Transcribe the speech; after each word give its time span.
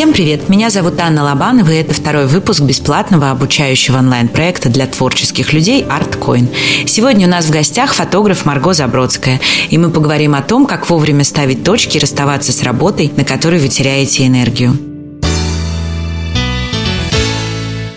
Всем 0.00 0.14
привет! 0.14 0.48
Меня 0.48 0.70
зовут 0.70 0.98
Анна 0.98 1.24
Лобанова, 1.24 1.70
и 1.72 1.76
это 1.76 1.92
второй 1.92 2.26
выпуск 2.26 2.62
бесплатного 2.62 3.30
обучающего 3.32 3.98
онлайн-проекта 3.98 4.70
для 4.70 4.86
творческих 4.86 5.52
людей 5.52 5.82
ArtCoin. 5.82 6.48
Сегодня 6.86 7.26
у 7.26 7.30
нас 7.30 7.44
в 7.44 7.50
гостях 7.50 7.92
фотограф 7.92 8.46
Марго 8.46 8.72
Забродская, 8.72 9.40
и 9.68 9.76
мы 9.76 9.90
поговорим 9.90 10.34
о 10.34 10.40
том, 10.40 10.64
как 10.64 10.88
вовремя 10.88 11.22
ставить 11.22 11.64
точки 11.64 11.98
и 11.98 12.00
расставаться 12.00 12.50
с 12.50 12.62
работой, 12.62 13.12
на 13.14 13.26
которой 13.26 13.60
вы 13.60 13.68
теряете 13.68 14.26
энергию. 14.26 14.74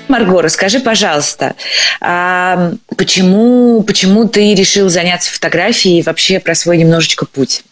Марго, 0.09 0.41
расскажи, 0.41 0.81
пожалуйста, 0.81 1.55
а 2.01 2.73
почему, 2.97 3.81
почему 3.81 4.27
ты 4.27 4.53
решил 4.55 4.89
заняться 4.89 5.31
фотографией 5.31 5.99
и 5.99 6.03
вообще 6.03 6.41
про 6.41 6.53
свой 6.53 6.77
немножечко 6.77 7.25
путь? 7.25 7.63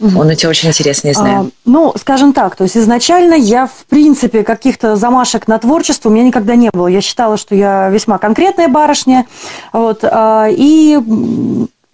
Он 0.00 0.28
у 0.28 0.34
тебя 0.34 0.50
очень 0.50 0.68
интересный, 0.68 1.08
я 1.08 1.14
знаю. 1.14 1.40
А, 1.40 1.50
ну, 1.64 1.94
скажем 1.96 2.32
так, 2.32 2.56
то 2.56 2.64
есть 2.64 2.76
изначально 2.76 3.34
я, 3.34 3.66
в 3.66 3.86
принципе, 3.88 4.42
каких-то 4.42 4.96
замашек 4.96 5.48
на 5.48 5.58
творчество 5.58 6.08
у 6.08 6.12
меня 6.12 6.24
никогда 6.24 6.54
не 6.54 6.70
было. 6.70 6.86
Я 6.86 7.00
считала, 7.00 7.36
что 7.36 7.54
я 7.54 7.88
весьма 7.88 8.18
конкретная 8.18 8.68
барышня. 8.68 9.26
Вот, 9.72 10.00
а, 10.02 10.48
и 10.50 10.98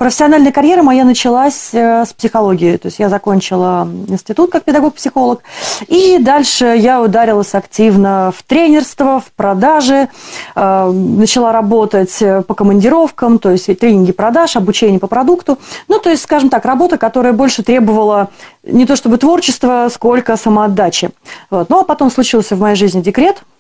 Профессиональная 0.03 0.51
карьера 0.51 0.83
моя 0.83 1.05
началась 1.05 1.73
э, 1.73 2.05
с 2.05 2.13
психологии. 2.13 2.77
То 2.77 2.87
есть 2.87 2.99
я 2.99 3.09
закончила 3.09 3.89
институт 4.09 4.51
как 4.51 4.65
педагог-психолог. 4.65 5.45
И 5.87 6.19
дальше 6.19 6.75
я 6.77 7.01
ударилась 7.01 7.55
активно 7.55 8.33
в 8.37 8.43
тренерство, 8.43 9.21
в 9.21 9.31
продажи. 9.31 10.09
Э, 10.57 10.91
начала 10.91 11.53
работать 11.53 12.19
по 12.19 12.55
командировкам, 12.55 13.39
то 13.39 13.53
есть 13.53 13.67
тренинги 13.79 14.11
продаж, 14.11 14.57
обучение 14.57 14.99
по 14.99 15.07
продукту. 15.07 15.61
Ну, 15.87 16.01
то 16.01 16.11
есть, 16.11 16.25
скажем 16.25 16.51
так, 16.51 16.65
работа, 16.65 16.99
которая 16.99 17.33
больше 17.33 17.63
требовала 17.63 18.31
не 18.65 18.87
то 18.87 18.97
чтобы 18.97 19.19
творчества, 19.19 19.89
сколько 19.89 20.37
самоотдачи. 20.37 21.11
Вот. 21.49 21.71
Ну, 21.71 21.79
а 21.79 21.85
потом 21.85 22.11
случился 22.11 22.57
в 22.57 22.61
моей 22.61 22.75
жизни 22.75 23.03
декрет– 23.03 23.45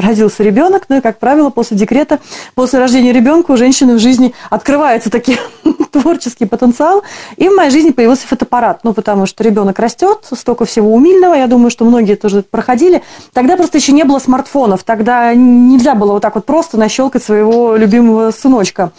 родился 0.00 0.42
ребенок, 0.42 0.84
ну 0.88 0.98
и, 0.98 1.00
как 1.00 1.18
правило, 1.18 1.50
после 1.50 1.76
декрета, 1.76 2.18
после 2.54 2.78
рождения 2.78 3.12
ребенка 3.12 3.52
у 3.52 3.56
женщины 3.56 3.94
в 3.94 3.98
жизни 3.98 4.34
открывается 4.48 5.10
такой 5.10 5.38
творческий 5.92 6.46
потенциал. 6.46 7.02
И 7.36 7.48
в 7.48 7.54
моей 7.54 7.70
жизни 7.70 7.90
появился 7.90 8.26
фотоаппарат, 8.26 8.80
ну, 8.84 8.92
потому 8.92 9.26
что 9.26 9.44
ребенок 9.44 9.78
растет, 9.78 10.26
столько 10.32 10.64
всего 10.64 10.92
умильного, 10.92 11.34
я 11.34 11.46
думаю, 11.46 11.70
что 11.70 11.84
многие 11.84 12.14
тоже 12.14 12.42
проходили. 12.42 13.02
Тогда 13.32 13.56
просто 13.56 13.78
еще 13.78 13.92
не 13.92 14.04
было 14.04 14.18
смартфонов, 14.18 14.84
тогда 14.84 15.34
нельзя 15.34 15.94
было 15.94 16.12
вот 16.12 16.22
так 16.22 16.34
вот 16.34 16.44
просто 16.44 16.78
нащелкать 16.78 17.22
своего 17.22 17.76
любимого 17.76 18.30
сыночка. 18.30 18.92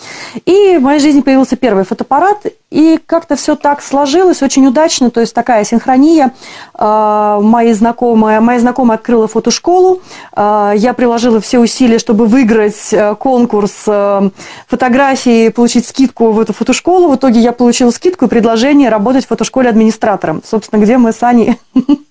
И 0.46 0.78
в 0.78 0.82
моей 0.82 1.00
жизни 1.00 1.22
появился 1.22 1.56
первый 1.56 1.84
фотоаппарат, 1.84 2.46
и 2.72 2.98
как-то 3.06 3.36
все 3.36 3.56
так 3.56 3.82
сложилось 3.82 4.42
очень 4.42 4.66
удачно, 4.66 5.12
то 5.12 5.20
есть 5.20 5.34
такая 5.34 5.66
синхрония. 5.66 6.32
А, 6.74 7.42
мои 7.42 7.74
знакомые, 7.74 8.40
моя 8.40 8.60
знакомая 8.60 8.98
открыла 8.98 9.28
фотошколу, 9.28 10.02
а, 10.34 10.74
приложила 10.94 11.40
все 11.40 11.60
усилия, 11.60 12.00
чтобы 12.00 12.26
выиграть 12.26 12.92
э, 12.92 13.16
конкурс 13.16 13.84
э, 13.88 14.30
фотографии, 14.68 15.50
получить 15.50 15.88
скидку 15.88 16.32
в 16.32 16.40
эту 16.40 16.54
фотошколу. 16.54 17.12
В 17.12 17.16
итоге 17.16 17.40
я 17.40 17.52
получила 17.52 17.92
скидку 17.92 18.26
и 18.26 18.28
предложение 18.28 18.90
работать 18.90 19.26
в 19.26 19.28
фотошколе 19.30 19.70
администратором. 19.70 20.42
Собственно, 20.46 20.82
где 20.82 20.98
мы 20.98 21.12
с 21.12 21.24
Аней 21.24 21.58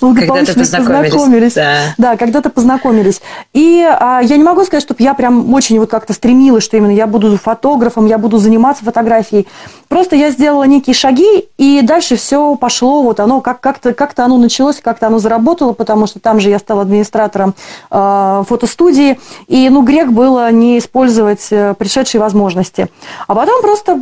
Когда-то 0.00 0.54
познакомились. 0.54 1.12
познакомились. 1.12 1.54
Да. 1.54 1.76
да, 1.98 2.16
когда-то 2.16 2.50
познакомились. 2.50 3.20
И 3.52 3.82
а, 3.82 4.20
я 4.22 4.36
не 4.36 4.42
могу 4.42 4.64
сказать, 4.64 4.82
чтобы 4.82 5.02
я 5.02 5.14
прям 5.14 5.52
очень 5.54 5.78
вот 5.78 5.90
как-то 5.90 6.12
стремилась, 6.12 6.64
что 6.64 6.76
именно 6.76 6.90
я 6.90 7.06
буду 7.06 7.36
фотографом, 7.36 8.06
я 8.06 8.18
буду 8.18 8.38
заниматься 8.38 8.84
фотографией. 8.84 9.46
Просто 9.88 10.16
я 10.16 10.30
сделала 10.30 10.64
некие 10.64 10.94
шаги, 10.94 11.48
и 11.58 11.80
дальше 11.82 12.16
все 12.16 12.54
пошло, 12.56 13.02
вот 13.02 13.20
оно 13.20 13.40
как- 13.40 13.60
как-то, 13.60 13.92
как-то 13.92 14.24
оно 14.24 14.36
началось, 14.38 14.80
как-то 14.80 15.06
оно 15.06 15.18
заработало, 15.18 15.72
потому 15.72 16.06
что 16.06 16.18
там 16.18 16.40
же 16.40 16.50
я 16.50 16.58
стала 16.58 16.82
администратором 16.82 17.54
э, 17.90 18.44
фотостудии, 18.48 19.20
и 19.48 19.68
ну 19.70 19.82
грех 19.82 20.12
было 20.12 20.50
не 20.50 20.78
использовать 20.78 21.46
э, 21.50 21.74
пришедшие 21.78 22.20
возможности. 22.20 22.88
А 23.26 23.34
потом 23.34 23.60
просто, 23.62 24.00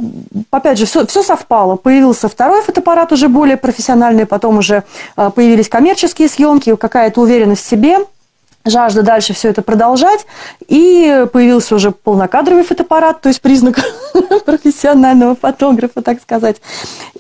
опять 0.51 0.79
же, 0.79 0.87
все, 0.87 1.07
все 1.07 1.23
совпало. 1.23 1.77
Появился 1.77 2.29
второй 2.29 2.63
фотоаппарат 2.63 3.13
уже 3.13 3.29
более 3.29 3.57
профессиональный, 3.57 4.27
потом 4.27 4.59
уже 4.59 4.85
э, 5.17 5.31
появились 5.35 5.50
появились 5.51 5.69
коммерческие 5.69 6.29
съемки, 6.29 6.77
какая-то 6.77 7.21
уверенность 7.21 7.65
в 7.65 7.69
себе, 7.69 7.97
жажда 8.65 9.03
дальше 9.03 9.33
все 9.33 9.49
это 9.49 9.63
продолжать, 9.63 10.25
и 10.69 11.27
появился 11.33 11.75
уже 11.75 11.91
полнокадровый 11.91 12.63
фотоаппарат, 12.63 13.21
то 13.21 13.29
есть 13.29 13.41
признак 13.41 13.81
профессионального 14.47 15.35
фотографа, 15.35 16.03
так 16.03 16.23
сказать. 16.23 16.59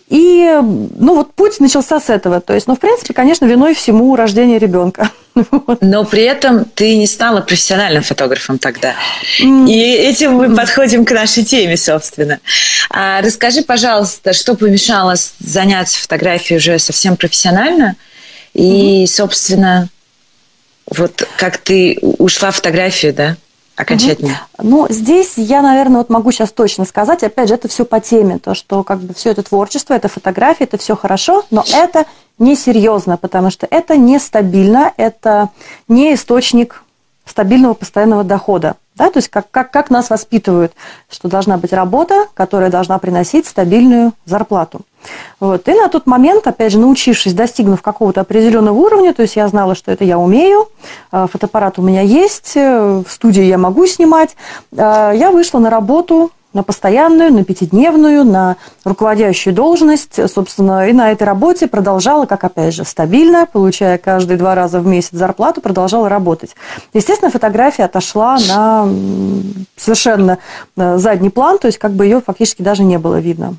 И, 0.08 0.48
ну, 0.62 1.16
вот 1.16 1.34
путь 1.34 1.58
начался 1.58 1.98
с 1.98 2.08
этого. 2.08 2.40
То 2.40 2.54
есть, 2.54 2.68
ну, 2.68 2.76
в 2.76 2.78
принципе, 2.78 3.14
конечно, 3.14 3.46
виной 3.46 3.74
всему 3.74 4.14
рождение 4.14 4.60
ребенка. 4.60 5.10
Но 5.80 6.04
при 6.04 6.22
этом 6.22 6.64
ты 6.64 6.96
не 6.96 7.08
стала 7.08 7.40
профессиональным 7.40 8.04
фотографом 8.04 8.58
тогда. 8.58 8.94
И 9.40 9.92
этим 9.92 10.34
мы 10.34 10.54
подходим 10.54 11.04
к 11.04 11.10
нашей 11.10 11.44
теме, 11.44 11.76
собственно. 11.76 12.38
А 12.90 13.22
расскажи, 13.22 13.62
пожалуйста, 13.62 14.32
что 14.34 14.54
помешало 14.54 15.14
заняться 15.40 15.98
фотографией 16.00 16.58
уже 16.58 16.78
совсем 16.78 17.16
профессионально– 17.16 17.96
и, 18.54 19.02
угу. 19.04 19.06
собственно, 19.06 19.88
вот 20.86 21.26
как 21.36 21.58
ты 21.58 21.98
ушла 22.00 22.50
в 22.50 22.56
фотографию, 22.56 23.14
да? 23.14 23.36
окончательно? 23.80 24.40
Угу. 24.58 24.68
Ну, 24.68 24.86
здесь 24.90 25.34
я, 25.36 25.62
наверное, 25.62 25.98
вот 25.98 26.10
могу 26.10 26.32
сейчас 26.32 26.52
точно 26.52 26.84
сказать, 26.84 27.22
опять 27.22 27.48
же, 27.48 27.54
это 27.54 27.68
все 27.68 27.84
по 27.84 28.00
теме, 28.00 28.38
то, 28.38 28.54
что 28.54 28.82
как 28.82 29.00
бы 29.00 29.14
все 29.14 29.30
это 29.30 29.42
творчество, 29.42 29.94
это 29.94 30.08
фотография, 30.08 30.64
это 30.64 30.78
все 30.78 30.96
хорошо, 30.96 31.44
но 31.50 31.64
это 31.72 32.04
несерьезно, 32.38 33.16
потому 33.16 33.50
что 33.50 33.66
это 33.70 33.96
нестабильно, 33.96 34.92
это 34.96 35.50
не 35.88 36.14
источник 36.14 36.82
стабильного 37.24 37.74
постоянного 37.74 38.24
дохода. 38.24 38.76
Да? 38.96 39.10
То 39.10 39.18
есть 39.18 39.28
как, 39.28 39.50
как, 39.50 39.70
как 39.70 39.90
нас 39.90 40.10
воспитывают, 40.10 40.72
что 41.08 41.28
должна 41.28 41.56
быть 41.56 41.72
работа, 41.72 42.26
которая 42.34 42.70
должна 42.70 42.98
приносить 42.98 43.46
стабильную 43.46 44.12
зарплату. 44.26 44.82
Вот. 45.40 45.66
И 45.68 45.72
на 45.72 45.88
тот 45.88 46.06
момент, 46.06 46.46
опять 46.46 46.72
же, 46.72 46.78
научившись, 46.78 47.32
достигнув 47.32 47.82
какого-то 47.82 48.20
определенного 48.20 48.76
уровня, 48.76 49.14
то 49.14 49.22
есть 49.22 49.36
я 49.36 49.48
знала, 49.48 49.74
что 49.74 49.90
это 49.90 50.04
я 50.04 50.18
умею, 50.18 50.68
э, 51.12 51.26
фотоаппарат 51.32 51.78
у 51.78 51.82
меня 51.82 52.02
есть, 52.02 52.52
э, 52.56 53.02
в 53.06 53.10
студии 53.10 53.42
я 53.42 53.58
могу 53.58 53.86
снимать, 53.86 54.36
э, 54.72 54.76
я 55.14 55.30
вышла 55.30 55.58
на 55.58 55.70
работу 55.70 56.30
на 56.52 56.64
постоянную, 56.64 57.32
на 57.32 57.44
пятидневную, 57.44 58.24
на 58.24 58.56
руководящую 58.84 59.54
должность. 59.54 60.18
Собственно, 60.28 60.88
и 60.88 60.92
на 60.92 61.12
этой 61.12 61.22
работе 61.22 61.68
продолжала, 61.68 62.26
как 62.26 62.42
опять 62.42 62.74
же, 62.74 62.84
стабильно, 62.84 63.46
получая 63.46 63.98
каждые 63.98 64.36
два 64.36 64.56
раза 64.56 64.80
в 64.80 64.86
месяц 64.86 65.10
зарплату, 65.12 65.60
продолжала 65.60 66.08
работать. 66.08 66.56
Естественно, 66.92 67.30
фотография 67.30 67.84
отошла 67.84 68.36
на 68.48 68.88
совершенно 69.76 70.38
задний 70.74 71.30
план, 71.30 71.58
то 71.58 71.68
есть 71.68 71.78
как 71.78 71.92
бы 71.92 72.04
ее 72.04 72.20
фактически 72.20 72.62
даже 72.62 72.82
не 72.82 72.98
было 72.98 73.20
видно. 73.20 73.54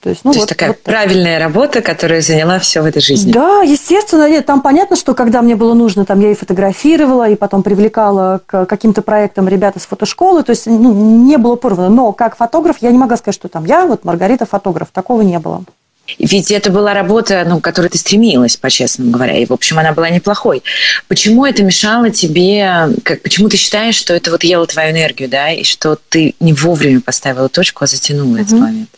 То 0.00 0.10
есть, 0.10 0.24
ну, 0.24 0.32
То 0.32 0.38
вот, 0.38 0.42
есть 0.42 0.48
такая 0.48 0.68
вот 0.68 0.82
правильная 0.82 1.38
работа, 1.38 1.82
которая 1.82 2.20
заняла 2.20 2.58
все 2.58 2.80
в 2.80 2.84
этой 2.84 3.02
жизни. 3.02 3.32
Да, 3.32 3.62
естественно. 3.62 4.28
Нет, 4.30 4.46
там 4.46 4.60
понятно, 4.60 4.94
что 4.94 5.14
когда 5.14 5.42
мне 5.42 5.56
было 5.56 5.74
нужно, 5.74 6.04
там 6.04 6.20
я 6.20 6.30
и 6.30 6.34
фотографировала, 6.34 7.28
и 7.28 7.34
потом 7.34 7.62
привлекала 7.62 8.40
к 8.46 8.66
каким-то 8.66 9.02
проектам 9.02 9.48
ребята 9.48 9.80
с 9.80 9.86
фотошколы. 9.86 10.42
То 10.42 10.50
есть 10.50 10.66
ну, 10.66 10.92
не 11.24 11.38
было 11.38 11.56
порвано. 11.56 11.88
Но 11.88 12.12
как 12.12 12.36
фотограф 12.36 12.76
я 12.80 12.90
не 12.92 12.98
могла 12.98 13.16
сказать, 13.16 13.34
что 13.34 13.48
там 13.48 13.64
я, 13.64 13.86
вот 13.86 14.04
Маргарита 14.04 14.46
фотограф. 14.46 14.88
Такого 14.92 15.22
не 15.22 15.38
было. 15.38 15.64
Ведь 16.18 16.50
это 16.50 16.70
была 16.70 16.94
работа, 16.94 17.44
ну, 17.46 17.60
к 17.60 17.64
которой 17.64 17.88
ты 17.88 17.98
стремилась, 17.98 18.56
по-честному 18.56 19.10
говоря. 19.10 19.36
И, 19.36 19.46
в 19.46 19.52
общем, 19.52 19.78
она 19.78 19.92
была 19.92 20.08
неплохой. 20.08 20.62
Почему 21.08 21.44
это 21.44 21.64
мешало 21.64 22.10
тебе? 22.10 22.90
Как, 23.02 23.22
почему 23.22 23.48
ты 23.48 23.56
считаешь, 23.56 23.96
что 23.96 24.14
это 24.14 24.30
вот 24.30 24.44
ело 24.44 24.66
твою 24.66 24.92
энергию, 24.92 25.28
да, 25.28 25.50
и 25.50 25.64
что 25.64 25.98
ты 26.08 26.34
не 26.38 26.52
вовремя 26.52 27.00
поставила 27.00 27.48
точку, 27.48 27.84
а 27.84 27.86
затянула 27.86 28.34
угу. 28.34 28.42
этот 28.42 28.52
момент? 28.52 28.90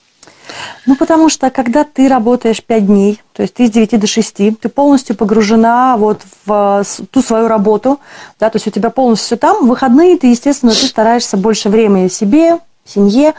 Ну, 0.87 0.97
потому 0.97 1.29
что, 1.29 1.51
когда 1.51 1.85
ты 1.85 2.09
работаешь 2.09 2.63
5 2.63 2.87
дней, 2.87 3.21
то 3.33 3.43
есть 3.43 3.55
ты 3.55 3.67
с 3.67 3.71
9 3.71 4.01
до 4.01 4.07
6, 4.07 4.37
ты 4.59 4.69
полностью 4.69 5.17
погружена 5.17 5.97
вот 5.97 6.23
в 6.45 6.85
ту 7.11 7.23
свою 7.23 7.49
работу, 7.49 8.01
да, 8.41 8.51
то 8.51 8.57
есть 8.57 8.67
у 8.67 8.71
тебя 8.71 8.91
полностью 8.91 9.27
все 9.27 9.37
там. 9.37 9.65
В 9.65 9.69
выходные 9.69 10.19
ты, 10.19 10.29
естественно, 10.29 10.73
ты 10.73 10.87
стараешься 10.87 11.37
больше 11.37 11.69
времени 11.69 12.09
себе, 12.09 12.59
семье. 12.85 13.35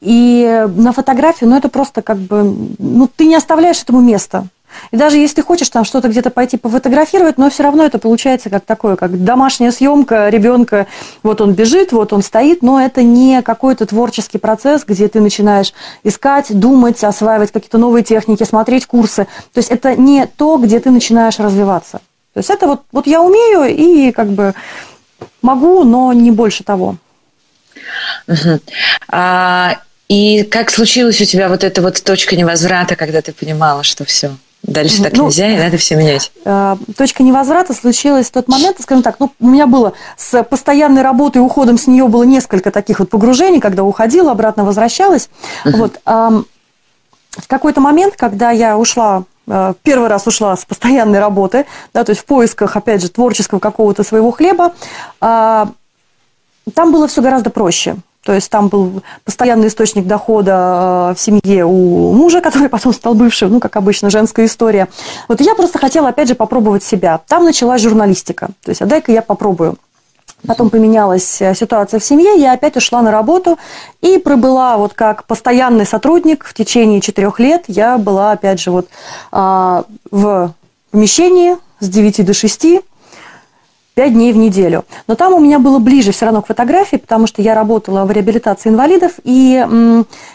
И 0.00 0.66
на 0.76 0.92
фотографию, 0.92 1.50
ну, 1.50 1.56
это 1.56 1.68
просто 1.68 2.02
как 2.02 2.18
бы, 2.18 2.56
ну, 2.78 3.08
ты 3.14 3.26
не 3.26 3.34
оставляешь 3.34 3.82
этому 3.82 4.00
места. 4.00 4.46
И 4.90 4.96
даже 4.96 5.18
если 5.18 5.36
ты 5.36 5.42
хочешь 5.42 5.68
там 5.68 5.84
что-то 5.84 6.08
где-то 6.08 6.30
пойти 6.30 6.56
пофотографировать, 6.56 7.38
но 7.38 7.50
все 7.50 7.62
равно 7.62 7.84
это 7.84 7.98
получается 7.98 8.50
как 8.50 8.64
такое, 8.64 8.96
как 8.96 9.22
домашняя 9.24 9.70
съемка 9.70 10.28
ребенка. 10.28 10.86
Вот 11.22 11.40
он 11.40 11.52
бежит, 11.52 11.92
вот 11.92 12.12
он 12.12 12.22
стоит, 12.22 12.62
но 12.62 12.80
это 12.80 13.02
не 13.02 13.42
какой-то 13.42 13.86
творческий 13.86 14.38
процесс, 14.38 14.84
где 14.84 15.08
ты 15.08 15.20
начинаешь 15.20 15.72
искать, 16.04 16.46
думать, 16.58 17.02
осваивать 17.02 17.52
какие-то 17.52 17.78
новые 17.78 18.04
техники, 18.04 18.44
смотреть 18.44 18.86
курсы. 18.86 19.26
То 19.52 19.58
есть 19.58 19.70
это 19.70 19.96
не 19.96 20.26
то, 20.26 20.58
где 20.58 20.80
ты 20.80 20.90
начинаешь 20.90 21.38
развиваться. 21.38 22.00
То 22.34 22.40
есть 22.40 22.50
это 22.50 22.66
вот, 22.66 22.82
вот 22.92 23.06
я 23.06 23.20
умею 23.22 23.64
и 23.64 24.12
как 24.12 24.28
бы 24.28 24.54
могу, 25.42 25.84
но 25.84 26.12
не 26.12 26.30
больше 26.30 26.64
того. 26.64 26.96
Угу. 28.26 28.60
А, 29.08 29.78
и 30.08 30.42
как 30.44 30.70
случилась 30.70 31.20
у 31.20 31.24
тебя 31.24 31.48
вот 31.48 31.64
эта 31.64 31.82
вот 31.82 32.02
точка 32.02 32.36
невозврата, 32.36 32.96
когда 32.96 33.22
ты 33.22 33.32
понимала, 33.32 33.82
что 33.82 34.04
все? 34.04 34.30
Дальше 34.62 35.02
так 35.02 35.16
ну, 35.16 35.26
нельзя, 35.26 35.48
и 35.48 35.56
надо 35.56 35.76
все 35.76 35.94
менять. 35.94 36.32
Э, 36.44 36.76
точка 36.96 37.22
невозврата 37.22 37.72
случилась 37.74 38.26
в 38.26 38.32
тот 38.32 38.48
момент, 38.48 38.78
скажем 38.80 39.02
так, 39.02 39.16
ну, 39.20 39.30
у 39.40 39.48
меня 39.48 39.66
было 39.66 39.92
с 40.16 40.42
постоянной 40.42 41.02
работой 41.02 41.38
уходом 41.38 41.78
с 41.78 41.86
нее 41.86 42.08
было 42.08 42.24
несколько 42.24 42.70
таких 42.70 42.98
вот 42.98 43.08
погружений, 43.08 43.60
когда 43.60 43.84
уходила, 43.84 44.32
обратно 44.32 44.64
возвращалась. 44.64 45.30
Uh-huh. 45.64 45.76
Вот, 45.76 46.44
в 47.38 47.46
какой-то 47.46 47.80
момент, 47.80 48.14
когда 48.16 48.50
я 48.50 48.76
ушла 48.76 49.24
э, 49.46 49.74
первый 49.82 50.08
раз 50.08 50.26
ушла 50.26 50.56
с 50.56 50.64
постоянной 50.64 51.20
работы, 51.20 51.66
да, 51.94 52.04
то 52.04 52.10
есть 52.10 52.22
в 52.22 52.24
поисках, 52.24 52.76
опять 52.76 53.02
же, 53.02 53.08
творческого 53.08 53.58
какого-то 53.58 54.02
своего 54.02 54.30
хлеба, 54.30 54.74
э, 55.20 55.66
там 56.74 56.92
было 56.92 57.06
все 57.06 57.22
гораздо 57.22 57.50
проще. 57.50 57.96
То 58.28 58.34
есть 58.34 58.50
там 58.50 58.68
был 58.68 59.02
постоянный 59.24 59.68
источник 59.68 60.06
дохода 60.06 61.12
э, 61.12 61.14
в 61.14 61.18
семье 61.18 61.64
у 61.64 62.12
мужа, 62.12 62.40
который 62.42 62.68
потом 62.68 62.92
стал 62.92 63.14
бывшим, 63.14 63.50
ну, 63.52 63.58
как 63.58 63.74
обычно, 63.76 64.10
женская 64.10 64.44
история. 64.44 64.88
Вот 65.28 65.40
я 65.40 65.54
просто 65.54 65.78
хотела, 65.78 66.08
опять 66.08 66.28
же, 66.28 66.34
попробовать 66.34 66.82
себя. 66.82 67.20
Там 67.26 67.44
началась 67.44 67.80
журналистика. 67.80 68.48
То 68.62 68.68
есть, 68.68 68.82
а 68.82 68.84
дай-ка 68.84 69.12
я 69.12 69.22
попробую. 69.22 69.76
Потом 70.46 70.68
поменялась 70.68 71.40
э, 71.40 71.54
ситуация 71.54 72.00
в 72.00 72.04
семье, 72.04 72.38
я 72.38 72.52
опять 72.52 72.76
ушла 72.76 73.00
на 73.00 73.10
работу 73.10 73.58
и 74.02 74.18
пробыла 74.18 74.76
вот 74.76 74.92
как 74.92 75.24
постоянный 75.24 75.86
сотрудник 75.86 76.44
в 76.44 76.52
течение 76.52 77.00
четырех 77.00 77.40
лет. 77.40 77.64
Я 77.66 77.96
была, 77.96 78.32
опять 78.32 78.60
же, 78.60 78.72
вот 78.72 78.88
а, 79.32 79.84
в 80.10 80.52
помещении 80.90 81.56
с 81.80 81.88
9 81.88 82.26
до 82.26 82.34
6, 82.34 82.66
5 83.98 84.12
дней 84.12 84.32
в 84.32 84.36
неделю. 84.36 84.84
Но 85.08 85.16
там 85.16 85.34
у 85.34 85.40
меня 85.40 85.58
было 85.58 85.80
ближе 85.80 86.12
все 86.12 86.26
равно 86.26 86.40
к 86.40 86.46
фотографии, 86.46 86.98
потому 86.98 87.26
что 87.26 87.42
я 87.42 87.56
работала 87.56 88.04
в 88.04 88.12
реабилитации 88.12 88.68
инвалидов, 88.68 89.14
и 89.24 89.66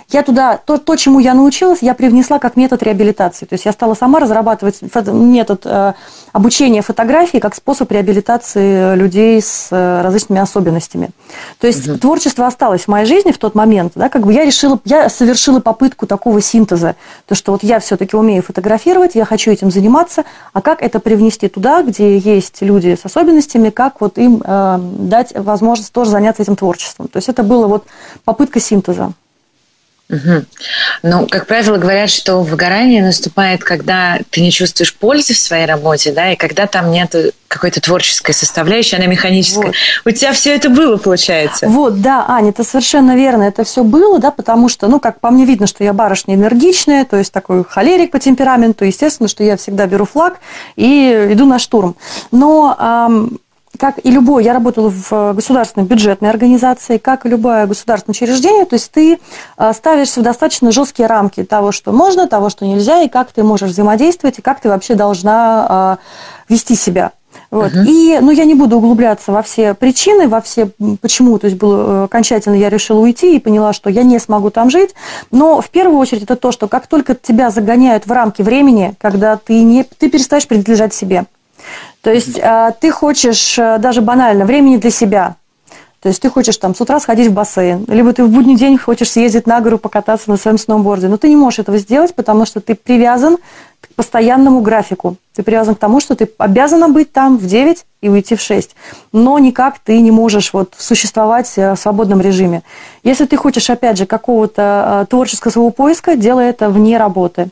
я 0.09 0.23
туда, 0.23 0.57
то, 0.57 0.77
то, 0.77 0.95
чему 0.97 1.19
я 1.19 1.33
научилась, 1.33 1.79
я 1.81 1.93
привнесла 1.93 2.39
как 2.39 2.57
метод 2.57 2.83
реабилитации. 2.83 3.45
То 3.45 3.53
есть 3.53 3.65
я 3.65 3.71
стала 3.71 3.93
сама 3.93 4.19
разрабатывать 4.19 4.81
метод 5.07 5.61
э, 5.63 5.93
обучения 6.33 6.81
фотографии 6.81 7.37
как 7.37 7.55
способ 7.55 7.91
реабилитации 7.91 8.95
людей 8.95 9.41
с 9.41 9.69
э, 9.71 10.01
различными 10.01 10.41
особенностями. 10.41 11.09
То 11.59 11.67
есть 11.67 11.87
угу. 11.87 11.97
творчество 11.97 12.45
осталось 12.45 12.81
в 12.81 12.87
моей 12.89 13.05
жизни 13.05 13.31
в 13.31 13.37
тот 13.37 13.55
момент, 13.55 13.93
да, 13.95 14.09
как 14.09 14.25
бы 14.25 14.33
я 14.33 14.43
решила, 14.45 14.79
я 14.83 15.09
совершила 15.09 15.61
попытку 15.61 16.05
такого 16.05 16.41
синтеза, 16.41 16.95
то, 17.27 17.33
что 17.33 17.53
вот 17.53 17.63
я 17.63 17.79
все-таки 17.79 18.15
умею 18.15 18.43
фотографировать, 18.43 19.15
я 19.15 19.25
хочу 19.25 19.51
этим 19.51 19.71
заниматься, 19.71 20.25
а 20.51 20.61
как 20.61 20.81
это 20.81 20.99
привнести 20.99 21.47
туда, 21.47 21.81
где 21.81 22.17
есть 22.17 22.61
люди 22.61 22.97
с 23.01 23.05
особенностями, 23.05 23.52
возможностями, 23.53 23.69
как 23.69 24.01
вот 24.01 24.17
им 24.17 24.41
э, 24.43 24.77
дать 24.79 25.33
возможность 25.35 25.91
тоже 25.91 26.11
заняться 26.11 26.43
этим 26.43 26.55
творчеством. 26.55 27.07
То 27.07 27.17
есть 27.17 27.29
это 27.29 27.43
была 27.43 27.67
вот 27.67 27.85
попытка 28.23 28.59
синтеза. 28.59 29.13
Угу. 30.09 30.45
Ну, 31.03 31.27
как 31.27 31.47
правило, 31.47 31.77
говорят, 31.77 32.09
что 32.09 32.41
выгорание 32.41 33.01
наступает, 33.01 33.63
когда 33.63 34.19
ты 34.29 34.41
не 34.41 34.51
чувствуешь 34.51 34.93
пользы 34.93 35.33
в 35.33 35.37
своей 35.37 35.65
работе, 35.65 36.11
да, 36.11 36.33
и 36.33 36.35
когда 36.35 36.67
там 36.67 36.91
нет 36.91 37.15
какой-то 37.47 37.79
творческой 37.79 38.33
составляющей, 38.33 38.95
она 38.95 39.05
механическая. 39.05 39.67
Вот. 39.67 39.75
У 40.05 40.11
тебя 40.11 40.33
все 40.33 40.55
это 40.55 40.69
было, 40.69 40.97
получается. 40.97 41.67
Вот, 41.67 42.01
да, 42.01 42.25
Аня, 42.27 42.49
это 42.49 42.63
совершенно 42.63 43.15
верно, 43.15 43.43
это 43.43 43.63
все 43.63 43.83
было, 43.83 44.19
да, 44.19 44.31
потому 44.31 44.69
что, 44.69 44.87
ну, 44.87 44.99
как 44.99 45.19
по 45.19 45.29
мне 45.31 45.45
видно, 45.45 45.67
что 45.67 45.83
я 45.83 45.93
барышня 45.93 46.35
энергичная, 46.35 47.05
то 47.05 47.17
есть 47.17 47.31
такой 47.31 47.63
холерик 47.63 48.11
по 48.11 48.19
темпераменту, 48.19 48.85
естественно, 48.85 49.29
что 49.29 49.43
я 49.43 49.55
всегда 49.55 49.85
беру 49.87 50.05
флаг 50.05 50.39
и 50.75 51.29
иду 51.31 51.45
на 51.45 51.59
штурм. 51.59 51.95
Но 52.31 52.75
эм, 52.79 53.39
как 53.83 53.99
и 54.01 54.09
любой, 54.09 54.45
я 54.45 54.53
работала 54.53 54.89
в 54.89 55.33
государственной 55.33 55.85
бюджетной 55.85 56.29
организации, 56.29 56.97
как 56.97 57.25
и 57.25 57.29
любое 57.29 57.67
государственное 57.67 58.13
учреждение, 58.13 58.63
то 58.63 58.75
есть 58.75 58.89
ты 58.89 59.19
а, 59.57 59.73
ставишься 59.73 60.21
в 60.21 60.23
достаточно 60.23 60.71
жесткие 60.71 61.09
рамки 61.09 61.43
того, 61.43 61.73
что 61.73 61.91
можно, 61.91 62.29
того, 62.29 62.49
что 62.49 62.65
нельзя, 62.65 63.01
и 63.01 63.09
как 63.09 63.33
ты 63.33 63.43
можешь 63.43 63.71
взаимодействовать, 63.71 64.39
и 64.39 64.41
как 64.41 64.61
ты 64.61 64.69
вообще 64.69 64.95
должна 64.95 65.67
а, 65.67 65.97
вести 66.47 66.75
себя. 66.75 67.11
Вот. 67.51 67.73
Uh-huh. 67.73 67.85
И, 67.85 68.19
ну, 68.21 68.31
я 68.31 68.45
не 68.45 68.55
буду 68.55 68.77
углубляться 68.77 69.33
во 69.33 69.41
все 69.41 69.73
причины, 69.73 70.29
во 70.29 70.39
все, 70.39 70.69
почему, 71.01 71.37
то 71.37 71.47
есть 71.47 71.57
было, 71.57 72.03
э, 72.03 72.03
окончательно 72.05 72.55
я 72.55 72.69
решила 72.69 72.99
уйти 72.99 73.35
и 73.35 73.39
поняла, 73.39 73.73
что 73.73 73.89
я 73.89 74.03
не 74.03 74.17
смогу 74.17 74.49
там 74.49 74.69
жить. 74.69 74.91
Но 75.29 75.59
в 75.59 75.69
первую 75.69 75.97
очередь 75.97 76.23
это 76.23 76.37
то, 76.37 76.53
что 76.53 76.69
как 76.69 76.87
только 76.87 77.15
тебя 77.15 77.49
загоняют 77.49 78.05
в 78.05 78.11
рамки 78.13 78.41
времени, 78.41 78.95
когда 79.01 79.35
ты, 79.35 79.61
не, 79.61 79.83
ты 79.83 80.09
перестаешь 80.09 80.47
принадлежать 80.47 80.93
себе. 80.93 81.25
То 82.01 82.11
есть 82.11 82.39
а, 82.39 82.71
ты 82.71 82.91
хочешь 82.91 83.57
э, 83.57 83.77
даже 83.79 84.01
банально 84.01 84.45
времени 84.45 84.77
для 84.77 84.91
себя. 84.91 85.35
То 86.03 86.09
есть 86.09 86.21
ты 86.21 86.29
хочешь 86.29 86.57
там 86.57 86.75
с 86.75 86.81
утра 86.81 86.99
сходить 86.99 87.29
в 87.29 87.33
бассейн, 87.33 87.85
либо 87.87 88.11
ты 88.11 88.25
в 88.25 88.29
будний 88.29 88.57
день 88.57 88.77
хочешь 88.77 89.09
съездить 89.09 89.47
на 89.47 89.61
гору, 89.61 89.77
покататься 89.77 90.29
на 90.29 90.35
своем 90.35 90.57
сноуборде. 90.57 91.07
Но 91.07 91.15
ты 91.15 91.29
не 91.29 91.37
можешь 91.37 91.59
этого 91.59 91.77
сделать, 91.77 92.13
потому 92.13 92.45
что 92.45 92.59
ты 92.59 92.75
привязан 92.75 93.37
к 93.79 93.87
постоянному 93.95 94.59
графику. 94.59 95.15
Ты 95.33 95.43
привязан 95.43 95.75
к 95.75 95.79
тому, 95.79 96.01
что 96.01 96.15
ты 96.15 96.29
обязана 96.37 96.89
быть 96.89 97.13
там 97.13 97.37
в 97.37 97.47
9 97.47 97.85
и 98.01 98.09
уйти 98.09 98.35
в 98.35 98.41
6. 98.41 98.75
Но 99.13 99.39
никак 99.39 99.79
ты 99.79 100.01
не 100.01 100.11
можешь 100.11 100.51
вот 100.51 100.73
существовать 100.77 101.53
э, 101.55 101.73
в 101.73 101.79
свободном 101.79 102.19
режиме. 102.19 102.63
Если 103.03 103.23
ты 103.23 103.37
хочешь, 103.37 103.69
опять 103.69 103.97
же, 103.97 104.05
какого-то 104.05 105.03
э, 105.03 105.05
творческого 105.09 105.51
своего 105.51 105.69
поиска, 105.69 106.17
делай 106.17 106.49
это 106.49 106.69
вне 106.69 106.97
работы. 106.97 107.47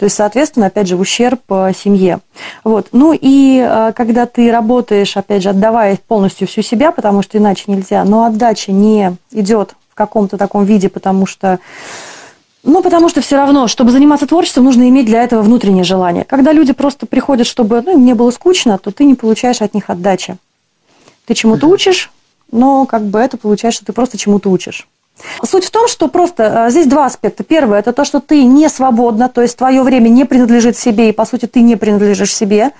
То 0.00 0.04
есть, 0.04 0.16
соответственно, 0.16 0.68
опять 0.68 0.88
же, 0.88 0.96
в 0.96 1.00
ущерб 1.00 1.42
э, 1.50 1.72
семье. 1.76 2.20
Вот. 2.64 2.88
Ну 2.92 3.12
и 3.12 3.62
э, 3.62 3.92
когда 3.94 4.24
ты 4.24 4.50
работаешь, 4.50 5.14
опять 5.14 5.42
же, 5.42 5.50
отдавая 5.50 5.98
полностью 6.08 6.48
всю 6.48 6.62
себя, 6.62 6.90
потому 6.90 7.20
что 7.20 7.36
иначе 7.36 7.64
нельзя, 7.66 8.02
но 8.04 8.24
отдача 8.24 8.72
не 8.72 9.14
идет 9.30 9.74
в 9.90 9.94
каком-то 9.94 10.38
таком 10.38 10.64
виде, 10.64 10.88
потому 10.88 11.26
что 11.26 11.58
ну, 12.62 12.82
потому 12.82 13.10
что 13.10 13.20
все 13.20 13.36
равно, 13.36 13.68
чтобы 13.68 13.90
заниматься 13.90 14.26
творчеством, 14.26 14.64
нужно 14.64 14.88
иметь 14.88 15.04
для 15.04 15.22
этого 15.22 15.42
внутреннее 15.42 15.84
желание. 15.84 16.24
Когда 16.24 16.52
люди 16.52 16.72
просто 16.72 17.04
приходят, 17.04 17.46
чтобы 17.46 17.82
ну, 17.82 17.92
им 17.92 18.02
не 18.02 18.14
было 18.14 18.30
скучно, 18.30 18.78
то 18.78 18.92
ты 18.92 19.04
не 19.04 19.14
получаешь 19.14 19.60
от 19.60 19.74
них 19.74 19.90
отдачи. 19.90 20.38
Ты 21.26 21.34
чему-то 21.34 21.66
учишь, 21.66 22.10
но 22.50 22.86
как 22.86 23.04
бы 23.04 23.18
это 23.18 23.36
получается, 23.36 23.76
что 23.76 23.86
ты 23.86 23.92
просто 23.92 24.16
чему-то 24.16 24.50
учишь. 24.50 24.88
Суть 25.42 25.64
в 25.64 25.70
том, 25.70 25.88
что 25.88 26.08
просто 26.08 26.66
э, 26.66 26.70
здесь 26.70 26.86
два 26.86 27.06
аспекта. 27.06 27.44
Первое– 27.44 27.78
это 27.80 27.92
то, 27.92 28.04
что 28.04 28.20
ты 28.20 28.44
не 28.44 28.68
свободна, 28.68 29.28
то 29.28 29.42
есть 29.42 29.56
твое 29.56 29.82
время 29.82 30.08
не 30.08 30.24
принадлежит 30.24 30.76
себе, 30.76 31.10
и, 31.10 31.12
по 31.12 31.24
сути, 31.24 31.46
ты 31.46 31.60
не 31.62 31.76
принадлежишь 31.76 32.34
себе. 32.34 32.70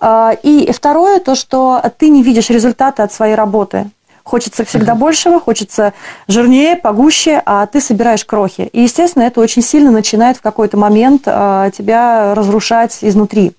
А, 0.00 0.36
и 0.42 0.70
второе– 0.72 1.20
то, 1.20 1.34
что 1.34 1.82
ты 1.98 2.08
не 2.08 2.22
видишь 2.22 2.50
результаты 2.50 3.02
от 3.02 3.12
своей 3.12 3.34
работы. 3.34 3.90
Хочется 4.22 4.64
всегда 4.64 4.94
большего, 4.94 5.38
хочется 5.38 5.92
жирнее, 6.28 6.76
погуще, 6.76 7.42
а 7.44 7.66
ты 7.66 7.80
собираешь 7.80 8.24
крохи. 8.24 8.70
И, 8.72 8.82
естественно, 8.82 9.24
это 9.24 9.40
очень 9.40 9.60
сильно 9.60 9.90
начинает 9.90 10.38
в 10.38 10.40
какой-то 10.40 10.78
момент 10.78 11.24
а, 11.26 11.70
тебя 11.70 12.34
разрушать 12.34 12.98
изнутри. 13.02 13.52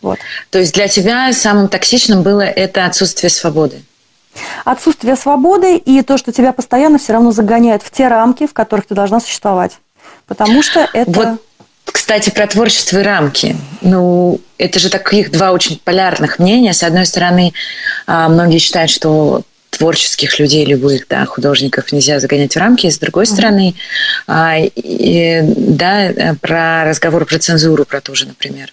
Вот. 0.00 0.18
То 0.50 0.58
есть 0.58 0.74
для 0.74 0.88
тебя 0.88 1.32
самым 1.32 1.68
токсичным 1.68 2.22
было 2.22 2.42
это 2.42 2.84
отсутствие 2.84 3.30
свободы? 3.30 3.82
Отсутствие 4.64 5.16
свободы 5.16 5.76
и 5.76 6.02
то, 6.02 6.18
что 6.18 6.32
тебя 6.32 6.52
постоянно 6.52 6.98
все 6.98 7.12
равно 7.12 7.32
загоняет 7.32 7.82
в 7.82 7.90
те 7.90 8.08
рамки, 8.08 8.46
в 8.46 8.52
которых 8.52 8.86
ты 8.86 8.94
должна 8.94 9.20
существовать. 9.20 9.78
Потому 10.26 10.62
что 10.62 10.88
это... 10.92 11.10
Вот, 11.10 11.28
кстати, 11.84 12.30
про 12.30 12.46
творчество 12.46 12.98
и 12.98 13.02
рамки. 13.02 13.56
Ну, 13.82 14.40
это 14.58 14.78
же 14.78 14.90
таких 14.90 15.30
два 15.30 15.52
очень 15.52 15.78
полярных 15.82 16.38
мнения. 16.38 16.72
С 16.72 16.82
одной 16.82 17.06
стороны, 17.06 17.52
а, 18.06 18.28
многие 18.28 18.58
считают, 18.58 18.90
что 18.90 19.42
творческих 19.76 20.38
людей, 20.38 20.64
любых 20.64 21.06
да, 21.08 21.24
художников 21.26 21.92
нельзя 21.92 22.20
загонять 22.20 22.54
в 22.54 22.58
рамки. 22.58 22.88
С 22.88 22.98
другой 22.98 23.26
стороны, 23.26 23.74
mm-hmm. 24.26 24.72
и, 24.76 25.42
да, 25.56 26.36
про 26.40 26.84
разговор 26.84 27.24
про 27.24 27.38
цензуру, 27.38 27.84
про 27.84 28.00
то 28.00 28.14
же, 28.14 28.26
например. 28.26 28.72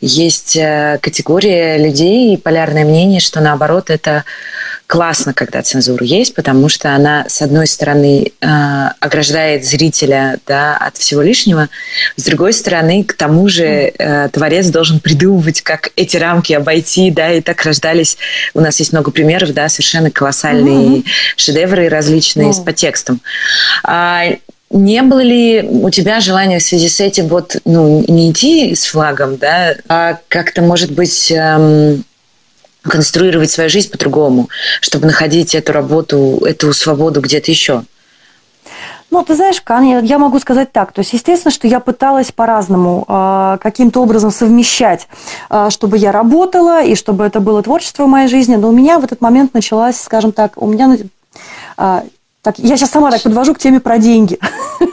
Есть 0.00 0.56
э, 0.56 0.98
категория 1.02 1.76
людей 1.76 2.34
и 2.34 2.36
полярное 2.36 2.84
мнение, 2.84 3.20
что 3.20 3.40
наоборот 3.40 3.90
это 3.90 4.24
классно, 4.88 5.34
когда 5.34 5.60
цензура 5.60 6.02
есть, 6.02 6.34
потому 6.34 6.70
что 6.70 6.94
она, 6.94 7.26
с 7.28 7.42
одной 7.42 7.66
стороны, 7.66 8.32
э, 8.40 8.46
ограждает 9.00 9.66
зрителя 9.66 10.38
да, 10.46 10.78
от 10.78 10.96
всего 10.96 11.20
лишнего, 11.20 11.68
с 12.16 12.24
другой 12.24 12.54
стороны, 12.54 13.04
к 13.04 13.12
тому 13.12 13.50
же 13.50 13.64
э, 13.66 14.28
творец 14.32 14.68
должен 14.68 14.98
придумывать, 14.98 15.60
как 15.60 15.90
эти 15.94 16.16
рамки 16.16 16.54
обойти, 16.54 17.10
да, 17.10 17.30
и 17.34 17.42
так 17.42 17.62
рождались. 17.64 18.16
У 18.54 18.60
нас 18.60 18.78
есть 18.78 18.92
много 18.92 19.10
примеров, 19.10 19.52
да, 19.52 19.68
совершенно 19.68 20.10
колоссальные 20.10 21.00
mm-hmm. 21.00 21.04
шедевры 21.36 21.90
различные 21.90 22.48
mm-hmm. 22.48 22.54
с 22.54 22.58
подтекстом. 22.60 23.20
А, 23.84 24.24
не 24.70 25.02
было 25.02 25.20
ли 25.20 25.68
у 25.68 25.90
тебя 25.90 26.20
желания 26.20 26.60
в 26.60 26.62
связи 26.62 26.88
с 26.88 27.00
этим 27.00 27.28
вот, 27.28 27.56
ну, 27.66 28.06
не 28.08 28.30
идти 28.30 28.74
с 28.74 28.86
флагом, 28.86 29.36
да, 29.36 29.76
а 29.88 30.18
как-то, 30.28 30.62
может 30.62 30.92
быть, 30.92 31.30
эм, 31.30 32.04
конструировать 32.82 33.50
свою 33.50 33.70
жизнь 33.70 33.90
по-другому, 33.90 34.48
чтобы 34.80 35.06
находить 35.06 35.54
эту 35.54 35.72
работу, 35.72 36.42
эту 36.44 36.72
свободу 36.72 37.20
где-то 37.20 37.50
еще? 37.50 37.82
Ну, 39.10 39.24
ты 39.24 39.34
знаешь, 39.34 39.60
Кан, 39.62 40.04
я 40.04 40.18
могу 40.18 40.38
сказать 40.38 40.70
так. 40.70 40.92
То 40.92 41.00
есть, 41.00 41.14
естественно, 41.14 41.50
что 41.50 41.66
я 41.66 41.80
пыталась 41.80 42.30
по-разному 42.30 43.06
э, 43.08 43.58
каким-то 43.60 44.02
образом 44.02 44.30
совмещать, 44.30 45.08
э, 45.48 45.68
чтобы 45.70 45.96
я 45.96 46.12
работала 46.12 46.84
и 46.84 46.94
чтобы 46.94 47.24
это 47.24 47.40
было 47.40 47.62
творчество 47.62 48.04
в 48.04 48.08
моей 48.08 48.28
жизни. 48.28 48.56
Но 48.56 48.68
у 48.68 48.72
меня 48.72 48.98
в 48.98 49.04
этот 49.04 49.22
момент 49.22 49.54
началась, 49.54 50.00
скажем 50.00 50.32
так, 50.32 50.60
у 50.60 50.66
меня... 50.66 50.98
Так, 52.48 52.58
я 52.60 52.78
сейчас 52.78 52.92
сама 52.92 53.10
так 53.10 53.22
подвожу 53.22 53.52
к 53.52 53.58
теме 53.58 53.78
про 53.78 53.98
деньги. 53.98 54.38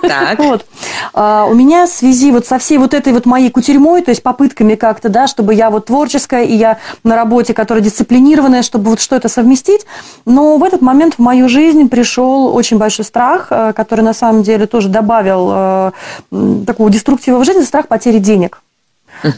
Так. 0.01 0.39
вот. 0.43 0.65
А, 1.13 1.45
у 1.45 1.53
меня 1.53 1.85
в 1.85 1.89
связи 1.89 2.29
вот 2.33 2.45
со 2.45 2.57
всей 2.57 2.77
вот 2.77 2.93
этой 2.93 3.13
вот 3.13 3.25
моей 3.25 3.49
кутерьмой, 3.49 4.01
то 4.01 4.11
есть 4.11 4.21
попытками 4.21 4.75
как-то, 4.75 5.07
да, 5.07 5.25
чтобы 5.25 5.53
я 5.53 5.69
вот 5.69 5.85
творческая, 5.85 6.43
и 6.43 6.53
я 6.53 6.79
на 7.05 7.15
работе, 7.15 7.53
которая 7.53 7.81
дисциплинированная, 7.81 8.61
чтобы 8.61 8.89
вот 8.89 8.99
что-то 8.99 9.29
совместить, 9.29 9.85
но 10.25 10.57
в 10.57 10.65
этот 10.65 10.81
момент 10.81 11.13
в 11.13 11.19
мою 11.19 11.47
жизнь 11.47 11.87
пришел 11.87 12.53
очень 12.53 12.77
большой 12.77 13.05
страх, 13.05 13.47
э, 13.51 13.71
который 13.71 14.01
на 14.01 14.13
самом 14.13 14.43
деле 14.43 14.65
тоже 14.65 14.89
добавил 14.89 15.49
э, 15.53 15.91
такого 16.67 16.89
деструктива 16.89 17.39
в 17.39 17.45
жизни, 17.45 17.61
страх 17.61 17.87
потери 17.87 18.17
денег. 18.17 18.59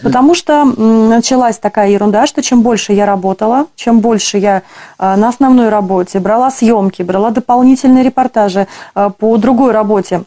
Потому 0.04 0.36
что 0.36 0.66
началась 0.66 1.58
такая 1.58 1.90
ерунда, 1.90 2.28
что 2.28 2.42
чем 2.42 2.62
больше 2.62 2.94
я 2.94 3.06
работала, 3.06 3.68
чем 3.76 4.00
больше 4.00 4.38
я 4.38 4.64
э, 5.00 5.16
на 5.16 5.30
основной 5.30 5.70
работе 5.70 6.20
брала 6.20 6.52
съемки, 6.52 7.02
брала 7.04 7.32
дополнительные 7.32 8.04
репортажи 8.04 8.68
э, 8.96 9.10
по 9.18 9.38
другой 9.38 9.72
работе, 9.72 10.24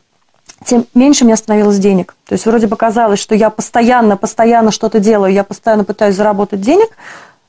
тем 0.64 0.86
меньше 0.94 1.24
мне 1.24 1.36
становилось 1.36 1.78
денег. 1.78 2.14
То 2.26 2.34
есть 2.34 2.46
вроде 2.46 2.66
бы 2.66 2.76
казалось, 2.76 3.18
что 3.18 3.34
я 3.34 3.50
постоянно, 3.50 4.16
постоянно 4.16 4.70
что-то 4.70 4.98
делаю, 4.98 5.32
я 5.32 5.44
постоянно 5.44 5.84
пытаюсь 5.84 6.14
заработать 6.14 6.60
денег, 6.60 6.88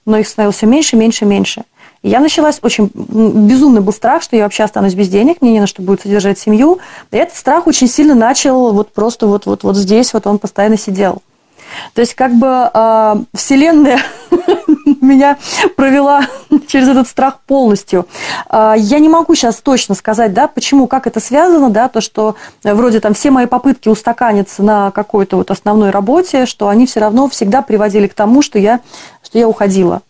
но 0.06 0.18
их 0.18 0.28
становилось 0.28 0.56
все 0.56 0.68
меньше, 0.68 0.96
меньше, 0.96 1.26
меньше. 1.26 1.64
И 2.02 2.10
я 2.10 2.20
началась 2.20 2.60
очень... 2.62 2.90
Безумный 2.94 3.82
был 3.82 3.94
страх, 3.94 4.24
что 4.24 4.36
я 4.36 4.44
вообще 4.44 4.64
останусь 4.64 4.96
без 4.96 5.08
денег, 5.08 5.42
мне 5.42 5.52
не 5.52 5.60
на 5.60 5.68
что 5.68 5.82
будет 5.82 6.02
содержать 6.02 6.40
семью. 6.40 6.80
И 7.12 7.18
этот 7.18 7.36
страх 7.36 7.68
очень 7.68 7.88
сильно 7.88 8.16
начал 8.16 8.74
вот 8.74 8.92
просто 8.92 9.28
вот, 9.28 9.46
вот, 9.46 9.64
вот 9.64 9.76
здесь, 9.76 10.14
вот 10.14 10.26
он 10.26 10.40
постоянно 10.40 10.78
сидел. 10.78 11.22
То 11.94 12.02
есть 12.02 12.16
как 12.16 12.34
бы 12.34 12.70
э, 12.74 13.16
Вселенная 13.34 14.02
меня 15.02 15.38
провела 15.76 16.26
через 16.68 16.88
этот 16.88 17.08
страх 17.08 17.40
полностью. 17.46 18.08
Э, 18.50 18.74
я 18.78 19.00
не 19.00 19.10
могу 19.10 19.36
сейчас 19.36 19.58
точно 19.58 19.96
сказать, 19.96 20.34
да, 20.34 20.48
почему, 20.48 20.88
как 20.88 21.08
это 21.08 21.20
связано, 21.20 21.70
да, 21.70 21.88
то, 21.88 22.02
что 22.02 22.36
вроде 22.64 23.00
там 23.00 23.14
все 23.14 23.32
мои 23.32 23.46
попытки 23.46 23.90
устаканиться 23.90 24.64
на 24.64 24.92
какой-то 24.92 25.38
вот 25.38 25.52
основной 25.52 25.90
работе, 25.90 26.46
что 26.46 26.68
они 26.68 26.86
все 26.86 27.00
равно 27.00 27.30
всегда 27.30 27.62
приводили 27.62 28.08
к 28.08 28.14
тому, 28.14 28.42
что 28.42 28.60
я, 28.60 28.80
что 29.24 29.38
я 29.38 29.48
уходила. 29.48 30.02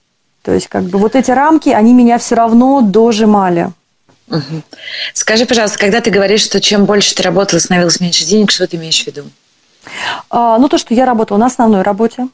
То 0.43 0.53
есть 0.53 0.67
как 0.67 0.83
бы 0.83 0.97
вот 0.97 1.15
эти 1.15 1.31
рамки, 1.31 1.69
они 1.69 1.93
меня 1.93 2.17
все 2.17 2.35
равно 2.35 2.81
дожимали. 2.81 3.71
Скажи, 5.13 5.45
пожалуйста, 5.45 5.77
когда 5.77 6.01
ты 6.01 6.09
говоришь, 6.09 6.41
что 6.41 6.61
чем 6.61 6.85
больше 6.85 7.13
ты 7.15 7.23
работала, 7.23 7.59
становилось 7.59 7.99
меньше 7.99 8.25
денег, 8.25 8.51
что 8.51 8.65
ты 8.67 8.77
имеешь 8.77 9.03
в 9.03 9.07
виду? 9.07 9.23
А, 10.29 10.57
ну, 10.57 10.67
то, 10.67 10.77
что 10.77 10.93
я 10.93 11.05
работала 11.05 11.37
на 11.37 11.47
основной 11.47 11.81
работе, 11.81 12.27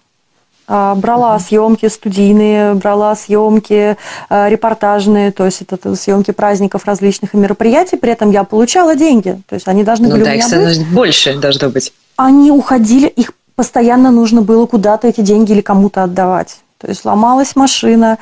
а, 0.67 0.95
брала 0.95 1.35
uh-huh. 1.35 1.41
съемки 1.41 1.87
студийные, 1.87 2.73
брала 2.73 3.15
съемки 3.15 3.95
а, 4.29 4.49
репортажные, 4.49 5.31
то 5.31 5.45
есть 5.45 5.61
это 5.61 5.95
съемки 5.95 6.31
праздников 6.31 6.85
различных 6.85 7.33
мероприятий, 7.33 7.95
при 7.95 8.11
этом 8.11 8.31
я 8.31 8.43
получала 8.43 8.95
деньги, 8.95 9.41
то 9.47 9.55
есть 9.55 9.67
они 9.69 9.85
должны 9.85 10.09
ну, 10.09 10.15
были 10.15 10.23
да, 10.25 10.31
у 10.31 10.33
меня 10.33 10.71
их 10.71 10.77
быть. 10.77 10.87
больше 10.93 11.37
должно 11.37 11.69
быть. 11.69 11.93
Они 12.17 12.51
уходили, 12.51 13.07
их 13.07 13.31
постоянно 13.55 14.11
нужно 14.11 14.41
было 14.41 14.65
куда-то 14.65 15.07
эти 15.07 15.21
деньги 15.21 15.53
или 15.53 15.61
кому-то 15.61 16.03
отдавать. 16.03 16.59
То 16.79 16.87
есть 16.87 17.05
ломалась 17.05 17.55
машина, 17.55 18.19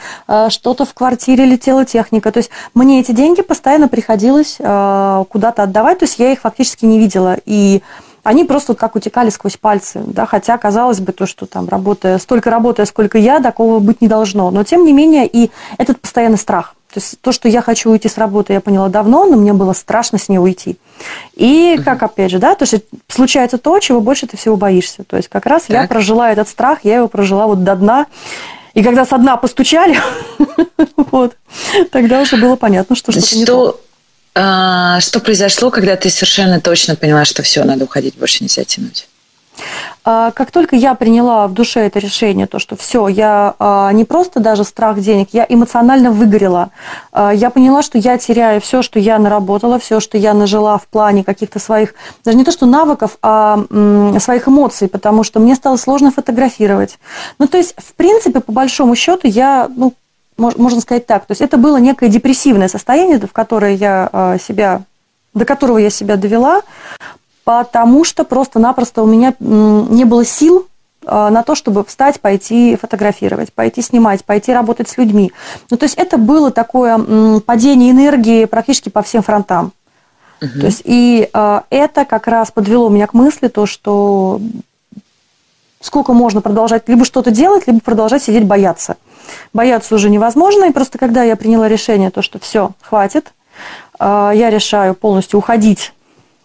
что-то 0.48 0.86
в 0.86 0.94
квартире 0.94 1.44
летела 1.44 1.84
техника. 1.84 2.32
То 2.32 2.38
есть 2.38 2.52
мне 2.74 3.02
эти 3.02 3.12
деньги 3.12 3.42
постоянно 3.42 3.90
приходилось 3.90 4.56
куда-то 4.56 5.64
отдавать, 5.64 6.00
то 6.00 6.06
есть 6.06 6.20
я 6.20 6.32
их 6.32 6.40
фактически 6.40 6.86
не 6.86 6.98
видела. 6.98 7.36
И 7.46 7.84
они 8.26 8.44
просто 8.44 8.72
вот 8.72 8.80
как 8.80 8.96
утекали 8.96 9.30
сквозь 9.30 9.56
пальцы, 9.56 10.02
да, 10.08 10.26
хотя 10.26 10.58
казалось 10.58 11.00
бы 11.00 11.12
то, 11.12 11.28
что 11.28 11.46
там 11.46 11.70
работая, 11.70 12.18
столько 12.18 12.50
работая, 12.50 12.88
сколько 12.88 13.20
я, 13.20 13.40
такого 13.40 13.78
быть 13.78 14.02
не 14.02 14.08
должно. 14.08 14.50
Но 14.50 14.64
тем 14.64 14.84
не 14.84 14.94
менее 14.94 15.28
и 15.28 15.52
этот 15.78 16.02
постоянный 16.02 16.40
страх. 16.40 16.74
То 16.92 17.00
есть 17.00 17.22
то, 17.22 17.32
что 17.32 17.48
я 17.48 17.62
хочу 17.62 17.92
уйти 17.92 18.10
с 18.10 18.18
работы, 18.18 18.54
я 18.54 18.62
поняла 18.62 18.90
давно, 18.90 19.26
но 19.26 19.38
мне 19.38 19.54
было 19.54 19.74
страшно 19.74 20.18
с 20.18 20.28
ней 20.28 20.40
уйти. 20.40 20.78
И 21.36 21.80
как, 21.86 22.02
опять 22.02 22.32
же, 22.32 22.40
да, 22.40 22.56
то 22.56 22.64
есть 22.64 22.86
случается 23.08 23.60
то, 23.60 23.78
чего 23.78 24.02
больше 24.02 24.26
ты 24.26 24.38
всего 24.38 24.56
боишься. 24.56 25.04
То 25.04 25.18
есть 25.18 25.30
как 25.30 25.46
раз 25.46 25.64
так. 25.64 25.82
я 25.82 25.88
прожила 25.88 26.32
этот 26.32 26.48
страх, 26.48 26.80
я 26.82 26.96
его 26.96 27.08
прожила 27.08 27.46
вот 27.46 27.64
до 27.64 27.76
дна. 27.76 28.08
И 28.74 28.82
когда 28.82 29.06
со 29.06 29.20
дна 29.20 29.38
постучали, 29.38 30.00
вот, 31.12 31.38
тогда 31.92 32.22
уже 32.22 32.38
было 32.38 32.56
понятно, 32.56 32.96
что 32.96 33.12
что-то 33.12 33.36
не 33.36 33.46
то. 33.46 33.80
А, 34.38 35.00
что 35.00 35.22
произошло, 35.22 35.72
когда 35.72 35.96
ты 35.96 36.10
совершенно 36.10 36.60
точно 36.60 36.98
поняла, 36.98 37.24
что 37.24 37.42
все, 37.42 37.64
надо 37.64 37.86
уходить, 37.86 38.18
больше 38.18 38.44
нельзя 38.44 38.66
тянуть? 38.66 39.08
А, 40.04 40.32
как 40.32 40.52
только 40.52 40.76
я 40.76 40.94
приняла 40.94 41.48
в 41.48 41.54
душе 41.54 41.80
это 41.80 42.00
решение, 42.00 42.46
то, 42.46 42.60
что 42.60 42.76
все, 42.76 43.08
я 43.08 43.56
а, 43.60 43.94
не 43.94 44.04
просто 44.04 44.42
даже 44.42 44.66
страх 44.66 45.00
денег, 45.00 45.30
я 45.32 45.46
эмоционально 45.48 46.12
выгорела. 46.12 46.72
Я 47.14 47.50
поняла, 47.50 47.82
что 47.82 47.98
я 47.98 48.18
теряю 48.18 48.60
все, 48.60 48.82
что 48.82 49.00
я 49.00 49.20
наработала, 49.20 49.80
все, 49.80 50.02
что 50.02 50.18
я 50.18 50.34
нажила 50.34 50.78
в 50.78 50.88
плане 50.88 51.24
каких-то 51.24 51.60
своих, 51.60 51.96
даже 52.26 52.38
не 52.38 52.44
то 52.44 52.52
что 52.52 52.66
навыков, 52.66 53.18
а 53.22 53.58
своих 54.20 54.50
эмоций, 54.50 54.90
потому 54.90 55.24
что 55.24 55.40
мне 55.40 55.56
стало 55.56 55.78
сложно 55.78 56.12
фотографировать. 56.12 57.00
Ну, 57.40 57.48
то 57.48 57.58
есть, 57.58 57.74
в 57.78 57.94
принципе, 57.94 58.42
по 58.42 58.52
большому 58.52 58.96
счету, 58.96 59.30
я, 59.30 59.70
ну, 59.74 59.94
можно 60.38 60.82
сказать 60.82 61.06
так. 61.06 61.26
То 61.26 61.32
есть 61.32 61.42
это 61.42 61.58
было 61.58 61.78
некое 61.78 62.10
депрессивное 62.10 62.68
состояние, 62.68 63.20
в 63.20 63.32
которое 63.32 63.76
я 63.76 64.10
а, 64.12 64.38
себя, 64.38 64.82
до 65.34 65.46
которого 65.46 65.78
я 65.78 65.90
себя 65.90 66.18
довела, 66.18 66.62
потому 67.44 68.04
что 68.04 68.24
просто-напросто 68.24 69.04
у 69.04 69.08
меня 69.08 69.34
не 69.40 70.04
было 70.04 70.26
сил 70.26 70.68
а, 71.06 71.30
на 71.30 71.44
то, 71.44 71.56
чтобы 71.56 71.86
встать, 71.86 72.20
пойти 72.20 72.76
фотографировать, 72.76 73.54
пойти 73.54 73.82
снимать, 73.82 74.26
пойти 74.26 74.52
работать 74.52 74.90
с 74.90 74.98
людьми. 74.98 75.32
Ну, 75.70 75.78
то 75.78 75.86
есть 75.86 75.96
это 75.96 76.18
было 76.18 76.52
такое 76.52 77.40
падение 77.40 77.92
энергии 77.92 78.46
практически 78.46 78.90
по 78.90 79.02
всем 79.04 79.22
фронтам. 79.22 79.72
Угу. 80.42 80.60
То 80.60 80.66
есть 80.66 80.82
и 80.84 81.30
э, 81.32 81.62
это 81.70 82.04
как 82.04 82.28
раз 82.28 82.52
подвело 82.52 82.90
меня 82.90 83.08
к 83.08 83.14
мысли, 83.14 83.48
то, 83.48 83.66
что 83.66 84.42
сколько 85.80 86.12
можно 86.12 86.42
продолжать 86.42 86.90
либо 86.90 87.06
что-то 87.06 87.32
делать, 87.32 87.68
либо 87.68 87.80
продолжать 87.80 88.24
сидеть 88.24 88.46
бояться 88.46 88.98
бояться 89.54 89.96
уже 89.96 90.10
невозможно. 90.10 90.66
И 90.66 90.72
просто 90.72 90.98
когда 90.98 91.24
я 91.24 91.36
приняла 91.36 91.68
решение, 91.68 92.10
то, 92.10 92.22
что 92.22 92.40
все, 92.40 92.72
хватит, 92.82 93.34
а, 94.00 94.32
я 94.32 94.50
решаю 94.50 94.96
полностью 94.96 95.40
уходить 95.40 95.94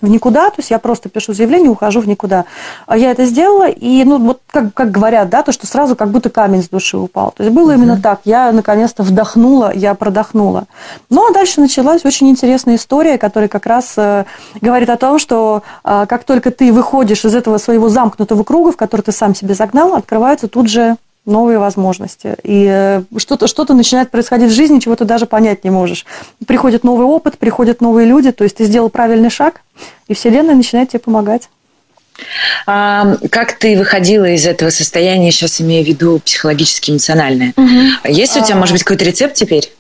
в 0.01 0.09
никуда, 0.09 0.49
то 0.49 0.57
есть 0.59 0.71
я 0.71 0.79
просто 0.79 1.09
пишу 1.09 1.35
заявление, 1.35 1.71
ухожу 1.71 2.01
в 2.01 2.09
никуда. 2.09 2.47
А 2.87 2.97
я 2.97 3.11
это 3.11 3.25
сделала, 3.27 3.69
и, 3.69 4.03
ну, 4.05 4.19
вот 4.19 4.41
как, 4.51 4.73
как 4.73 4.91
говорят, 4.91 5.29
да, 5.29 5.43
то, 5.43 5.53
что 5.53 5.67
сразу 5.67 5.95
как 5.95 6.11
будто 6.11 6.31
камень 6.31 6.63
с 6.63 6.69
души 6.69 6.97
упал. 6.97 7.33
То 7.37 7.43
есть 7.43 7.55
было 7.55 7.73
угу. 7.73 7.79
именно 7.79 8.01
так. 8.01 8.21
Я 8.25 8.51
наконец-то 8.53 9.03
вдохнула, 9.03 9.73
я 9.75 9.95
продохнула. 9.95 10.65
Ну, 11.11 11.29
а 11.29 11.33
дальше 11.33 11.61
началась 11.61 12.05
очень 12.05 12.31
интересная 12.31 12.77
история, 12.77 13.19
которая 13.19 13.49
как 13.49 13.67
раз 13.67 13.95
э, 13.97 14.25
говорит 14.61 14.89
о 14.89 14.97
том, 14.97 15.19
что 15.19 15.63
э, 15.85 16.07
как 16.09 16.25
только 16.25 16.51
ты 16.51 16.73
выходишь 16.73 17.25
из 17.25 17.35
этого 17.35 17.59
своего 17.59 17.89
замкнутого 17.89 18.43
круга, 18.43 18.73
в 18.73 18.77
который 18.77 19.03
ты 19.03 19.13
сам 19.13 19.35
себе 19.35 19.55
загнал, 19.55 19.95
открываются 19.95 20.49
тут 20.49 20.69
же 20.69 20.97
новые 21.27 21.59
возможности. 21.59 22.37
И 22.43 22.67
э, 22.69 23.03
что-то 23.19 23.47
что 23.47 23.65
начинает 23.73 24.11
происходить 24.11 24.51
в 24.51 24.55
жизни, 24.55 24.79
чего 24.79 24.97
ты 24.97 25.05
даже 25.05 25.27
понять 25.27 25.65
не 25.65 25.71
можешь. 25.71 26.07
Приходит 26.47 26.85
новый 26.85 27.07
опыт, 27.07 27.39
приходят 27.39 27.81
новые 27.81 28.07
люди, 28.07 28.33
то 28.33 28.45
есть 28.45 28.57
ты 28.57 28.65
сделал 28.65 28.91
правильный 28.91 29.31
шаг, 29.31 29.63
и 30.09 30.15
Вселенная 30.15 30.55
начинает 30.55 30.91
тебе 30.91 31.01
помогать. 31.01 31.49
А, 32.67 33.17
как 33.31 33.55
ты 33.55 33.79
выходила 33.79 34.27
из 34.27 34.47
этого 34.47 34.71
состояния, 34.71 35.31
сейчас 35.31 35.61
имею 35.61 35.85
в 35.85 35.89
виду 35.89 36.21
психологически 36.21 36.91
эмоциональное? 36.91 37.53
Угу. 37.57 38.11
Есть 38.13 38.37
у 38.37 38.45
тебя, 38.45 38.57
может 38.57 38.75
быть, 38.75 38.83
какой-то 38.83 39.05
рецепт 39.05 39.35
теперь? 39.35 39.73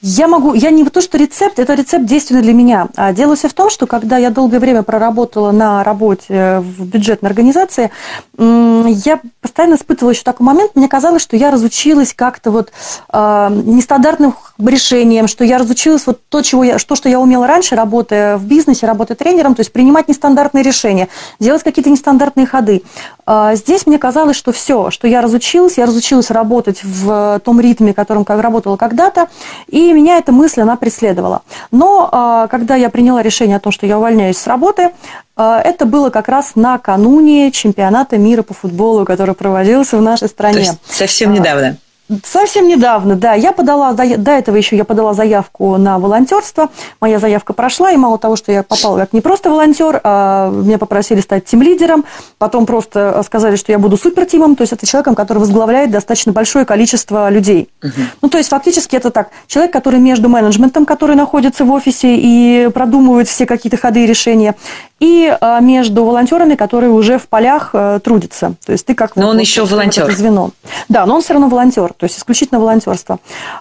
Я 0.00 0.28
могу, 0.28 0.54
я 0.54 0.70
не 0.70 0.84
то, 0.84 1.00
что 1.00 1.18
рецепт, 1.18 1.58
это 1.58 1.74
рецепт 1.74 2.04
действенный 2.04 2.42
для 2.42 2.52
меня. 2.52 2.88
А 2.96 3.12
дело 3.12 3.36
все 3.36 3.48
в 3.48 3.54
том, 3.54 3.70
что 3.70 3.86
когда 3.86 4.16
я 4.18 4.30
долгое 4.30 4.60
время 4.60 4.82
проработала 4.82 5.50
на 5.50 5.82
работе 5.82 6.60
в 6.60 6.86
бюджетной 6.86 7.30
организации, 7.30 7.90
я 8.38 9.20
постоянно 9.40 9.74
испытывала 9.74 10.12
еще 10.12 10.22
такой 10.22 10.46
момент, 10.46 10.72
мне 10.74 10.88
казалось, 10.88 11.22
что 11.22 11.36
я 11.36 11.50
разучилась 11.50 12.14
как-то 12.14 12.50
вот 12.50 12.72
э, 13.12 13.48
нестандартным 13.64 14.34
решением, 14.58 15.26
что 15.26 15.44
я 15.44 15.58
разучилась 15.58 16.06
вот 16.06 16.20
то, 16.28 16.42
чего 16.42 16.64
я, 16.64 16.78
то, 16.78 16.94
что 16.94 17.08
я 17.08 17.18
умела 17.18 17.46
раньше, 17.46 17.74
работая 17.74 18.36
в 18.36 18.44
бизнесе, 18.44 18.86
работая 18.86 19.16
тренером, 19.16 19.54
то 19.54 19.60
есть 19.60 19.72
принимать 19.72 20.08
нестандартные 20.08 20.62
решения, 20.62 21.08
делать 21.40 21.62
какие-то 21.62 21.90
нестандартные 21.90 22.46
ходы. 22.46 22.82
А 23.26 23.54
здесь 23.56 23.86
мне 23.86 23.98
казалось, 23.98 24.36
что 24.36 24.52
все, 24.52 24.90
что 24.90 25.08
я 25.08 25.22
разучилась, 25.22 25.78
я 25.78 25.86
разучилась 25.86 26.30
работать 26.30 26.84
в 26.84 27.40
том 27.44 27.60
ритме, 27.60 27.94
которым 27.94 28.24
как 28.24 28.40
работала 28.40 28.76
когда-то, 28.76 29.28
и 29.66 29.92
меня 29.92 30.18
эта 30.18 30.30
мысль, 30.30 30.60
она 30.60 30.76
преследовала. 30.76 31.42
Но 31.70 32.08
а, 32.12 32.46
когда 32.48 32.76
я 32.76 32.90
приняла 32.90 33.22
решение 33.22 33.56
о 33.56 33.60
том, 33.60 33.72
что 33.72 33.86
я 33.86 33.98
увольняюсь 33.98 34.38
с 34.38 34.46
работы, 34.46 34.92
а, 35.36 35.60
это 35.60 35.84
было 35.84 36.10
как 36.10 36.28
раз 36.28 36.52
накануне 36.54 37.50
чемпионата 37.50 38.18
мира 38.18 38.42
по 38.42 38.54
футболу, 38.54 39.04
который 39.04 39.34
проводился 39.34 39.96
в 39.96 40.02
нашей 40.02 40.28
стране. 40.28 40.54
То 40.54 40.60
есть 40.60 40.78
совсем 40.86 41.32
недавно. 41.32 41.76
Совсем 42.22 42.68
недавно, 42.68 43.16
да. 43.16 43.32
Я 43.32 43.52
подала, 43.52 43.92
до, 43.94 44.30
этого 44.30 44.56
еще 44.56 44.76
я 44.76 44.84
подала 44.84 45.14
заявку 45.14 45.78
на 45.78 45.98
волонтерство. 45.98 46.68
Моя 47.00 47.18
заявка 47.18 47.54
прошла, 47.54 47.92
и 47.92 47.96
мало 47.96 48.18
того, 48.18 48.36
что 48.36 48.52
я 48.52 48.62
попала 48.62 48.98
как 48.98 49.14
не 49.14 49.22
просто 49.22 49.48
волонтер, 49.48 50.00
а 50.04 50.50
меня 50.50 50.76
попросили 50.76 51.20
стать 51.20 51.46
тим-лидером, 51.46 52.04
потом 52.36 52.66
просто 52.66 53.22
сказали, 53.24 53.56
что 53.56 53.72
я 53.72 53.78
буду 53.78 53.96
супертимом, 53.96 54.54
то 54.54 54.62
есть 54.62 54.72
это 54.74 54.86
человеком, 54.86 55.14
который 55.14 55.38
возглавляет 55.38 55.90
достаточно 55.90 56.32
большое 56.32 56.66
количество 56.66 57.30
людей. 57.30 57.70
Угу. 57.82 57.92
Ну, 58.20 58.28
то 58.28 58.36
есть 58.36 58.50
фактически 58.50 58.96
это 58.96 59.10
так, 59.10 59.30
человек, 59.46 59.72
который 59.72 59.98
между 59.98 60.28
менеджментом, 60.28 60.84
который 60.84 61.16
находится 61.16 61.64
в 61.64 61.70
офисе 61.70 62.16
и 62.16 62.68
продумывает 62.68 63.28
все 63.28 63.46
какие-то 63.46 63.78
ходы 63.78 64.04
и 64.04 64.06
решения, 64.06 64.54
и 65.00 65.36
а, 65.40 65.60
между 65.60 66.04
волонтерами, 66.04 66.54
которые 66.54 66.90
уже 66.90 67.18
в 67.18 67.28
полях 67.28 67.70
а, 67.72 67.98
трудятся. 67.98 68.54
То 68.64 68.72
есть 68.72 68.86
ты 68.86 68.94
как... 68.94 69.16
Но 69.16 69.22
вот, 69.22 69.30
он 69.30 69.36
вот, 69.36 69.42
еще 69.42 69.64
волонтер. 69.64 70.10
Звено. 70.12 70.50
Да, 70.88 71.04
но 71.06 71.16
он 71.16 71.22
все 71.22 71.34
равно 71.34 71.48
волонтер, 71.48 71.92
то 72.04 72.06
есть 72.06 72.18
исключительно 72.18 72.60
волонтерство. 72.60 73.18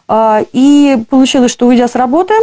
А, 0.09 0.43
и 0.51 0.97
получилось, 1.09 1.49
что 1.49 1.65
уйдя 1.65 1.87
с 1.87 1.95
работы, 1.95 2.33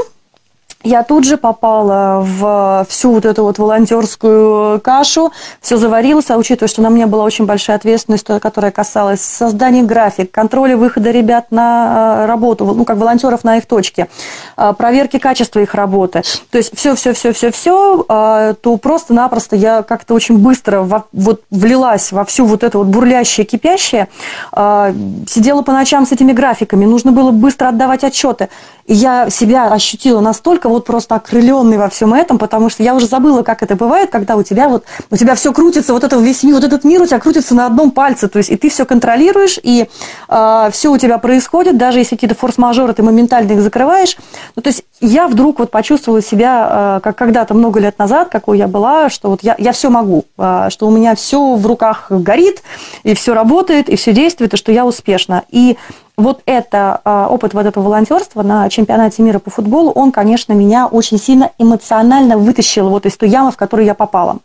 я 0.82 1.02
тут 1.02 1.24
же 1.24 1.36
попала 1.36 2.20
в 2.22 2.86
всю 2.88 3.12
вот 3.12 3.26
эту 3.26 3.42
вот 3.42 3.58
волонтерскую 3.58 4.80
кашу, 4.80 5.30
все 5.60 5.76
заварилось, 5.76 6.30
а 6.30 6.38
учитывая, 6.38 6.68
что 6.68 6.80
на 6.80 6.88
мне 6.88 7.06
была 7.06 7.24
очень 7.24 7.44
большая 7.44 7.76
ответственность, 7.76 8.26
которая 8.40 8.70
касалась 8.70 9.20
создания 9.20 9.82
график, 9.82 10.30
контроля 10.30 10.76
выхода 10.76 11.10
ребят 11.10 11.50
на 11.50 12.22
э, 12.22 12.26
работу, 12.26 12.64
ну, 12.64 12.84
как 12.84 12.96
волонтеров 12.96 13.44
на 13.44 13.58
их 13.58 13.66
точке, 13.66 14.08
э, 14.56 14.72
проверки 14.76 15.18
качества 15.18 15.60
их 15.60 15.74
работы, 15.74 16.22
то 16.50 16.58
есть 16.58 16.74
все-все-все-все-все, 16.74 18.06
э, 18.08 18.54
то 18.60 18.76
просто-напросто 18.78 19.56
я 19.56 19.82
как-то 19.82 20.14
очень 20.14 20.38
быстро 20.38 20.80
во, 20.80 21.04
вот 21.12 21.42
влилась 21.50 22.10
во 22.10 22.24
всю 22.24 22.46
вот 22.46 22.62
это 22.62 22.78
вот 22.78 22.86
бурлящее, 22.86 23.44
кипящее, 23.44 24.08
сидела 24.52 25.62
по 25.62 25.72
ночам 25.72 26.06
с 26.06 26.12
этими 26.12 26.32
графиками, 26.32 26.84
нужно 26.86 27.12
было 27.12 27.30
быстро 27.30 27.68
отдавать 27.68 28.04
отчеты, 28.04 28.48
и 28.90 28.94
я 28.94 29.30
себя 29.30 29.68
ощутила 29.68 30.18
настолько 30.18 30.68
вот 30.68 30.84
просто 30.84 31.14
окрыленной 31.14 31.78
во 31.78 31.88
всем 31.88 32.12
этом, 32.12 32.38
потому 32.38 32.68
что 32.70 32.82
я 32.82 32.96
уже 32.96 33.06
забыла, 33.06 33.44
как 33.44 33.62
это 33.62 33.76
бывает, 33.76 34.10
когда 34.10 34.34
у 34.34 34.42
тебя 34.42 34.68
вот 34.68 34.82
у 35.12 35.16
тебя 35.16 35.36
все 35.36 35.52
крутится, 35.52 35.92
вот 35.92 36.02
это 36.02 36.16
весь 36.16 36.42
мир, 36.42 36.56
вот 36.56 36.64
этот 36.64 36.82
мир 36.82 37.00
у 37.00 37.06
тебя 37.06 37.20
крутится 37.20 37.54
на 37.54 37.66
одном 37.66 37.92
пальце, 37.92 38.26
то 38.26 38.38
есть 38.38 38.50
и 38.50 38.56
ты 38.56 38.68
все 38.68 38.84
контролируешь, 38.84 39.60
и 39.62 39.88
э, 40.28 40.68
все 40.72 40.88
у 40.88 40.98
тебя 40.98 41.18
происходит, 41.18 41.78
даже 41.78 42.00
если 42.00 42.16
какие-то 42.16 42.34
форс-мажоры, 42.34 42.92
ты 42.92 43.04
моментально 43.04 43.52
их 43.52 43.60
закрываешь. 43.60 44.16
Ну, 44.56 44.62
то 44.62 44.70
есть 44.70 44.82
я 45.00 45.28
вдруг 45.28 45.60
вот 45.60 45.70
почувствовала 45.70 46.20
себя, 46.20 46.96
э, 46.96 47.00
как 47.04 47.16
когда-то 47.16 47.54
много 47.54 47.78
лет 47.78 47.96
назад, 47.96 48.28
какой 48.28 48.58
я 48.58 48.66
была, 48.66 49.08
что 49.08 49.30
вот 49.30 49.44
я, 49.44 49.54
я 49.56 49.70
все 49.70 49.90
могу, 49.90 50.24
э, 50.36 50.66
что 50.68 50.88
у 50.88 50.90
меня 50.90 51.14
все 51.14 51.54
в 51.54 51.64
руках 51.64 52.06
горит, 52.10 52.64
и 53.04 53.14
все 53.14 53.34
работает, 53.34 53.88
и 53.88 53.94
все 53.94 54.12
действует, 54.12 54.54
и 54.54 54.56
что 54.56 54.72
я 54.72 54.84
успешна. 54.84 55.44
И 55.48 55.78
вот 56.22 56.42
это 56.46 57.00
а, 57.04 57.28
опыт 57.28 57.54
вот 57.54 57.66
этого 57.66 57.84
волонтерства 57.84 58.42
на 58.42 58.68
чемпионате 58.68 59.22
мира 59.22 59.38
по 59.38 59.50
футболу, 59.50 59.90
он, 59.90 60.12
конечно, 60.12 60.52
меня 60.52 60.86
очень 60.86 61.18
сильно 61.18 61.50
эмоционально 61.58 62.36
вытащил 62.36 62.88
вот 62.88 63.06
из 63.06 63.16
той 63.16 63.28
ямы, 63.28 63.52
в 63.52 63.56
которую 63.56 63.86
я 63.86 63.94
попала. 63.94 64.38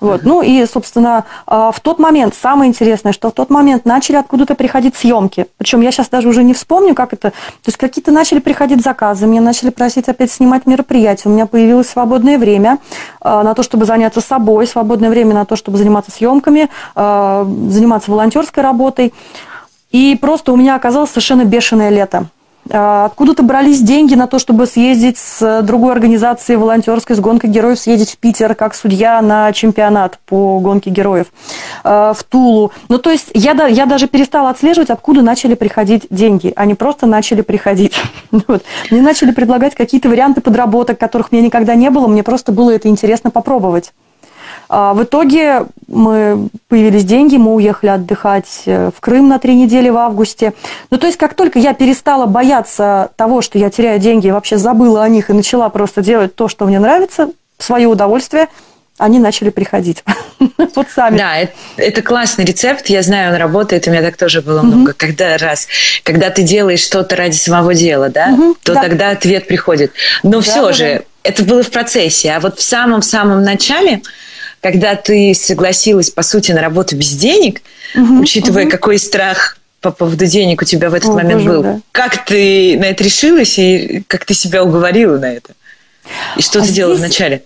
Вот. 0.00 0.22
Ну 0.22 0.42
и, 0.42 0.64
собственно, 0.66 1.24
а, 1.46 1.72
в 1.72 1.80
тот 1.80 1.98
момент, 1.98 2.34
самое 2.34 2.68
интересное, 2.68 3.12
что 3.12 3.30
в 3.30 3.32
тот 3.32 3.50
момент 3.50 3.84
начали 3.84 4.16
откуда-то 4.16 4.54
приходить 4.54 4.96
съемки. 4.96 5.46
Причем 5.56 5.80
я 5.80 5.90
сейчас 5.90 6.08
даже 6.08 6.28
уже 6.28 6.44
не 6.44 6.54
вспомню, 6.54 6.94
как 6.94 7.12
это. 7.12 7.30
То 7.30 7.66
есть 7.66 7.78
какие-то 7.78 8.12
начали 8.12 8.38
приходить 8.38 8.82
заказы, 8.82 9.26
меня 9.26 9.40
начали 9.40 9.70
просить 9.70 10.08
опять 10.08 10.30
снимать 10.30 10.66
мероприятия. 10.66 11.28
У 11.28 11.32
меня 11.32 11.46
появилось 11.46 11.88
свободное 11.88 12.38
время 12.38 12.78
а, 13.20 13.42
на 13.42 13.54
то, 13.54 13.62
чтобы 13.62 13.86
заняться 13.86 14.20
собой, 14.20 14.66
свободное 14.66 15.10
время 15.10 15.34
на 15.34 15.44
то, 15.44 15.56
чтобы 15.56 15.78
заниматься 15.78 16.10
съемками, 16.10 16.68
заниматься 16.94 18.10
волонтерской 18.10 18.62
работой. 18.62 19.12
И 19.90 20.16
просто 20.20 20.52
у 20.52 20.56
меня 20.56 20.76
оказалось 20.76 21.10
совершенно 21.10 21.44
бешеное 21.44 21.90
лето. 21.90 22.28
А, 22.70 23.06
откуда-то 23.06 23.42
брались 23.42 23.80
деньги 23.80 24.14
на 24.14 24.26
то, 24.26 24.38
чтобы 24.38 24.66
съездить 24.66 25.16
с 25.16 25.62
другой 25.62 25.92
организацией 25.92 26.56
волонтерской, 26.56 27.16
с 27.16 27.20
гонкой 27.20 27.50
героев, 27.50 27.78
съездить 27.78 28.12
в 28.12 28.18
Питер 28.18 28.54
как 28.54 28.74
судья 28.74 29.22
на 29.22 29.52
чемпионат 29.52 30.18
по 30.26 30.58
гонке 30.60 30.90
героев, 30.90 31.28
а, 31.84 32.12
в 32.12 32.22
Тулу. 32.24 32.72
Ну, 32.88 32.98
то 32.98 33.10
есть 33.10 33.30
я, 33.34 33.52
я 33.66 33.86
даже 33.86 34.06
перестала 34.06 34.50
отслеживать, 34.50 34.90
откуда 34.90 35.22
начали 35.22 35.54
приходить 35.54 36.06
деньги. 36.10 36.52
Они 36.56 36.74
просто 36.74 37.06
начали 37.06 37.42
приходить. 37.42 38.00
Вот. 38.46 38.62
Мне 38.90 39.02
начали 39.02 39.30
предлагать 39.30 39.74
какие-то 39.74 40.08
варианты 40.08 40.40
подработок, 40.40 40.98
которых 40.98 41.32
мне 41.32 41.40
никогда 41.40 41.74
не 41.74 41.90
было. 41.90 42.06
Мне 42.06 42.22
просто 42.22 42.52
было 42.52 42.70
это 42.70 42.88
интересно 42.88 43.30
попробовать. 43.30 43.92
А, 44.68 44.92
в 44.94 45.02
итоге 45.02 45.66
мы 45.86 46.48
появились 46.68 47.04
деньги, 47.04 47.36
мы 47.36 47.54
уехали 47.54 47.90
отдыхать 47.90 48.62
э, 48.66 48.90
в 48.94 49.00
Крым 49.00 49.28
на 49.28 49.38
три 49.38 49.54
недели 49.54 49.88
в 49.88 49.96
августе. 49.96 50.52
Ну, 50.90 50.98
то 50.98 51.06
есть, 51.06 51.18
как 51.18 51.34
только 51.34 51.58
я 51.58 51.72
перестала 51.72 52.26
бояться 52.26 53.10
того, 53.16 53.40
что 53.40 53.58
я 53.58 53.70
теряю 53.70 53.98
деньги, 53.98 54.28
вообще 54.28 54.58
забыла 54.58 55.04
о 55.04 55.08
них 55.08 55.30
и 55.30 55.32
начала 55.32 55.68
просто 55.70 56.02
делать 56.02 56.34
то, 56.34 56.48
что 56.48 56.66
мне 56.66 56.78
нравится, 56.78 57.30
свое 57.58 57.88
удовольствие, 57.88 58.48
они 58.98 59.18
начали 59.18 59.50
приходить. 59.50 60.04
вот 60.74 60.88
сами. 60.90 61.16
Да, 61.16 61.36
это, 61.36 61.52
это 61.76 62.02
классный 62.02 62.44
рецепт. 62.44 62.88
Я 62.88 63.02
знаю, 63.02 63.32
он 63.32 63.38
работает. 63.38 63.86
У 63.86 63.90
меня 63.90 64.02
так 64.02 64.16
тоже 64.16 64.42
было 64.42 64.60
много. 64.62 64.92
Когда 64.92 65.38
раз, 65.38 65.68
когда 66.02 66.30
ты 66.30 66.42
делаешь 66.42 66.80
что-то 66.80 67.16
ради 67.16 67.36
самого 67.36 67.74
дела, 67.74 68.08
да, 68.08 68.36
то 68.64 68.74
тогда 68.74 69.10
ответ 69.10 69.46
приходит. 69.46 69.92
Но 70.22 70.40
все 70.40 70.72
же, 70.72 71.04
это 71.22 71.44
было 71.44 71.62
в 71.62 71.70
процессе. 71.70 72.32
А 72.32 72.40
вот 72.40 72.58
в 72.58 72.62
самом-самом 72.62 73.42
начале 73.42 74.02
когда 74.60 74.96
ты 74.96 75.34
согласилась, 75.34 76.10
по 76.10 76.22
сути, 76.22 76.52
на 76.52 76.60
работу 76.60 76.96
без 76.96 77.12
денег, 77.12 77.62
угу, 77.94 78.20
учитывая, 78.20 78.64
угу. 78.64 78.70
какой 78.70 78.98
страх 78.98 79.58
по 79.80 79.92
поводу 79.92 80.26
денег 80.26 80.62
у 80.62 80.64
тебя 80.64 80.90
в 80.90 80.94
этот 80.94 81.10
О, 81.10 81.14
момент 81.14 81.42
боже, 81.42 81.48
был. 81.48 81.62
Да. 81.62 81.80
Как 81.92 82.24
ты 82.24 82.76
на 82.78 82.86
это 82.86 83.04
решилась 83.04 83.58
и 83.58 84.02
как 84.06 84.24
ты 84.24 84.34
себя 84.34 84.64
уговорила 84.64 85.18
на 85.18 85.32
это? 85.32 85.52
И 86.36 86.42
что 86.42 86.58
а 86.58 86.62
ты 86.62 86.68
здесь... 86.68 86.76
делала 86.76 86.96
вначале? 86.96 87.42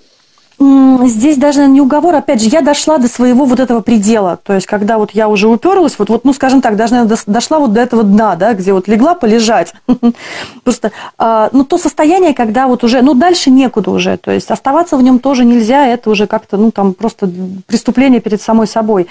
Здесь 0.58 1.36
даже 1.36 1.66
не 1.66 1.80
уговор, 1.80 2.14
опять 2.14 2.42
же, 2.42 2.48
я 2.48 2.60
дошла 2.60 2.98
до 2.98 3.08
своего 3.08 3.44
вот 3.44 3.58
этого 3.58 3.80
предела, 3.80 4.38
то 4.42 4.52
есть 4.52 4.66
когда 4.66 4.98
вот 4.98 5.12
я 5.12 5.28
уже 5.28 5.48
уперлась, 5.48 5.98
вот, 5.98 6.08
вот 6.08 6.24
ну, 6.24 6.32
скажем 6.32 6.60
так, 6.60 6.76
даже 6.76 7.08
дошла 7.26 7.58
вот 7.58 7.72
до 7.72 7.80
этого 7.80 8.02
дна, 8.02 8.36
да, 8.36 8.54
где 8.54 8.72
вот 8.72 8.86
легла 8.86 9.14
полежать. 9.14 9.74
Просто, 10.64 10.92
а, 11.18 11.48
ну, 11.52 11.64
то 11.64 11.78
состояние, 11.78 12.34
когда 12.34 12.66
вот 12.68 12.84
уже, 12.84 13.02
ну, 13.02 13.14
дальше 13.14 13.50
некуда 13.50 13.90
уже, 13.90 14.16
то 14.16 14.30
есть 14.30 14.50
оставаться 14.50 14.96
в 14.96 15.02
нем 15.02 15.18
тоже 15.18 15.44
нельзя, 15.44 15.86
это 15.86 16.10
уже 16.10 16.26
как-то, 16.26 16.56
ну, 16.56 16.70
там 16.70 16.94
просто 16.94 17.30
преступление 17.66 18.20
перед 18.20 18.40
самой 18.40 18.66
собой. 18.66 19.08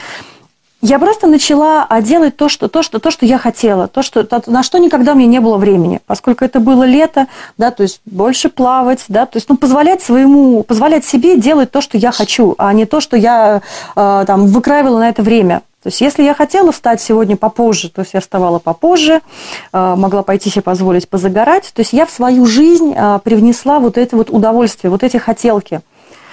Я 0.82 0.98
просто 0.98 1.28
начала 1.28 1.86
а, 1.88 2.02
делать 2.02 2.36
то, 2.36 2.50
что, 2.50 2.68
то, 2.68 2.82
что, 2.82 2.98
то, 2.98 3.12
что 3.12 3.24
я 3.24 3.38
хотела, 3.38 3.88
то, 3.88 4.02
что, 4.02 4.24
то, 4.24 4.42
на 4.48 4.64
что 4.64 4.80
никогда 4.80 5.12
у 5.12 5.16
меня 5.16 5.28
не 5.28 5.40
было 5.40 5.58
времени, 5.58 6.02
поскольку 6.08 6.44
это 6.44 6.60
было 6.60 6.84
лето, 6.84 7.28
да, 7.56 7.70
то 7.70 7.84
есть 7.84 8.02
больше 8.06 8.50
плавать, 8.50 9.06
да, 9.08 9.28
то 9.28 9.38
есть, 9.38 9.48
ну, 9.48 9.58
позволять 9.58 10.02
своему, 10.02 10.64
позволять 10.64 11.06
себе 11.06 11.38
делать 11.38 11.70
то, 11.70 11.82
что 11.82 12.00
я 12.00 12.12
хочу, 12.12 12.56
а 12.58 12.74
не 12.74 12.86
то, 12.86 13.00
что 13.00 13.16
я 13.16 13.62
э, 13.96 14.24
там 14.26 14.48
выкраивала 14.48 15.00
на 15.00 15.10
это 15.10 15.22
время. 15.22 15.62
То 15.84 15.88
есть, 15.88 16.02
если 16.02 16.24
я 16.24 16.34
хотела 16.34 16.72
встать 16.72 17.00
сегодня 17.00 17.38
попозже, 17.38 17.90
то 17.90 18.02
есть 18.02 18.16
я 18.16 18.20
вставала 18.20 18.58
попозже, 18.58 19.22
э, 19.72 19.96
могла 19.96 20.24
пойти 20.24 20.50
себе 20.50 20.64
позволить 20.64 21.08
позагорать. 21.08 21.72
То 21.76 21.82
есть 21.82 21.94
я 21.94 22.08
в 22.08 22.12
свою 22.12 22.48
жизнь 22.48 22.96
привнесла 23.24 23.80
вот 23.80 24.00
это 24.00 24.18
вот 24.18 24.32
удовольствие, 24.32 24.90
вот 24.90 25.04
эти 25.04 25.18
хотелки– 25.18 25.82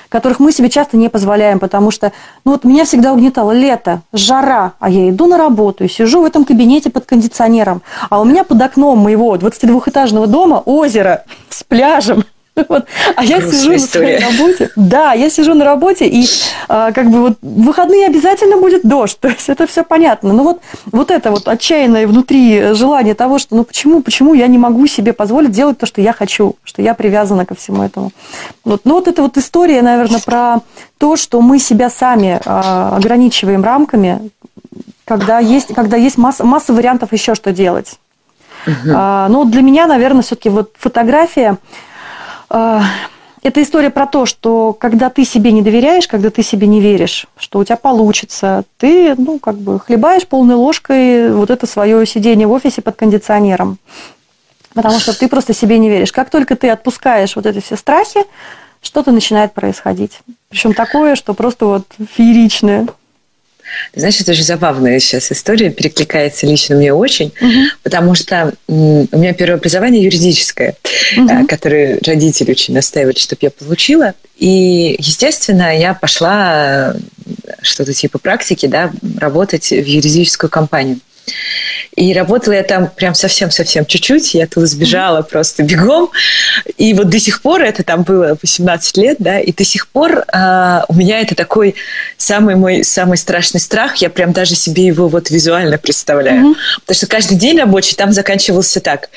которых 0.09 0.41
мы 0.41 0.53
себе 0.53 0.71
часто 0.71 0.97
не 0.97 1.09
позволяем, 1.09 1.59
потому 1.59 1.91
что, 1.91 2.13
ну 2.45 2.53
вот 2.53 2.65
меня 2.65 2.85
всегда 2.85 3.13
угнетало 3.13 3.53
лето, 3.53 4.03
жара, 4.13 4.73
а 4.79 4.91
я 4.91 5.09
иду 5.11 5.27
на 5.27 5.39
работу 5.39 5.85
и 5.85 5.89
сижу 5.89 6.23
в 6.23 6.25
этом 6.25 6.45
кабинете 6.45 6.91
под 6.91 7.07
кондиционером, 7.07 7.83
а 8.11 8.21
у 8.21 8.25
меня 8.25 8.45
под 8.45 8.61
окном 8.63 8.99
моего 8.99 9.37
22-этажного 9.37 10.27
дома 10.27 10.63
озеро 10.65 11.25
с 11.49 11.63
пляжем. 11.63 12.25
Вот. 12.69 12.87
А 13.17 13.25
я 13.25 13.41
сижу 13.41 13.73
на 13.73 13.79
своей 13.79 14.19
работе. 14.19 14.71
Да, 14.77 15.13
я 15.13 15.31
сижу 15.31 15.55
на 15.55 15.65
работе, 15.65 16.07
и 16.07 16.27
а, 16.69 16.93
как 16.93 17.11
бы 17.11 17.21
вот 17.21 17.39
в 17.41 17.65
выходные 17.65 18.07
обязательно 18.07 18.57
будет 18.57 18.83
дождь. 18.83 19.19
То 19.21 19.29
есть 19.29 19.49
это 19.49 19.67
все 19.67 19.85
понятно. 19.85 20.33
Но 20.33 20.43
вот, 20.43 20.61
вот 20.87 21.11
это 21.11 21.31
вот 21.31 21.49
отчаянное 21.49 22.07
внутри 22.07 22.75
желание 22.75 23.15
того, 23.15 23.39
что 23.39 23.57
ну 23.57 23.65
почему, 23.65 24.03
почему 24.03 24.35
я 24.35 24.47
не 24.47 24.59
могу 24.59 24.87
себе 24.87 25.13
позволить 25.13 25.53
делать 25.53 25.79
то, 25.79 25.87
что 25.87 26.01
я 26.01 26.13
хочу, 26.13 26.57
что 26.65 26.83
я 26.83 26.95
привязана 26.95 27.47
ко 27.47 27.55
всему 27.55 27.83
этому. 27.83 28.13
Вот. 28.65 28.83
Ну 28.85 28.95
вот 28.95 29.09
эта 29.09 29.23
вот 29.23 29.37
история, 29.37 29.83
наверное, 29.83 30.21
про 30.21 30.59
то, 30.99 31.17
что 31.17 31.41
мы 31.41 31.59
себя 31.59 31.91
сами 31.91 32.41
а, 32.45 32.97
ограничиваем 32.97 33.65
рамками, 33.65 34.31
когда 35.05 35.39
есть, 35.39 35.75
когда 35.75 35.97
есть 35.97 36.19
масса, 36.19 36.45
масса 36.45 36.73
вариантов 36.73 37.13
еще 37.13 37.35
что 37.35 37.53
делать. 37.53 37.99
Угу. 38.67 38.93
А, 38.95 39.29
ну, 39.29 39.45
для 39.45 39.63
меня, 39.63 39.87
наверное, 39.87 40.23
все-таки 40.23 40.49
вот 40.51 40.73
фотография 40.79 41.57
это 42.51 43.63
история 43.63 43.91
про 43.91 44.07
то, 44.07 44.27
что 44.27 44.73
когда 44.73 45.11
ты 45.11 45.25
себе 45.25 45.53
не 45.53 45.63
доверяешь, 45.63 46.09
когда 46.09 46.31
ты 46.31 46.43
себе 46.43 46.67
не 46.67 46.81
веришь, 46.81 47.27
что 47.37 47.59
у 47.61 47.65
тебя 47.65 47.77
получится, 47.77 48.65
ты, 48.79 49.15
ну, 49.17 49.39
как 49.39 49.57
бы 49.57 49.79
хлебаешь 49.79 50.27
полной 50.27 50.57
ложкой 50.57 51.33
вот 51.33 51.51
это 51.51 51.67
свое 51.67 52.05
сидение 52.07 52.47
в 52.47 52.53
офисе 52.53 52.83
под 52.83 52.97
кондиционером. 52.97 53.79
Потому 54.75 54.99
что 54.99 55.19
ты 55.19 55.29
просто 55.29 55.55
себе 55.55 55.79
не 55.79 55.89
веришь. 55.89 56.13
Как 56.13 56.31
только 56.31 56.57
ты 56.57 56.69
отпускаешь 56.69 57.37
вот 57.37 57.47
эти 57.47 57.61
все 57.61 57.77
страхи, 57.77 58.21
что-то 58.83 59.13
начинает 59.13 59.53
происходить. 59.53 60.21
Причем 60.51 60.75
такое, 60.75 61.15
что 61.15 61.35
просто 61.35 61.67
вот 61.67 61.85
фееричное. 62.15 62.87
Ты 63.93 64.01
знаешь, 64.01 64.21
это 64.21 64.33
очень 64.33 64.45
забавная 64.45 64.99
сейчас 64.99 65.31
история, 65.33 65.71
перекликается 65.71 66.47
лично 66.47 66.77
мне 66.77 66.93
очень, 66.93 67.33
угу. 67.41 67.53
потому 67.83 68.15
что 68.15 68.53
у 68.67 69.07
меня 69.13 69.33
первое 69.33 69.57
образование 69.57 70.03
юридическое, 70.03 70.77
угу. 71.17 71.47
которое 71.47 71.99
родители 72.05 72.51
очень 72.51 72.75
настаивали, 72.75 73.19
чтобы 73.19 73.41
я 73.43 73.51
получила. 73.51 74.15
И, 74.37 74.97
естественно, 74.99 75.77
я 75.77 75.95
пошла 75.95 76.95
что-то 77.63 77.93
типа 77.93 78.19
практики, 78.19 78.67
да, 78.67 78.93
работать 79.19 79.71
в 79.71 79.85
юридическую 79.85 80.51
компанию. 80.51 81.01
И 81.97 82.13
работала 82.13 82.55
я 82.55 82.63
там 82.63 82.89
прям 82.89 83.15
совсем-совсем 83.15 83.85
чуть-чуть. 83.85 84.35
Я 84.35 84.47
туда 84.47 84.67
сбежала 84.67 85.19
mm-hmm. 85.19 85.31
просто 85.31 85.63
бегом. 85.63 86.11
И 86.77 86.95
вот 86.95 87.09
до 87.09 87.19
сих 87.19 87.43
пор, 87.43 87.63
это 87.63 87.83
там 87.83 88.03
было 88.03 88.37
18 88.41 88.97
лет, 88.99 89.17
да, 89.19 89.41
и 89.41 89.53
до 89.53 89.65
сих 89.65 89.89
пор 89.89 90.25
э, 90.33 90.81
у 90.89 90.95
меня 90.95 91.21
это 91.21 91.35
такой 91.35 91.75
самый 92.17 92.55
мой 92.57 92.85
самый 92.85 93.17
страшный 93.17 93.61
страх. 93.61 93.97
Я 93.97 94.11
прям 94.11 94.33
даже 94.33 94.55
себе 94.55 94.87
его 94.87 95.09
вот 95.09 95.31
визуально 95.31 95.79
представляю. 95.79 96.53
Mm-hmm. 96.53 96.81
Потому 96.81 96.97
что 96.97 97.07
каждый 97.07 97.37
день 97.37 97.59
рабочий 97.59 97.97
там 97.97 98.13
заканчивался 98.13 98.81
так. 98.81 99.09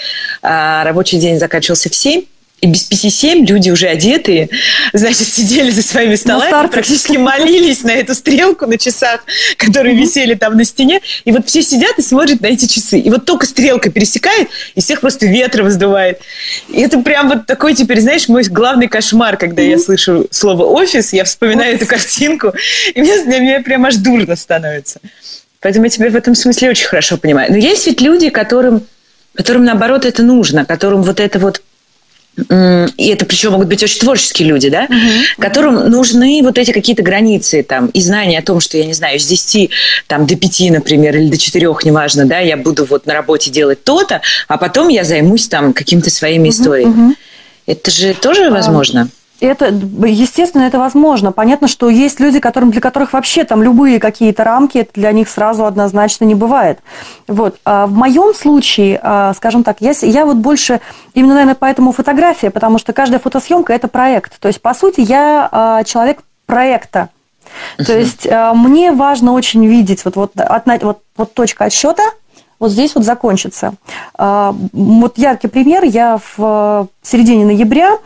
Э, 0.42 0.82
рабочий 0.84 1.20
день 1.20 1.40
заканчивался 1.40 1.90
в 1.90 1.96
7, 1.96 2.24
и 2.62 2.68
без 2.68 2.84
пяти 2.84 3.10
семь 3.10 3.46
люди 3.46 3.72
уже 3.72 3.88
одетые, 3.88 4.50
значит, 4.94 5.28
сидели 5.28 5.72
за 5.72 5.82
своими 5.82 6.14
столами, 6.14 6.68
практически 6.68 7.18
молились 7.18 7.82
на 7.82 7.90
эту 7.90 8.14
стрелку 8.14 8.68
на 8.68 8.78
часах, 8.78 9.24
которые 9.58 9.96
висели 9.96 10.36
там 10.36 10.56
на 10.56 10.64
стене. 10.64 11.02
И 11.26 11.32
вот 11.32 11.48
все 11.48 11.64
сидят 11.64 11.98
и 11.98 12.04
смотрят 12.04 12.40
на 12.42 12.48
эти 12.48 12.68
часы. 12.68 13.00
И 13.00 13.10
вот 13.10 13.26
только 13.26 13.48
стрелка 13.48 13.90
пересекает, 13.90 14.48
и 14.76 14.82
всех 14.82 15.02
просто 15.02 15.26
ветром 15.26 15.66
воздувает. 15.66 16.20
И 16.70 16.80
это 16.82 17.00
прям 17.00 17.30
вот 17.30 17.48
такой 17.48 17.74
теперь, 17.74 18.00
знаешь, 18.00 18.28
мой 18.28 18.44
главный 18.44 18.88
кошмар, 18.88 19.38
когда 19.38 19.64
я 19.64 19.80
слышу 19.80 20.28
слово 20.30 20.66
«офис», 20.66 21.14
я 21.14 21.24
вспоминаю 21.24 21.76
эту 21.76 21.88
картинку, 21.88 22.54
и 22.94 23.02
мне, 23.02 23.24
для 23.24 23.40
меня 23.40 23.62
прям 23.62 23.86
аж 23.86 23.96
дурно 23.96 24.36
становится. 24.36 25.00
Поэтому 25.62 25.86
я 25.86 25.90
тебя 25.90 26.10
в 26.12 26.16
этом 26.16 26.36
смысле 26.36 26.70
очень 26.70 26.86
хорошо 26.86 27.18
понимаю. 27.18 27.52
Но 27.52 27.58
есть 27.58 27.88
ведь 27.88 28.02
люди, 28.02 28.30
которым, 28.30 28.86
которым 29.34 29.66
наоборот 29.66 30.06
это 30.06 30.22
нужно, 30.22 30.64
которым 30.66 31.02
вот 31.02 31.20
это 31.20 31.40
вот 31.40 31.64
и 32.38 33.08
это 33.08 33.26
причем 33.26 33.52
могут 33.52 33.68
быть 33.68 33.84
очень 33.84 34.00
творческие 34.00 34.48
люди, 34.48 34.70
да, 34.70 34.86
uh-huh. 34.86 35.22
которым 35.38 35.90
нужны 35.90 36.40
вот 36.44 36.58
эти 36.58 36.72
какие-то 36.72 37.04
границы 37.04 37.62
там 37.62 37.88
и 37.88 38.02
знания 38.02 38.40
о 38.40 38.42
том, 38.42 38.62
что 38.62 38.78
я 38.78 38.86
не 38.86 38.94
знаю, 38.94 39.20
с 39.20 39.26
10 39.26 39.70
там, 40.08 40.26
до 40.26 40.38
5, 40.38 40.72
например, 40.72 41.18
или 41.18 41.30
до 41.30 41.38
4, 41.38 41.68
неважно, 41.84 42.26
да, 42.26 42.40
я 42.40 42.56
буду 42.56 42.86
вот 42.86 43.06
на 43.06 43.14
работе 43.14 43.52
делать 43.52 43.84
то-то, 43.84 44.22
а 44.48 44.58
потом 44.58 44.88
я 44.88 45.04
займусь 45.04 45.50
там 45.50 45.74
какими-то 45.74 46.10
своими 46.10 46.48
uh-huh, 46.48 46.52
историями. 46.52 47.12
Uh-huh. 47.12 47.16
Это 47.68 47.92
же 47.92 48.14
тоже 48.14 48.50
возможно. 48.50 49.10
Это, 49.42 49.66
естественно, 50.06 50.62
это 50.62 50.78
возможно. 50.78 51.32
Понятно, 51.32 51.68
что 51.68 51.90
есть 51.90 52.20
люди, 52.20 52.40
которым, 52.40 52.70
для 52.70 52.80
которых 52.80 53.14
вообще 53.14 53.44
там 53.44 53.64
любые 53.64 54.00
какие-то 54.00 54.44
рамки, 54.44 54.78
это 54.78 54.92
для 54.94 55.12
них 55.12 55.28
сразу 55.28 55.66
однозначно 55.66 56.26
не 56.26 56.36
бывает. 56.36 56.80
Вот. 57.28 57.58
А 57.66 57.88
в 57.88 57.92
моем 57.92 58.36
случае, 58.36 59.00
а, 59.02 59.34
скажем 59.34 59.64
так, 59.64 59.78
я, 59.82 59.94
я 60.04 60.26
вот 60.28 60.38
больше, 60.38 60.80
именно, 61.16 61.34
наверное, 61.34 61.56
поэтому 61.56 61.92
фотография, 61.92 62.52
потому 62.52 62.78
что 62.78 62.94
каждая 62.94 63.20
фотосъемка– 63.20 63.74
это 63.76 63.88
проект. 63.88 64.40
То 64.40 64.48
есть, 64.48 64.62
по 64.62 64.76
сути, 64.76 65.02
я 65.02 65.50
а, 65.52 65.84
человек 65.86 66.22
проекта. 66.46 67.10
То 67.78 67.98
есть 67.98 68.28
мне 68.54 68.92
важно 68.92 69.34
очень 69.34 69.66
видеть 69.66 70.06
вот, 70.06 70.16
вот, 70.16 70.32
от, 70.40 70.84
вот, 70.84 71.00
вот 71.18 71.34
точка 71.34 71.66
отсчета, 71.66 72.04
вот 72.60 72.72
здесь 72.72 72.94
вот 72.94 73.04
закончится. 73.04 73.74
Вот 74.18 75.18
яркий 75.18 75.48
пример. 75.48 75.84
Я 75.84 76.20
в 76.38 76.88
середине 77.02 77.44
ноября 77.44 77.98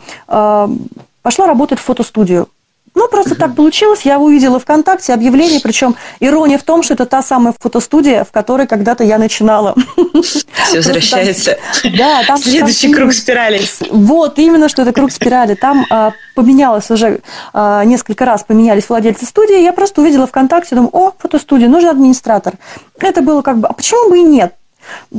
пошла 1.25 1.47
работать 1.47 1.79
в 1.79 1.81
фотостудию. 1.81 2.49
Ну, 2.93 3.07
просто 3.07 3.33
так 3.33 3.55
получилось. 3.55 4.03
Я 4.03 4.19
увидела 4.19 4.59
ВКонтакте 4.59 5.11
объявление, 5.11 5.59
причем 5.59 5.95
ирония 6.19 6.59
в 6.59 6.63
том, 6.63 6.83
что 6.83 6.93
это 6.93 7.07
та 7.07 7.23
самая 7.23 7.55
фотостудия, 7.59 8.23
в 8.23 8.31
которой 8.31 8.67
когда-то 8.67 9.03
я 9.03 9.17
начинала. 9.17 9.73
Все 10.21 10.77
возвращается. 10.77 11.57
Да, 11.97 12.21
там 12.27 12.37
следующий 12.37 12.93
круг 12.93 13.11
спирали. 13.11 13.59
Вот, 13.89 14.37
именно, 14.37 14.69
что 14.69 14.83
это 14.83 14.93
круг 14.93 15.11
спирали. 15.11 15.55
Там 15.55 15.87
а, 15.89 16.13
поменялось 16.35 16.91
уже 16.91 17.21
а, 17.53 17.83
несколько 17.85 18.23
раз, 18.23 18.43
поменялись 18.43 18.87
владельцы 18.87 19.25
студии. 19.25 19.63
Я 19.63 19.73
просто 19.73 20.01
увидела 20.01 20.27
ВКонтакте, 20.27 20.75
думаю, 20.75 20.95
о, 20.95 21.13
фотостудия, 21.17 21.67
нужен 21.67 21.89
администратор. 21.89 22.53
Это 22.99 23.23
было 23.23 23.41
как 23.41 23.57
бы, 23.57 23.67
а 23.67 23.73
почему 23.73 24.11
бы 24.11 24.19
и 24.19 24.21
нет? 24.21 24.53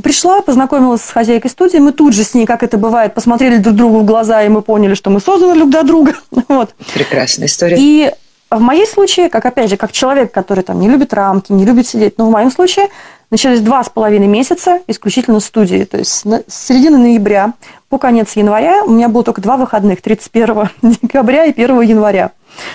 Пришла, 0.01 0.41
познакомилась 0.41 1.01
с 1.01 1.09
хозяйкой 1.09 1.49
студии, 1.49 1.77
мы 1.77 1.91
тут 1.91 2.13
же 2.13 2.23
с 2.23 2.33
ней, 2.33 2.45
как 2.45 2.63
это 2.63 2.77
бывает, 2.77 3.13
посмотрели 3.13 3.57
друг 3.57 3.75
другу 3.75 3.99
в 3.99 4.05
глаза, 4.05 4.43
и 4.43 4.49
мы 4.49 4.61
поняли, 4.61 4.93
что 4.93 5.09
мы 5.09 5.19
созданы 5.19 5.55
друг 5.55 5.69
для 5.69 5.83
друга. 5.83 6.13
Вот. 6.47 6.73
Прекрасная 6.93 7.47
история. 7.47 7.75
И 7.77 8.11
в 8.49 8.59
моей 8.59 8.87
случае, 8.87 9.29
как 9.29 9.45
опять 9.45 9.69
же, 9.69 9.77
как 9.77 9.91
человек, 9.91 10.31
который 10.31 10.63
там 10.63 10.79
не 10.79 10.87
любит 10.87 11.13
рамки, 11.13 11.51
не 11.51 11.65
любит 11.65 11.87
сидеть, 11.87 12.17
но 12.17 12.27
в 12.27 12.31
моем 12.31 12.49
случае 12.49 12.87
начались 13.29 13.61
два 13.61 13.83
с 13.83 13.89
половиной 13.89 14.27
месяца 14.27 14.79
исключительно 14.87 15.39
с 15.41 15.49
То 15.49 15.61
есть 15.61 16.09
с 16.09 16.23
середины 16.47 16.97
ноября 16.97 17.53
по 17.89 17.97
конец 17.97 18.33
января 18.33 18.83
у 18.83 18.91
меня 18.91 19.09
было 19.09 19.23
только 19.23 19.41
два 19.41 19.57
выходных, 19.57 20.01
31 20.01 20.69
декабря 21.01 21.45
и 21.45 21.51
1 21.51 21.81
января. 21.81 22.31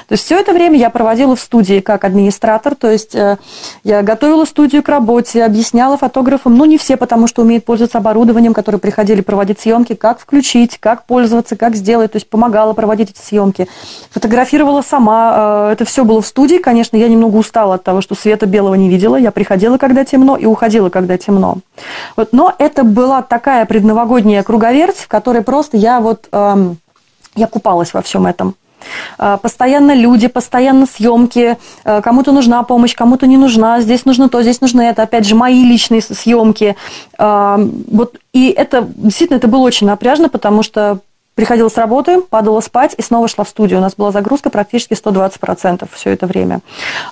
То 0.09 0.13
есть 0.13 0.25
все 0.25 0.39
это 0.39 0.53
время 0.53 0.79
я 0.79 0.91
проводила 0.91 1.37
в 1.37 1.41
студии 1.41 1.81
как 1.81 2.05
администратор, 2.05 2.75
то 2.75 2.91
есть 2.91 3.15
э, 3.15 3.39
я 3.85 4.03
готовила 4.03 4.45
студию 4.45 4.83
к 4.83 4.89
работе, 4.89 5.45
объясняла 5.45 5.97
фотографам, 5.97 6.57
ну 6.57 6.65
не 6.65 6.79
все, 6.79 6.97
потому 6.97 7.27
что 7.27 7.43
умеют 7.43 7.65
пользоваться 7.65 7.99
оборудованием, 7.99 8.55
которые 8.55 8.81
приходили 8.81 9.21
проводить 9.21 9.61
съемки, 9.61 9.95
как 9.95 10.21
включить, 10.21 10.79
как 10.79 11.05
пользоваться, 11.05 11.57
как 11.57 11.77
сделать, 11.77 12.13
то 12.13 12.17
есть 12.17 12.29
помогала 12.29 12.73
проводить 12.73 13.11
эти 13.11 13.21
съемки. 13.21 13.69
Фотографировала 14.11 14.83
сама, 14.83 15.69
э, 15.71 15.73
это 15.73 15.85
все 15.85 16.05
было 16.05 16.23
в 16.23 16.27
студии, 16.27 16.57
конечно, 16.57 16.97
я 16.97 17.09
немного 17.09 17.37
устала 17.37 17.75
от 17.75 17.85
того, 17.85 18.01
что 18.01 18.15
света 18.15 18.47
белого 18.47 18.75
не 18.75 18.89
видела, 18.89 19.17
я 19.17 19.31
приходила, 19.31 19.79
когда 19.79 20.05
темно, 20.05 20.37
и 20.37 20.47
уходила, 20.47 20.91
когда 20.91 21.17
темно. 21.19 21.59
Вот, 22.17 22.33
но 22.33 22.55
это 22.59 22.85
была 22.85 23.23
такая 23.23 23.65
предновогодняя 23.67 24.43
круговерть, 24.43 24.97
в 24.97 25.09
которой 25.09 25.43
просто 25.43 25.77
я 25.77 26.01
вот, 26.01 26.29
эм, 26.33 26.79
я 27.35 27.47
купалась 27.47 27.95
во 27.95 28.03
всем 28.03 28.27
этом. 28.27 28.55
Э, 29.19 29.39
постоянно 29.41 29.95
люди, 29.95 30.29
постоянно 30.29 30.87
съемки, 30.87 31.57
э, 31.85 32.01
кому-то 32.03 32.33
нужна 32.33 32.63
помощь, 32.63 32.95
кому-то 32.95 33.27
не 33.27 33.37
нужна, 33.37 33.81
здесь 33.81 34.05
нужно 34.05 34.29
то, 34.29 34.43
здесь 34.43 34.61
нужно 34.61 34.83
это, 34.83 35.03
опять 35.03 35.27
же, 35.27 35.35
мои 35.35 35.65
личные 35.65 36.03
съемки. 36.03 36.77
Э, 37.19 37.69
вот, 37.91 38.17
и 38.33 38.51
это, 38.51 38.89
действительно, 38.97 39.39
это 39.39 39.49
было 39.49 39.63
очень 39.63 39.87
напряжно, 39.87 40.29
потому 40.29 40.63
что 40.63 40.99
приходила 41.35 41.69
с 41.69 41.77
работы, 41.77 42.21
падала 42.21 42.61
спать 42.61 42.95
и 42.97 43.03
снова 43.03 43.29
шла 43.29 43.45
в 43.45 43.49
студию. 43.49 43.79
У 43.79 43.83
нас 43.83 43.95
была 43.95 44.11
загрузка 44.11 44.51
практически 44.51 44.93
120% 44.93 45.89
все 45.93 46.11
это 46.11 46.27
время. 46.27 46.61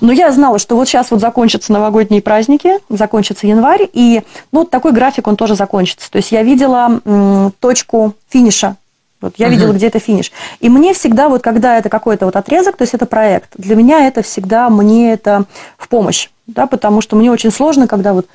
Но 0.01 0.13
я 0.13 0.31
знала, 0.31 0.59
что 0.59 0.77
вот 0.77 0.89
сейчас 0.89 1.11
вот 1.11 1.21
закончатся 1.21 1.73
новогодние 1.73 2.21
праздники, 2.21 2.73
закончится 2.89 3.47
январь, 3.47 3.89
и 3.93 4.23
ну, 4.53 4.65
такой 4.65 4.93
график, 4.93 5.27
он 5.27 5.37
тоже 5.37 5.55
закончится. 5.55 6.11
То 6.11 6.17
есть 6.17 6.33
я 6.33 6.43
видела 6.43 7.01
м, 7.05 7.53
точку 7.61 8.15
финиша 8.29 8.77
вот 9.21 9.35
я 9.37 9.47
uh-huh. 9.47 9.51
видела, 9.51 9.73
где 9.73 9.89
это 9.89 9.99
финиш. 9.99 10.33
И 10.61 10.69
мне 10.69 10.95
всегда, 10.95 11.29
вот 11.29 11.43
когда 11.43 11.79
это 11.79 11.89
какой-то 11.89 12.27
вот 12.27 12.37
отрезок, 12.37 12.77
то 12.77 12.83
есть 12.83 12.95
это 12.95 13.07
проект, 13.07 13.51
для 13.57 13.77
меня 13.77 14.07
это 14.07 14.23
всегда, 14.23 14.71
мне 14.71 15.13
это 15.13 15.45
в 15.77 15.89
помощь, 15.89 16.29
да, 16.47 16.67
потому 16.67 17.01
что 17.01 17.17
мне 17.17 17.31
очень 17.31 17.51
сложно, 17.51 17.87
когда 17.87 18.13
вот 18.13 18.27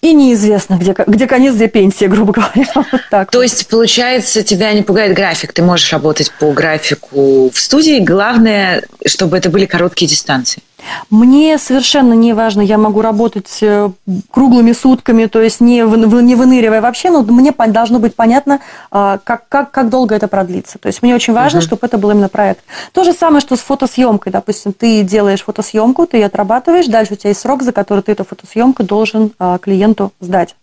и 0.00 0.14
неизвестно, 0.14 0.76
где, 0.76 0.94
где 1.06 1.26
конец, 1.26 1.54
где 1.54 1.68
пенсия, 1.68 2.08
грубо 2.08 2.32
говоря. 2.32 2.68
Вот 2.74 3.00
так. 3.10 3.30
То 3.30 3.42
есть, 3.42 3.68
получается, 3.68 4.42
тебя 4.42 4.72
не 4.72 4.82
пугает 4.82 5.14
график, 5.14 5.52
ты 5.52 5.62
можешь 5.62 5.92
работать 5.92 6.30
по 6.38 6.52
графику 6.52 7.50
в 7.52 7.58
студии, 7.58 8.00
главное, 8.00 8.84
чтобы 9.06 9.36
это 9.36 9.50
были 9.50 9.66
короткие 9.66 10.08
дистанции. 10.08 10.62
Мне 11.10 11.58
совершенно 11.58 12.12
не 12.12 12.32
важно, 12.32 12.60
я 12.60 12.78
могу 12.78 13.00
работать 13.00 13.58
э, 13.62 13.90
круглыми 14.30 14.72
сутками, 14.72 15.26
то 15.26 15.40
есть 15.40 15.60
не, 15.60 15.80
не 15.80 16.34
выныривая 16.34 16.80
вообще, 16.80 17.10
но 17.10 17.22
мне 17.22 17.52
должно 17.68 17.98
быть 17.98 18.14
понятно, 18.14 18.60
а, 18.90 19.18
как, 19.22 19.48
как, 19.48 19.70
как 19.70 19.88
долго 19.88 20.14
это 20.14 20.28
продлится. 20.28 20.78
То 20.78 20.88
есть 20.88 21.02
мне 21.02 21.14
очень 21.14 21.32
важно, 21.32 21.58
угу. 21.58 21.66
чтобы 21.66 21.86
это 21.86 21.98
был 21.98 22.10
именно 22.10 22.28
проект. 22.28 22.60
То 22.92 23.04
же 23.04 23.12
самое, 23.12 23.40
что 23.40 23.56
с 23.56 23.60
фотосъемкой. 23.60 24.32
Допустим, 24.32 24.72
ты 24.72 25.02
делаешь 25.02 25.42
фотосъемку, 25.42 26.06
ты 26.06 26.18
ее 26.18 26.26
отрабатываешь, 26.26 26.86
дальше 26.86 27.14
у 27.14 27.16
тебя 27.16 27.30
есть 27.30 27.40
срок, 27.40 27.62
за 27.62 27.72
который 27.72 28.02
ты 28.02 28.12
эту 28.12 28.24
фотосъемку 28.24 28.82
должен 28.82 29.32
а, 29.38 29.58
клиенту 29.58 30.12
сдать. 30.20 30.54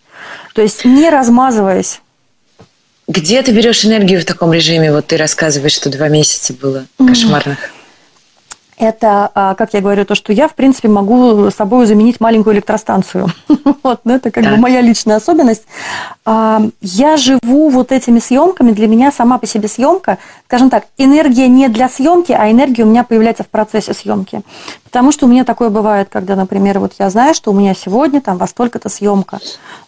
То 0.54 0.62
есть 0.62 0.86
не 0.86 1.10
размазываясь. 1.10 2.02
Где 3.08 3.44
ты 3.44 3.52
берешь 3.52 3.86
энергию 3.86 4.20
в 4.20 4.26
таком 4.26 4.52
режиме? 4.52 4.92
Вот 4.92 5.08
ты 5.08 5.18
рассказываешь, 5.18 5.74
что 5.74 5.92
два 5.92 6.08
месяца 6.08 6.54
было 6.54 6.86
кошмарных 6.98 7.75
это, 8.78 9.32
а, 9.34 9.56
как 9.56 9.74
я 9.74 9.82
говорю, 9.82 10.06
то, 10.06 10.16
что 10.16 10.34
я, 10.34 10.48
в 10.48 10.56
принципе, 10.56 10.88
могу 10.88 11.50
с 11.50 11.56
собой 11.56 11.86
заменить 11.86 12.20
маленькую 12.20 12.56
электростанцию. 12.56 13.28
вот, 13.84 14.02
ну, 14.04 14.16
это 14.16 14.32
как 14.32 14.44
да. 14.44 14.52
бы 14.52 14.58
моя 14.58 14.82
личная 14.82 15.18
особенность. 15.18 15.64
А, 16.26 16.62
я 16.82 17.16
живу 17.18 17.70
вот 17.70 17.92
этими 17.92 18.20
съемками. 18.20 18.72
Для 18.72 18.88
меня 18.88 19.12
сама 19.12 19.38
по 19.38 19.48
себе 19.48 19.68
съемка, 19.68 20.18
скажем 20.48 20.70
так, 20.70 20.88
энергия 20.98 21.48
не 21.48 21.70
для 21.70 21.88
съемки, 21.88 22.34
а 22.34 22.52
энергия 22.52 22.84
у 22.84 22.88
меня 22.88 23.04
появляется 23.04 23.44
в 23.44 23.48
процессе 23.48 23.94
съемки. 23.94 24.42
Потому 24.96 25.12
что 25.12 25.26
у 25.26 25.30
меня 25.30 25.44
такое 25.44 25.70
бывает, 25.70 26.08
когда, 26.10 26.38
например, 26.38 26.80
вот 26.80 26.94
я 27.00 27.10
знаю, 27.10 27.34
что 27.34 27.52
у 27.52 27.54
меня 27.54 27.74
сегодня 27.74 28.22
там 28.22 28.38
во 28.38 28.48
столько-то 28.48 28.88
съемка, 28.88 29.40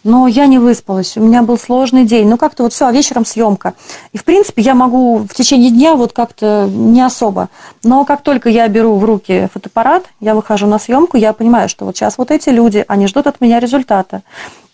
но 0.04 0.26
я 0.26 0.44
не 0.44 0.58
выспалась, 0.58 1.16
у 1.16 1.22
меня 1.22 1.42
был 1.42 1.56
сложный 1.56 2.04
день, 2.04 2.28
ну 2.28 2.36
как-то 2.36 2.64
вот 2.64 2.74
все, 2.74 2.88
а 2.88 2.92
вечером 2.92 3.24
съемка. 3.24 3.72
И, 4.12 4.18
в 4.18 4.24
принципе, 4.24 4.60
я 4.60 4.74
могу 4.74 5.20
в 5.20 5.32
течение 5.32 5.70
дня 5.70 5.94
вот 5.94 6.12
как-то 6.12 6.68
не 6.70 7.00
особо. 7.00 7.48
Но 7.82 8.04
как 8.04 8.20
только 8.20 8.50
я 8.50 8.68
беру 8.68 8.96
в 8.96 9.04
руки 9.06 9.48
фотоаппарат, 9.50 10.04
я 10.20 10.34
выхожу 10.34 10.66
на 10.66 10.78
съемку, 10.78 11.16
я 11.16 11.32
понимаю, 11.32 11.70
что 11.70 11.86
вот 11.86 11.96
сейчас 11.96 12.18
вот 12.18 12.30
эти 12.30 12.50
люди, 12.50 12.84
они 12.86 13.06
ждут 13.06 13.28
от 13.28 13.40
меня 13.40 13.60
результата. 13.60 14.20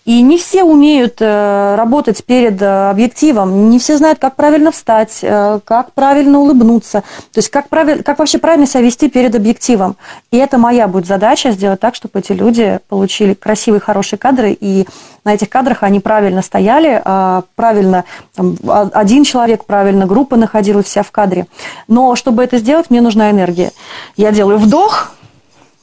И 0.05 0.21
не 0.21 0.37
все 0.37 0.65
умеют 0.65 1.17
э, 1.21 1.75
работать 1.77 2.23
перед 2.25 2.61
э, 2.61 2.91
объективом, 2.91 3.71
не 3.71 3.79
все 3.79 3.97
знают, 3.97 4.19
как 4.19 4.37
правильно 4.37 4.71
встать, 4.71 5.21
э, 5.23 5.61
как 5.65 5.93
правильно 5.93 6.41
улыбнуться, 6.41 7.01
то 7.33 7.39
есть 7.39 7.49
как, 7.49 7.71
правиль, 7.71 8.03
как 8.03 8.19
вообще 8.19 8.37
правильно 8.37 8.67
себя 8.67 8.83
вести 8.83 9.09
перед 9.09 9.35
объективом. 9.35 9.97
И 10.31 10.37
это 10.37 10.59
моя 10.59 10.89
будет 10.89 11.07
задача 11.07 11.53
сделать 11.53 11.81
так, 11.81 11.95
чтобы 11.95 12.19
эти 12.19 12.33
люди 12.33 12.81
получили 12.89 13.33
красивые, 13.33 13.81
хорошие 13.81 14.19
кадры, 14.19 14.53
и 14.53 14.87
на 15.25 15.33
этих 15.33 15.49
кадрах 15.49 15.83
они 15.83 16.01
правильно 16.01 16.43
стояли, 16.43 17.01
а, 17.03 17.45
правильно 17.55 18.05
там, 18.35 18.57
один 18.93 19.25
человек, 19.25 19.65
правильно 19.65 20.05
группа 20.05 20.37
находилась 20.37 20.85
вся 20.85 21.03
в 21.03 21.11
кадре. 21.11 21.47
Но 21.89 22.15
чтобы 22.15 22.45
это 22.45 22.59
сделать, 22.59 22.91
мне 22.91 23.01
нужна 23.01 23.31
энергия. 23.31 23.73
Я 24.19 24.33
делаю 24.33 24.59
вдох 24.59 25.13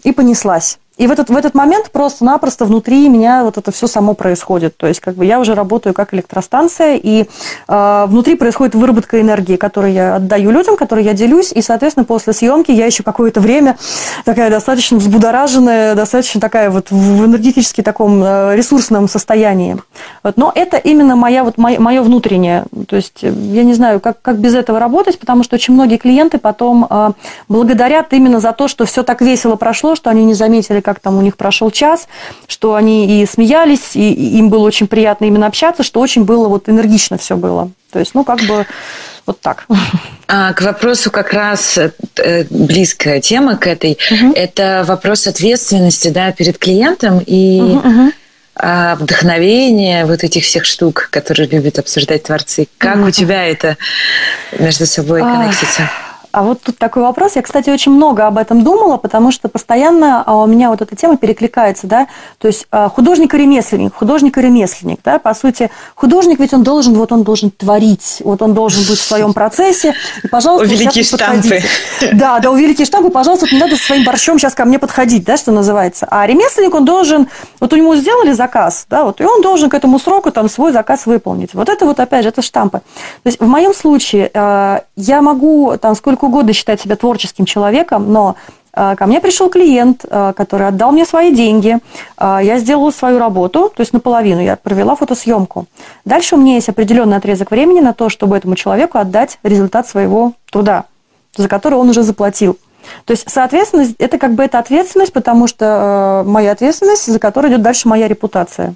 и 0.03 0.11
понеслась. 0.11 0.77
И 1.01 1.07
в 1.07 1.11
этот, 1.11 1.31
в 1.31 1.35
этот 1.35 1.55
момент 1.55 1.89
просто-напросто 1.89 2.65
внутри 2.65 3.09
меня 3.09 3.43
вот 3.43 3.57
это 3.57 3.71
все 3.71 3.87
само 3.87 4.13
происходит. 4.13 4.77
То 4.77 4.85
есть 4.85 4.99
как 4.99 5.15
бы 5.15 5.25
я 5.25 5.39
уже 5.39 5.55
работаю 5.55 5.95
как 5.95 6.13
электростанция, 6.13 6.95
и 6.95 7.25
э, 7.67 8.05
внутри 8.07 8.35
происходит 8.35 8.75
выработка 8.75 9.19
энергии, 9.19 9.55
которую 9.55 9.93
я 9.93 10.17
отдаю 10.17 10.51
людям, 10.51 10.75
которой 10.75 11.03
я 11.03 11.13
делюсь, 11.13 11.51
и, 11.51 11.63
соответственно, 11.63 12.03
после 12.03 12.33
съемки 12.33 12.69
я 12.69 12.85
еще 12.85 13.01
какое-то 13.01 13.41
время 13.41 13.79
такая 14.25 14.51
достаточно 14.51 14.97
взбудораженная, 14.97 15.95
достаточно 15.95 16.39
такая 16.39 16.69
вот 16.69 16.91
в 16.91 17.25
энергетически 17.25 17.81
таком 17.81 18.23
э, 18.23 18.55
ресурсном 18.55 19.07
состоянии. 19.07 19.77
Вот. 20.21 20.37
Но 20.37 20.51
это 20.53 20.77
именно 20.77 21.15
моя, 21.15 21.43
вот, 21.43 21.57
мое, 21.57 21.79
мое 21.79 22.03
внутреннее. 22.03 22.65
То 22.87 22.95
есть 22.95 23.23
э, 23.23 23.33
я 23.33 23.63
не 23.63 23.73
знаю, 23.73 24.01
как, 24.01 24.21
как 24.21 24.37
без 24.37 24.53
этого 24.53 24.77
работать, 24.77 25.17
потому 25.17 25.41
что 25.41 25.55
очень 25.55 25.73
многие 25.73 25.97
клиенты 25.97 26.37
потом 26.37 26.85
э, 26.87 27.11
благодарят 27.49 28.13
именно 28.13 28.39
за 28.39 28.51
то, 28.51 28.67
что 28.67 28.85
все 28.85 29.01
так 29.01 29.21
весело 29.21 29.55
прошло, 29.55 29.95
что 29.95 30.11
они 30.11 30.25
не 30.25 30.35
заметили, 30.35 30.79
как 30.90 30.90
там 30.99 31.17
у 31.17 31.21
них 31.21 31.37
прошел 31.37 31.71
час, 31.71 32.07
что 32.47 32.75
они 32.75 33.21
и 33.21 33.25
смеялись, 33.25 33.95
и 33.95 34.37
им 34.37 34.49
было 34.49 34.65
очень 34.65 34.87
приятно 34.87 35.25
именно 35.25 35.47
общаться, 35.47 35.83
что 35.83 35.99
очень 35.99 36.23
было 36.23 36.47
вот 36.47 36.69
энергично 36.69 37.17
все 37.17 37.35
было. 37.35 37.71
То 37.91 37.99
есть, 37.99 38.15
ну, 38.15 38.23
как 38.23 38.41
бы 38.41 38.65
вот 39.25 39.39
так. 39.41 39.65
А, 40.27 40.53
к 40.53 40.61
вопросу 40.61 41.11
как 41.11 41.33
раз 41.33 41.77
э, 41.77 42.45
близкая 42.49 43.19
тема 43.19 43.57
к 43.57 43.67
этой. 43.67 43.97
Угу. 44.11 44.33
Это 44.33 44.83
вопрос 44.87 45.27
ответственности 45.27 46.07
да, 46.07 46.31
перед 46.31 46.57
клиентом 46.57 47.19
и 47.25 47.59
угу, 47.59 47.77
угу. 47.79 48.11
вдохновение 48.55 50.05
вот 50.05 50.23
этих 50.23 50.43
всех 50.43 50.65
штук, 50.65 51.09
которые 51.11 51.47
любят 51.47 51.79
обсуждать 51.79 52.23
творцы. 52.23 52.67
Как 52.77 52.97
угу. 52.97 53.07
у 53.07 53.11
тебя 53.11 53.45
это 53.45 53.77
между 54.57 54.85
собой 54.85 55.21
коннектится? 55.21 55.83
А 55.83 56.10
вот 56.33 56.61
тут 56.61 56.77
такой 56.77 57.03
вопрос. 57.03 57.35
Я, 57.35 57.41
кстати, 57.41 57.69
очень 57.69 57.91
много 57.91 58.25
об 58.27 58.37
этом 58.37 58.63
думала, 58.63 58.97
потому 58.97 59.31
что 59.31 59.49
постоянно 59.49 60.23
а, 60.25 60.37
у 60.37 60.45
меня 60.45 60.69
вот 60.69 60.81
эта 60.81 60.95
тема 60.95 61.17
перекликается, 61.17 61.87
да. 61.87 62.07
То 62.39 62.47
есть 62.47 62.67
а, 62.71 62.89
художник 62.89 63.33
и 63.33 63.37
ремесленник, 63.37 63.93
художник 63.93 64.37
и 64.37 64.41
ремесленник, 64.41 64.99
да. 65.03 65.19
По 65.19 65.33
сути, 65.33 65.69
художник 65.95 66.39
ведь 66.39 66.53
он 66.53 66.63
должен, 66.63 66.93
вот 66.93 67.11
он 67.11 67.23
должен 67.23 67.51
творить, 67.51 68.21
вот 68.23 68.41
он 68.41 68.53
должен 68.53 68.81
быть 68.87 68.99
в 68.99 69.03
своем 69.03 69.33
процессе. 69.33 69.93
И, 70.23 70.27
пожалуйста, 70.27 70.67
великие 70.67 71.03
штампы. 71.03 71.61
Да, 72.13 72.39
да, 72.39 72.51
у 72.51 72.55
великие 72.55 72.85
штампы, 72.85 73.09
пожалуйста, 73.09 73.47
не 73.51 73.59
надо 73.59 73.75
своим 73.75 74.03
борщом 74.03 74.39
сейчас 74.39 74.53
ко 74.53 74.65
мне 74.65 74.79
подходить, 74.79 75.25
да, 75.25 75.37
что 75.37 75.51
называется. 75.51 76.07
А 76.09 76.25
ремесленник, 76.25 76.73
он 76.73 76.85
должен, 76.85 77.27
вот 77.59 77.73
у 77.73 77.75
него 77.75 77.95
сделали 77.95 78.31
заказ, 78.31 78.85
да, 78.89 79.03
вот, 79.03 79.21
и 79.21 79.25
он 79.25 79.41
должен 79.41 79.69
к 79.69 79.73
этому 79.73 79.99
сроку 79.99 80.31
там 80.31 80.49
свой 80.49 80.71
заказ 80.71 81.05
выполнить. 81.05 81.53
Вот 81.53 81.69
это 81.69 81.85
вот, 81.85 81.99
опять 81.99 82.23
же, 82.23 82.29
это 82.29 82.41
штампы. 82.41 82.79
То 82.79 83.27
есть 83.27 83.39
в 83.39 83.47
моем 83.47 83.73
случае 83.73 84.31
а, 84.33 84.83
я 84.95 85.21
могу 85.21 85.77
там 85.79 85.95
сколько 85.95 86.20
сколько 86.21 86.25
угодно 86.25 86.53
считать 86.53 86.79
себя 86.79 86.95
творческим 86.95 87.45
человеком, 87.45 88.11
но 88.13 88.35
э, 88.73 88.95
ко 88.95 89.05
мне 89.07 89.19
пришел 89.19 89.49
клиент, 89.49 90.05
э, 90.07 90.33
который 90.35 90.67
отдал 90.67 90.91
мне 90.91 91.05
свои 91.05 91.33
деньги, 91.33 91.79
э, 92.17 92.39
я 92.43 92.59
сделала 92.59 92.91
свою 92.91 93.17
работу, 93.17 93.71
то 93.75 93.81
есть 93.81 93.93
наполовину 93.93 94.41
я 94.41 94.55
провела 94.55 94.95
фотосъемку. 94.95 95.65
Дальше 96.05 96.35
у 96.35 96.37
меня 96.37 96.55
есть 96.55 96.69
определенный 96.69 97.17
отрезок 97.17 97.49
времени 97.51 97.79
на 97.79 97.93
то, 97.93 98.09
чтобы 98.09 98.37
этому 98.37 98.55
человеку 98.55 98.99
отдать 98.99 99.39
результат 99.43 99.87
своего 99.87 100.33
труда, 100.51 100.83
за 101.35 101.47
который 101.47 101.79
он 101.79 101.89
уже 101.89 102.03
заплатил. 102.03 102.57
То 103.05 103.13
есть, 103.13 103.25
соответственно, 103.27 103.87
это 103.97 104.17
как 104.17 104.33
бы 104.33 104.43
это 104.43 104.59
ответственность, 104.59 105.13
потому 105.13 105.47
что 105.47 106.23
моя 106.25 106.51
ответственность, 106.51 107.11
за 107.11 107.19
которой 107.19 107.51
идет 107.51 107.61
дальше 107.61 107.87
моя 107.87 108.07
репутация. 108.07 108.75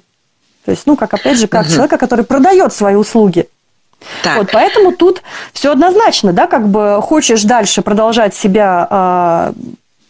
То 0.64 0.72
есть, 0.72 0.86
ну, 0.86 0.96
как 0.96 1.14
опять 1.14 1.38
же, 1.38 1.46
как 1.46 1.66
угу. 1.66 1.72
человека, 1.72 1.96
который 1.96 2.24
продает 2.24 2.72
свои 2.72 2.96
услуги. 2.96 3.46
Так. 4.22 4.38
Вот, 4.38 4.50
поэтому 4.52 4.92
тут 4.92 5.22
все 5.52 5.72
однозначно, 5.72 6.32
да, 6.32 6.46
как 6.46 6.68
бы 6.68 7.00
хочешь 7.02 7.42
дальше 7.42 7.82
продолжать 7.82 8.34
себя 8.34 8.86
э, 8.90 9.52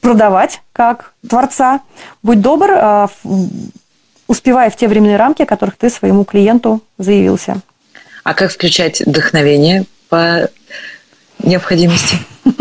продавать 0.00 0.60
как 0.72 1.12
творца, 1.28 1.80
будь 2.22 2.40
добр, 2.40 2.70
э, 2.70 3.06
успевая 4.26 4.70
в 4.70 4.76
те 4.76 4.88
временные 4.88 5.16
рамки, 5.16 5.42
о 5.42 5.46
которых 5.46 5.76
ты 5.76 5.90
своему 5.90 6.24
клиенту 6.24 6.80
заявился. 6.98 7.56
А 8.22 8.34
как 8.34 8.50
включать 8.50 9.00
вдохновение 9.00 9.84
по 10.08 10.48
необходимости? 11.42 12.18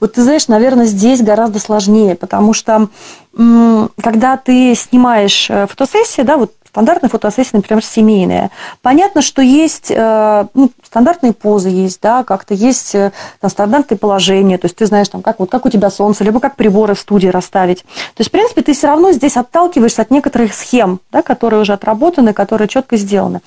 Вот 0.00 0.14
ты 0.14 0.22
знаешь, 0.22 0.48
наверное, 0.48 0.86
здесь 0.86 1.22
гораздо 1.22 1.58
сложнее, 1.58 2.14
потому 2.14 2.52
что 2.52 2.88
когда 3.32 4.36
ты 4.36 4.74
снимаешь 4.74 5.46
э, 5.48 5.66
фотосессии, 5.66 6.22
да, 6.22 6.36
вот 6.36 6.52
Стандартная 6.74 7.08
фотосессия, 7.08 7.50
например, 7.52 7.84
семейная. 7.84 8.50
Понятно, 8.82 9.22
что 9.22 9.42
есть 9.42 9.92
э, 9.92 10.46
ну, 10.54 10.72
стандартные 10.94 11.32
позы 11.32 11.70
есть, 11.70 11.98
да, 12.00 12.22
как-то 12.22 12.54
есть 12.54 12.94
э, 12.94 13.10
там, 13.40 13.50
стандартные 13.50 13.98
положения, 13.98 14.58
то 14.58 14.66
есть 14.66 14.76
ты 14.76 14.86
знаешь, 14.86 15.08
там, 15.08 15.22
как, 15.22 15.40
вот, 15.40 15.50
как 15.50 15.66
у 15.66 15.68
тебя 15.68 15.90
солнце, 15.90 16.22
либо 16.22 16.38
как 16.38 16.54
приборы 16.54 16.94
в 16.94 17.00
студии 17.00 17.26
расставить. 17.26 17.82
То 17.82 18.20
есть, 18.20 18.28
в 18.28 18.30
принципе, 18.30 18.62
ты 18.62 18.74
все 18.74 18.86
равно 18.86 19.10
здесь 19.10 19.36
отталкиваешься 19.36 20.02
от 20.02 20.12
некоторых 20.12 20.54
схем, 20.54 21.00
да, 21.10 21.22
которые 21.22 21.60
уже 21.62 21.72
отработаны, 21.72 22.32
которые 22.32 22.68
четко 22.68 22.96
сделаны. 22.96 23.40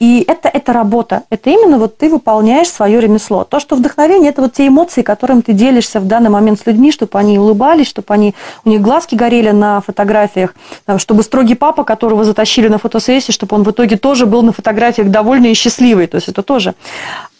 И 0.00 0.24
это, 0.26 0.48
это 0.48 0.72
работа, 0.72 1.24
это 1.28 1.50
именно 1.50 1.76
вот 1.76 1.98
ты 1.98 2.08
выполняешь 2.08 2.70
свое 2.70 2.98
ремесло. 3.02 3.44
То, 3.44 3.60
что 3.60 3.76
вдохновение, 3.76 4.30
это 4.30 4.40
вот 4.40 4.54
те 4.54 4.66
эмоции, 4.66 5.02
которым 5.02 5.42
ты 5.42 5.52
делишься 5.52 6.00
в 6.00 6.06
данный 6.06 6.30
момент 6.30 6.58
с 6.58 6.64
людьми, 6.64 6.90
чтобы 6.90 7.18
они 7.18 7.38
улыбались, 7.38 7.88
чтобы 7.88 8.14
они, 8.14 8.34
у 8.64 8.70
них 8.70 8.80
глазки 8.80 9.14
горели 9.14 9.50
на 9.50 9.82
фотографиях, 9.82 10.54
чтобы 10.96 11.22
строгий 11.22 11.54
папа, 11.54 11.84
которого 11.84 12.24
затащили 12.24 12.68
на 12.68 12.78
фотосессии, 12.78 13.30
чтобы 13.30 13.56
он 13.56 13.62
в 13.62 13.70
итоге 13.70 13.98
тоже 13.98 14.24
был 14.24 14.40
на 14.40 14.52
фотографиях 14.54 15.10
довольный 15.10 15.50
и 15.50 15.54
счастливый. 15.54 16.06
То 16.06 16.14
есть 16.14 16.28
это 16.28 16.42
тоже. 16.42 16.74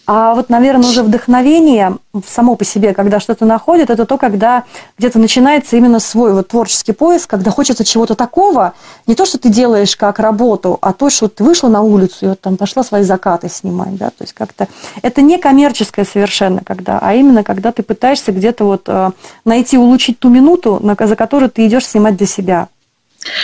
А 0.06 0.34
вот, 0.34 0.50
наверное, 0.50 0.90
уже 0.90 1.02
вдохновение 1.02 1.96
само 2.26 2.56
по 2.56 2.64
себе, 2.64 2.92
когда 2.92 3.20
что-то 3.20 3.46
находит, 3.46 3.88
это 3.88 4.04
то, 4.04 4.18
когда 4.18 4.64
где-то 4.98 5.18
начинается 5.18 5.76
именно 5.76 5.98
свой 5.98 6.34
вот 6.34 6.48
творческий 6.48 6.92
поиск, 6.92 7.30
когда 7.30 7.50
хочется 7.50 7.86
чего-то 7.86 8.14
такого, 8.14 8.74
не 9.06 9.14
то, 9.14 9.24
что 9.24 9.38
ты 9.38 9.48
делаешь 9.48 9.96
как 9.96 10.18
работу, 10.18 10.78
а 10.82 10.92
то, 10.92 11.08
что 11.08 11.28
ты 11.28 11.42
вышла 11.42 11.68
на 11.68 11.80
улицу 11.80 12.16
и 12.20 12.28
вот 12.28 12.40
там 12.40 12.58
пошла 12.58 12.84
свои 12.84 13.02
закаты 13.02 13.48
снимать, 13.48 13.96
да, 13.96 14.10
то 14.10 14.24
есть 14.24 14.34
как-то 14.34 14.68
это 15.00 15.22
не 15.22 15.38
коммерческое 15.38 16.04
совершенно, 16.04 16.60
когда, 16.62 16.98
а 17.00 17.14
именно 17.14 17.42
когда 17.42 17.72
ты 17.72 17.82
пытаешься 17.82 18.32
где-то 18.32 18.64
вот 18.64 18.82
э, 18.88 19.10
найти, 19.46 19.78
улучшить 19.78 20.18
ту 20.18 20.28
минуту, 20.28 20.82
за 21.00 21.16
которую 21.16 21.50
ты 21.50 21.66
идешь 21.66 21.86
снимать 21.86 22.18
для 22.18 22.26
себя. 22.26 22.68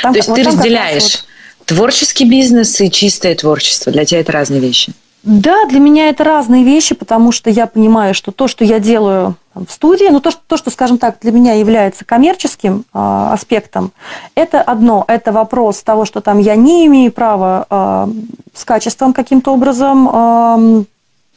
Там, 0.03 0.13
то 0.13 0.19
есть 0.19 0.29
вот 0.29 0.35
ты 0.35 0.43
разделяешь 0.43 1.25
Творческий 1.65 2.25
бизнес 2.25 2.81
и 2.81 2.91
чистое 2.91 3.35
творчество. 3.35 3.93
Для 3.93 4.05
тебя 4.05 4.21
это 4.21 4.33
разные 4.33 4.61
вещи. 4.61 4.93
Да, 5.23 5.67
для 5.67 5.81
меня 5.81 6.09
это 6.09 6.25
разные 6.25 6.65
вещи, 6.65 6.95
потому 6.95 7.31
что 7.31 7.51
я 7.51 7.67
понимаю, 7.67 8.15
что 8.15 8.33
то, 8.33 8.49
что 8.49 8.65
я 8.65 8.79
делаю 8.79 9.35
в 9.55 9.71
студии, 9.71 10.09
ну 10.11 10.21
то, 10.21 10.31
что, 10.31 10.41
то, 10.47 10.57
что 10.57 10.71
скажем 10.71 10.97
так, 10.97 11.19
для 11.21 11.33
меня 11.33 11.55
является 11.55 12.05
коммерческим 12.05 12.85
э, 12.95 13.29
аспектом, 13.33 13.93
это 14.35 14.63
одно, 14.63 15.05
это 15.09 15.33
вопрос 15.33 15.83
того, 15.83 16.07
что 16.07 16.21
там 16.21 16.39
я 16.39 16.57
не 16.57 16.87
имею 16.87 17.13
права 17.13 17.67
э, 17.69 18.09
с 18.55 18.65
качеством 18.65 19.13
каким-то 19.13 19.53
образом 19.53 20.09
э, 20.11 20.85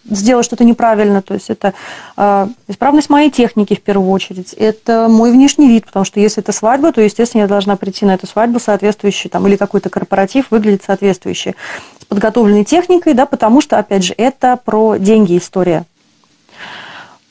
сделать 0.09 0.45
что-то 0.45 0.63
неправильно. 0.63 1.21
То 1.21 1.33
есть 1.33 1.49
это 1.49 1.73
э, 2.17 2.47
исправность 2.67 3.09
моей 3.09 3.29
техники 3.29 3.75
в 3.75 3.81
первую 3.81 4.09
очередь. 4.11 4.53
Это 4.53 5.07
мой 5.09 5.31
внешний 5.31 5.67
вид, 5.67 5.85
потому 5.85 6.05
что 6.05 6.19
если 6.19 6.41
это 6.41 6.51
свадьба, 6.51 6.91
то, 6.91 7.01
естественно, 7.01 7.41
я 7.41 7.47
должна 7.47 7.75
прийти 7.75 8.05
на 8.05 8.13
эту 8.13 8.27
свадьбу 8.27 8.59
соответствующий, 8.59 9.29
там, 9.29 9.47
или 9.47 9.55
какой-то 9.55 9.89
корпоратив 9.89 10.51
выглядит 10.51 10.83
соответствующий, 10.83 11.55
с 11.99 12.05
подготовленной 12.05 12.65
техникой, 12.65 13.13
да, 13.13 13.25
потому 13.25 13.61
что, 13.61 13.77
опять 13.77 14.03
же, 14.03 14.13
это 14.17 14.59
про 14.63 14.97
деньги 14.97 15.37
история. 15.37 15.85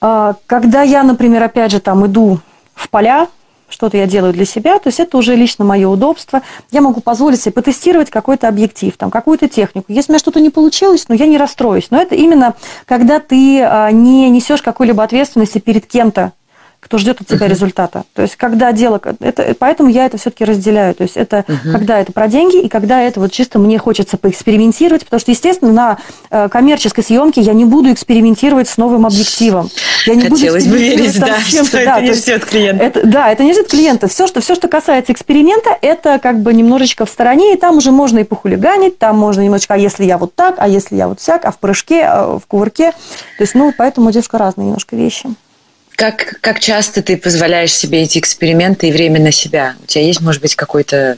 Э, 0.00 0.35
когда 0.46 0.82
я, 0.82 1.02
например, 1.02 1.42
опять 1.42 1.72
же, 1.72 1.80
там 1.80 2.06
иду 2.06 2.40
в 2.74 2.88
поля, 2.88 3.28
что-то 3.72 3.96
я 3.96 4.06
делаю 4.06 4.32
для 4.32 4.44
себя, 4.44 4.78
то 4.78 4.88
есть 4.88 5.00
это 5.00 5.16
уже 5.16 5.35
лично 5.35 5.64
мое 5.64 5.88
удобство. 5.88 6.42
Я 6.70 6.80
могу 6.80 7.00
позволить 7.00 7.40
себе 7.40 7.52
потестировать 7.52 8.11
какой-то 8.11 8.48
объектив, 8.48 8.96
там, 8.96 9.11
какую-то 9.11 9.48
технику. 9.48 9.87
Если 9.88 10.11
у 10.11 10.12
меня 10.12 10.18
что-то 10.18 10.40
не 10.40 10.50
получилось, 10.50 11.06
ну, 11.08 11.14
я 11.14 11.26
не 11.26 11.38
расстроюсь. 11.38 11.88
Но 11.90 12.00
это 12.00 12.14
именно 12.14 12.54
когда 12.87 13.18
ты 13.20 13.62
а, 13.62 13.90
не 13.90 14.30
несешь 14.30 14.62
какой-либо 14.62 15.02
ответственности 15.02 15.58
перед 15.58 15.87
кем-то, 15.87 16.32
кто 16.83 16.99
ждет 16.99 17.21
от 17.21 17.29
тебя 17.29 17.47
uh-huh. 17.47 17.51
результата. 17.51 18.03
То 18.12 18.23
есть, 18.23 18.35
когда 18.35 18.73
дело... 18.73 19.01
Это, 19.21 19.55
поэтому 19.57 19.88
я 19.88 20.05
это 20.05 20.18
все-таки 20.18 20.45
разделяю. 20.45 20.97
То 20.97 21.05
есть, 21.05 21.16
это 21.16 21.45
uh-huh. 21.47 21.71
когда 21.71 22.01
это 22.01 22.12
про 22.12 22.27
деньги, 22.27 22.61
и 22.61 22.68
когда 22.68 23.01
это 23.01 23.21
вот 23.21 23.31
чисто 23.31 23.61
мне 23.61 23.79
хочется 23.79 24.16
поэкспериментировать, 24.16 25.05
потому 25.05 25.21
что, 25.21 25.31
естественно, 25.31 25.73
на 25.73 25.99
э, 26.31 26.49
коммерческой 26.49 27.05
съемке 27.05 27.40
я 27.40 27.53
не 27.53 27.64
буду 27.64 27.92
экспериментировать 27.92 28.68
с 28.68 28.79
новым 28.79 29.07
объективом. 29.07 29.71
Я 30.07 30.16
не 30.16 30.23
Хотелось 30.29 30.64
буду 30.64 30.77
бы 30.77 30.83
верить, 30.83 31.21
да, 31.21 31.38
что 31.40 31.79
это 31.79 31.85
да, 31.85 32.01
не 32.01 32.12
ждет 32.14 32.45
клиента. 32.45 32.85
Это, 32.85 33.07
да, 33.07 33.31
это 33.31 33.45
не 33.45 33.53
ждет 33.53 33.68
клиента. 33.68 34.09
Все 34.09 34.27
что, 34.27 34.40
все, 34.40 34.57
что 34.57 34.66
касается 34.66 35.12
эксперимента, 35.12 35.71
это 35.81 36.18
как 36.18 36.40
бы 36.40 36.53
немножечко 36.53 37.07
в 37.07 37.11
стороне, 37.11 37.55
и 37.55 37.57
там 37.57 37.77
уже 37.77 37.92
можно 37.92 38.18
и 38.18 38.25
похулиганить, 38.25 38.99
там 38.99 39.16
можно 39.16 39.42
немножечко, 39.42 39.75
а 39.75 39.79
если 39.79 40.05
я 40.05 40.18
вот 40.18 40.35
так, 40.35 40.57
а 40.59 40.66
если 40.66 40.97
я 40.97 41.07
вот 41.07 41.21
всяк, 41.21 41.45
а 41.45 41.53
в 41.53 41.59
прыжке, 41.59 42.03
а 42.05 42.38
в 42.38 42.47
кувырке. 42.49 42.90
То 42.90 43.45
есть, 43.45 43.55
ну, 43.55 43.73
поэтому 43.77 44.11
девушка 44.11 44.37
разные 44.37 44.66
немножко 44.66 44.97
вещи. 44.97 45.29
Как, 45.96 46.40
как 46.40 46.61
часто 46.61 47.02
ты 47.02 47.16
позволяешь 47.16 47.72
себе 47.72 48.02
эти 48.02 48.18
эксперименты 48.18 48.88
и 48.88 48.92
время 48.92 49.20
на 49.20 49.33
себя? 49.33 49.76
У 49.83 49.87
тебя 49.87 50.05
есть, 50.05 50.20
может 50.20 50.42
быть, 50.42 50.57
какой-то 50.57 51.16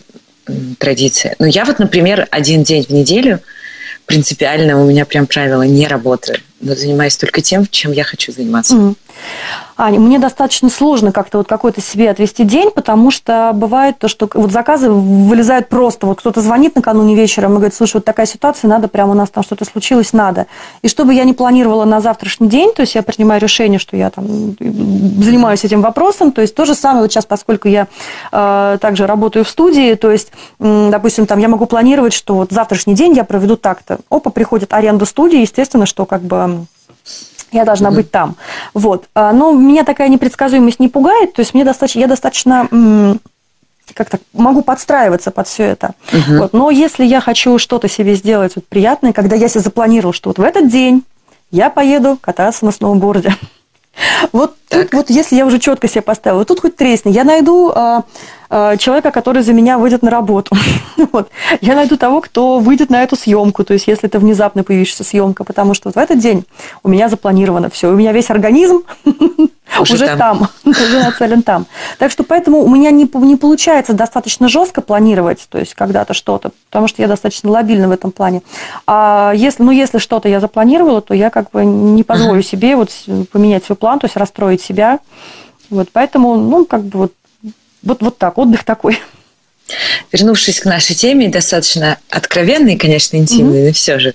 традиция? 0.79 1.37
Ну, 1.39 1.47
я 1.47 1.65
вот, 1.65 1.79
например, 1.79 2.27
один 2.31 2.63
день 2.63 2.85
в 2.85 2.91
неделю 2.91 3.41
принципиально 4.07 4.83
у 4.83 4.87
меня 4.87 5.07
прям 5.07 5.27
правило 5.27 5.63
не 5.63 5.87
работаю, 5.87 6.39
занимаюсь 6.65 7.17
только 7.17 7.41
тем, 7.41 7.67
чем 7.67 7.93
я 7.93 8.05
хочу 8.05 8.33
заниматься. 8.33 8.75
Mm. 8.75 8.95
Аня, 9.77 9.99
мне 9.99 10.21
достаточно 10.21 10.69
сложно 10.69 11.11
как-то 11.11 11.39
вот 11.39 11.49
какой-то 11.49 11.81
себе 11.81 12.09
отвести 12.09 12.45
день, 12.45 12.71
потому 12.71 13.11
что 13.11 13.51
бывает 13.53 13.99
то, 13.99 14.07
что 14.07 14.31
вот 14.33 14.53
заказы 14.53 14.89
вылезают 14.89 15.69
просто. 15.69 16.07
Вот 16.07 16.21
кто-то 16.21 16.41
звонит 16.41 16.77
накануне 16.77 17.17
вечером 17.17 17.53
и 17.53 17.55
говорит, 17.57 17.75
слушай, 17.75 17.97
вот 17.97 18.05
такая 18.05 18.27
ситуация, 18.27 18.69
надо 18.69 18.87
прямо 18.87 19.13
у 19.13 19.15
нас 19.15 19.31
там 19.31 19.43
что-то 19.43 19.65
случилось, 19.65 20.13
надо. 20.13 20.47
И 20.83 20.89
чтобы 20.89 21.13
я 21.13 21.25
не 21.25 21.33
планировала 21.33 21.85
на 21.85 22.01
завтрашний 22.01 22.49
день, 22.49 22.73
то 22.73 22.83
есть 22.83 22.95
я 22.95 23.03
принимаю 23.03 23.41
решение, 23.41 23.81
что 23.81 23.97
я 23.97 24.11
там 24.11 24.57
занимаюсь 24.61 25.65
этим 25.65 25.81
вопросом, 25.81 26.31
то 26.31 26.41
есть 26.41 26.55
то 26.55 26.65
же 26.67 26.77
самое 26.77 27.03
вот 27.03 27.11
сейчас, 27.11 27.27
поскольку 27.27 27.67
я 27.67 27.89
э, 28.31 28.79
также 28.81 29.09
работаю 29.09 29.45
в 29.45 29.49
студии, 29.49 29.95
то 29.95 30.13
есть, 30.13 30.31
э, 30.61 30.89
допустим, 30.93 31.27
там 31.27 31.41
я 31.41 31.49
могу 31.49 31.67
планировать, 31.67 32.13
что 32.13 32.35
вот 32.35 32.53
завтрашний 32.53 32.95
день 32.95 33.15
я 33.15 33.25
проведу 33.25 33.57
так-то. 33.57 33.99
Опа, 34.09 34.31
приходит 34.31 34.73
аренда 34.73 35.05
студии, 35.05 35.41
естественно, 35.41 35.85
что 35.85 36.07
как 36.07 36.23
бы 36.23 36.54
я 37.55 37.65
должна 37.65 37.91
быть 37.91 38.11
там. 38.11 38.37
Вот. 38.75 39.05
А, 39.15 39.33
но 39.33 39.53
меня 39.53 39.85
такая 39.85 40.09
непредсказуемость 40.09 40.81
не 40.81 40.89
пугает, 40.89 41.33
то 41.35 41.41
есть 41.41 41.55
мне 41.55 41.65
достаточно, 41.65 42.01
я 42.01 42.07
достаточно 42.07 42.69
как-то 43.93 44.19
могу 44.33 44.63
подстраиваться 44.63 45.31
под 45.31 45.47
все 45.47 45.65
это. 45.65 45.95
Uh-huh. 46.11 46.39
Вот. 46.39 46.53
Но 46.53 46.71
если 46.71 47.05
я 47.05 47.21
хочу 47.21 47.59
что-то 47.59 47.89
себе 47.89 48.15
сделать 48.15 48.53
вот 48.57 48.67
приятное, 48.67 49.13
когда 49.13 49.37
я 49.37 49.49
себе 49.49 49.61
запланировал, 49.61 50.13
что 50.13 50.31
вот 50.31 50.39
в 50.39 50.43
этот 50.43 50.69
день 50.69 51.05
я 51.51 51.71
поеду 51.71 52.19
кататься 52.21 52.65
на 52.65 52.73
сноуборде. 52.73 53.35
Вот 54.33 54.57
так. 54.69 54.91
тут 54.91 54.95
вот 54.95 55.11
если 55.11 55.37
я 55.37 55.47
уже 55.47 55.59
четко 55.59 55.89
себе 55.89 56.03
поставила, 56.03 56.45
тут 56.45 56.61
хоть 56.61 56.77
тресни, 56.77 57.11
я 57.11 57.25
найду 57.25 57.73
а, 57.75 58.05
а, 58.51 58.77
человека, 58.77 59.11
который 59.11 59.43
за 59.43 59.53
меня 59.53 59.79
выйдет 59.79 60.03
на 60.03 60.11
работу. 60.11 60.55
вот. 61.13 61.29
Я 61.61 61.75
найду 61.75 61.97
того, 61.97 62.21
кто 62.21 62.59
выйдет 62.59 62.91
на 62.91 63.03
эту 63.03 63.17
съемку, 63.17 63.65
то 63.65 63.73
есть 63.73 63.87
если 63.87 64.09
это 64.09 64.19
внезапно 64.19 64.65
появится 64.65 65.05
съемка, 65.05 65.45
потому 65.45 65.75
что 65.75 65.89
вот 65.89 65.97
в 65.97 65.99
этот 65.99 66.19
день 66.19 66.45
у 66.83 66.89
меня 66.89 67.09
запланировано 67.09 67.71
все, 67.71 67.89
у 67.89 67.97
меня 67.97 68.13
весь 68.13 68.31
организм 68.31 68.83
уже, 69.81 69.95
уже 69.95 70.17
там, 70.17 70.49
уже 70.65 71.03
нацелен 71.03 71.43
там. 71.43 71.67
Так 71.99 72.11
что 72.11 72.25
поэтому 72.25 72.63
у 72.63 72.69
меня 72.69 72.91
не, 72.91 73.09
не 73.15 73.37
получается 73.37 73.93
достаточно 73.93 74.49
жестко 74.49 74.81
планировать, 74.81 75.47
то 75.49 75.59
есть 75.59 75.75
когда-то 75.75 76.15
что-то, 76.15 76.51
потому 76.71 76.89
что 76.89 77.03
я 77.03 77.09
достаточно 77.09 77.51
лобильна 77.51 77.89
в 77.89 77.93
этом 77.93 78.11
плане. 78.11 78.43
А 78.87 79.33
если, 79.35 79.63
ну, 79.63 79.71
если 79.71 79.99
что-то 79.99 80.29
я 80.29 80.41
запланировала, 80.41 81.01
то 81.01 81.15
я 81.15 81.31
как 81.31 81.51
бы 81.51 81.65
не 81.65 82.03
позволю 82.03 82.41
uh-huh. 82.41 82.45
себе 82.45 82.77
вот 82.77 82.91
поменять 83.33 83.65
свой 83.65 83.77
план, 83.77 83.99
то 83.99 84.07
есть 84.07 84.17
расстроить 84.17 84.63
себя. 84.63 84.99
Вот 85.71 85.89
поэтому, 85.93 86.37
ну, 86.37 86.65
как 86.65 86.83
бы 86.85 86.99
вот, 86.99 87.13
вот, 87.83 88.03
вот 88.03 88.19
так, 88.19 88.39
отдых 88.39 88.65
такой. 88.65 88.99
Вернувшись 90.13 90.61
к 90.61 90.67
нашей 90.67 90.95
теме, 90.95 91.29
достаточно 91.29 91.99
откровенной, 92.11 92.77
конечно, 92.77 93.17
интимной, 93.17 93.63
mm-hmm. 93.63 93.67
но 93.67 93.73
все 93.73 93.99
же. 93.99 94.15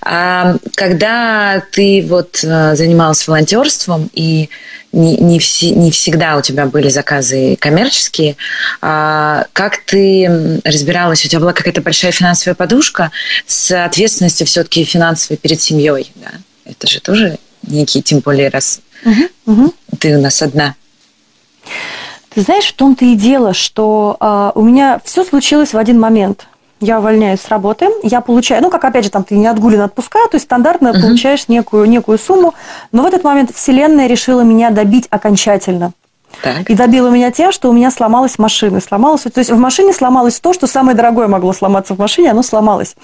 А, 0.00 0.56
когда 0.74 1.62
ты 1.72 2.04
вот 2.08 2.42
а, 2.44 2.74
занималась 2.74 3.26
волонтерством 3.28 4.10
и 4.14 4.48
не, 4.92 5.16
не, 5.18 5.38
все, 5.38 5.70
не 5.70 5.90
всегда 5.90 6.36
у 6.36 6.42
тебя 6.42 6.66
были 6.66 6.88
заказы 6.88 7.56
коммерческие. 7.60 8.36
А 8.80 9.46
как 9.52 9.84
ты 9.84 10.60
разбиралась? 10.64 11.24
У 11.24 11.28
тебя 11.28 11.40
была 11.40 11.52
какая-то 11.52 11.80
большая 11.80 12.12
финансовая 12.12 12.54
подушка 12.54 13.12
с 13.46 13.84
ответственностью 13.84 14.46
все-таки 14.46 14.84
финансовой 14.84 15.36
перед 15.36 15.60
семьей. 15.60 16.10
Да? 16.16 16.30
Это 16.64 16.86
же 16.86 17.00
тоже 17.00 17.38
некий, 17.62 18.02
тем 18.02 18.20
более 18.20 18.48
раз 18.48 18.80
угу, 19.04 19.28
угу. 19.46 19.74
ты 19.98 20.16
у 20.16 20.20
нас 20.20 20.42
одна. 20.42 20.74
Ты 22.32 22.42
знаешь, 22.42 22.66
в 22.66 22.74
том-то 22.74 23.04
и 23.04 23.14
дело, 23.14 23.54
что 23.54 24.16
э, 24.20 24.52
у 24.54 24.62
меня 24.62 25.00
все 25.04 25.24
случилось 25.24 25.74
в 25.74 25.78
один 25.78 25.98
момент 25.98 26.46
я 26.80 26.98
увольняюсь 26.98 27.40
с 27.40 27.48
работы, 27.48 27.88
я 28.02 28.20
получаю, 28.22 28.62
ну, 28.62 28.70
как 28.70 28.84
опять 28.84 29.04
же, 29.04 29.10
там 29.10 29.22
ты 29.22 29.34
не 29.36 29.46
отгулен 29.46 29.82
отпуска, 29.82 30.18
то 30.30 30.36
есть 30.36 30.46
стандартно 30.46 30.88
uh-huh. 30.88 31.02
получаешь 31.02 31.46
некую, 31.48 31.86
некую 31.86 32.18
сумму, 32.18 32.54
но 32.90 33.02
в 33.02 33.06
этот 33.06 33.22
момент 33.22 33.54
Вселенная 33.54 34.06
решила 34.06 34.40
меня 34.40 34.70
добить 34.70 35.06
окончательно. 35.10 35.92
Так. 36.42 36.70
И 36.70 36.74
добила 36.74 37.08
меня 37.08 37.30
тем, 37.30 37.52
что 37.52 37.68
у 37.68 37.72
меня 37.72 37.90
сломалась 37.90 38.38
машина. 38.38 38.80
Сломалась, 38.80 39.22
то 39.22 39.38
есть 39.38 39.50
в 39.50 39.58
машине 39.58 39.92
сломалось 39.92 40.40
то, 40.40 40.52
что 40.52 40.66
самое 40.66 40.96
дорогое 40.96 41.28
могло 41.28 41.52
сломаться 41.52 41.94
в 41.94 41.98
машине, 41.98 42.30
оно 42.30 42.42
сломалось. 42.42 42.94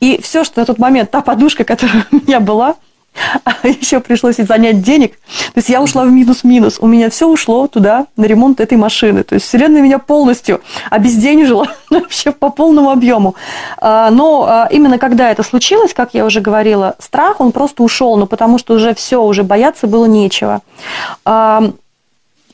И 0.00 0.20
все, 0.20 0.44
что 0.44 0.60
на 0.60 0.66
тот 0.66 0.78
момент, 0.78 1.10
та 1.10 1.20
подушка, 1.20 1.64
которая 1.64 2.06
у 2.12 2.16
меня 2.16 2.40
была, 2.40 2.74
а 3.44 3.66
еще 3.66 4.00
пришлось 4.00 4.36
занять 4.36 4.82
денег. 4.82 5.12
То 5.52 5.58
есть 5.58 5.68
я 5.68 5.80
ушла 5.80 6.04
в 6.04 6.10
минус-минус. 6.10 6.78
У 6.80 6.86
меня 6.86 7.10
все 7.10 7.28
ушло 7.28 7.66
туда, 7.66 8.06
на 8.16 8.24
ремонт 8.24 8.60
этой 8.60 8.76
машины. 8.76 9.22
То 9.22 9.34
есть 9.34 9.46
Вселенная 9.46 9.82
меня 9.82 9.98
полностью 9.98 10.60
обезденежила 10.90 11.68
вообще 11.90 12.32
по 12.32 12.50
полному 12.50 12.90
объему. 12.90 13.34
А, 13.78 14.10
но 14.10 14.46
а, 14.48 14.68
именно 14.70 14.98
когда 14.98 15.30
это 15.30 15.42
случилось, 15.42 15.94
как 15.94 16.14
я 16.14 16.24
уже 16.24 16.40
говорила, 16.40 16.96
страх, 16.98 17.40
он 17.40 17.52
просто 17.52 17.82
ушел, 17.82 18.16
ну 18.16 18.26
потому 18.26 18.58
что 18.58 18.74
уже 18.74 18.94
все, 18.94 19.22
уже 19.22 19.42
бояться 19.42 19.86
было 19.86 20.06
нечего. 20.06 20.62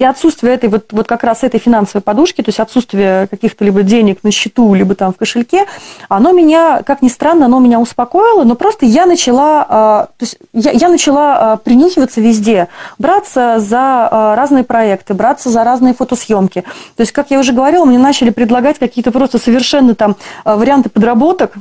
И 0.00 0.04
отсутствие 0.04 0.54
этой 0.54 0.70
вот, 0.70 0.86
вот 0.92 1.06
как 1.06 1.24
раз 1.24 1.44
этой 1.44 1.60
финансовой 1.60 2.00
подушки, 2.00 2.40
то 2.40 2.48
есть 2.48 2.58
отсутствие 2.58 3.26
каких-то 3.26 3.66
либо 3.66 3.82
денег 3.82 4.20
на 4.22 4.30
счету, 4.30 4.72
либо 4.72 4.94
там 4.94 5.12
в 5.12 5.18
кошельке, 5.18 5.66
оно 6.08 6.32
меня, 6.32 6.82
как 6.86 7.02
ни 7.02 7.08
странно, 7.08 7.44
оно 7.44 7.60
меня 7.60 7.78
успокоило, 7.78 8.44
но 8.44 8.54
просто 8.54 8.86
я 8.86 9.04
начала, 9.04 9.66
а, 9.68 10.08
то 10.16 10.24
есть 10.24 10.38
я, 10.54 10.70
я 10.70 10.88
начала 10.88 11.52
а, 11.52 11.56
принюхиваться 11.58 12.22
везде, 12.22 12.68
браться 12.98 13.56
за 13.58 14.08
а, 14.10 14.34
разные 14.36 14.64
проекты, 14.64 15.12
браться 15.12 15.50
за 15.50 15.64
разные 15.64 15.92
фотосъемки. 15.92 16.62
То 16.96 17.02
есть, 17.02 17.12
как 17.12 17.30
я 17.30 17.38
уже 17.38 17.52
говорила, 17.52 17.84
мне 17.84 17.98
начали 17.98 18.30
предлагать 18.30 18.78
какие-то 18.78 19.12
просто 19.12 19.36
совершенно 19.38 19.94
там 19.94 20.16
варианты 20.46 20.88
подработок, 20.88 21.52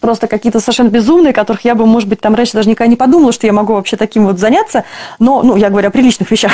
просто 0.00 0.26
какие-то 0.26 0.60
совершенно 0.60 0.88
безумные, 0.88 1.32
которых 1.32 1.64
я 1.64 1.74
бы, 1.74 1.86
может 1.86 2.08
быть, 2.08 2.20
там 2.20 2.34
раньше 2.34 2.52
даже 2.54 2.68
никогда 2.68 2.90
не 2.90 2.96
подумала, 2.96 3.32
что 3.32 3.46
я 3.46 3.52
могу 3.52 3.74
вообще 3.74 3.96
таким 3.96 4.26
вот 4.26 4.38
заняться. 4.38 4.84
Но, 5.18 5.42
ну, 5.42 5.56
я 5.56 5.70
говорю 5.70 5.88
о 5.88 5.90
приличных 5.90 6.30
вещах. 6.30 6.52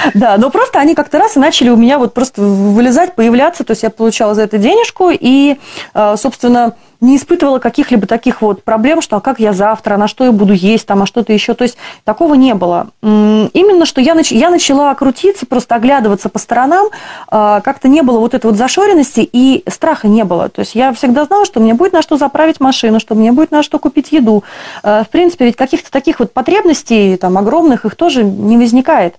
Да, 0.14 0.36
но 0.38 0.50
просто 0.50 0.78
они 0.78 0.94
как-то 0.94 1.18
раз 1.18 1.36
и 1.36 1.40
начали 1.40 1.68
у 1.68 1.76
меня 1.76 1.98
вот 1.98 2.14
просто 2.14 2.42
вылезать, 2.42 3.14
появляться. 3.14 3.64
То 3.64 3.72
есть 3.72 3.82
я 3.82 3.90
получала 3.90 4.34
за 4.34 4.42
это 4.42 4.58
денежку 4.58 5.10
и, 5.10 5.58
э, 5.94 6.14
собственно, 6.16 6.74
не 7.00 7.16
испытывала 7.16 7.58
каких-либо 7.58 8.06
таких 8.06 8.42
вот 8.42 8.62
проблем, 8.62 9.00
что 9.00 9.16
а 9.16 9.20
как 9.20 9.40
я 9.40 9.52
завтра, 9.52 9.96
на 9.96 10.08
что 10.08 10.24
я 10.24 10.32
буду 10.32 10.52
есть, 10.52 10.86
там, 10.86 11.02
а 11.02 11.06
что-то 11.06 11.32
еще. 11.32 11.54
То 11.54 11.64
есть 11.64 11.76
такого 12.04 12.34
не 12.34 12.54
было. 12.54 12.88
Именно, 13.02 13.86
что 13.86 14.00
я, 14.00 14.14
нач... 14.14 14.30
я 14.32 14.50
начала 14.50 14.94
крутиться, 14.94 15.46
просто 15.46 15.74
оглядываться 15.74 16.28
по 16.28 16.38
сторонам, 16.38 16.88
а, 17.28 17.60
как-то 17.60 17.88
не 17.88 18.02
было 18.02 18.18
вот 18.18 18.34
этой 18.34 18.46
вот 18.46 18.56
зашоренности 18.56 19.28
и 19.32 19.64
страха 19.68 20.08
не 20.08 20.24
было. 20.24 20.48
То 20.48 20.60
есть 20.60 20.74
я 20.74 20.92
всегда 20.92 21.24
знала, 21.24 21.44
что 21.44 21.60
мне 21.60 21.74
будет 21.74 21.92
на 21.92 22.02
что 22.02 22.16
заправить 22.16 22.60
машину, 22.60 23.00
что 23.00 23.14
мне 23.14 23.32
будет 23.32 23.50
на 23.50 23.62
что 23.62 23.78
купить 23.78 24.12
еду. 24.12 24.44
А, 24.82 25.04
в 25.04 25.08
принципе, 25.08 25.46
ведь 25.46 25.56
каких-то 25.56 25.90
таких 25.90 26.20
вот 26.20 26.32
потребностей, 26.32 27.16
там, 27.16 27.38
огромных, 27.38 27.84
их 27.84 27.96
тоже 27.96 28.24
не 28.24 28.56
возникает. 28.56 29.16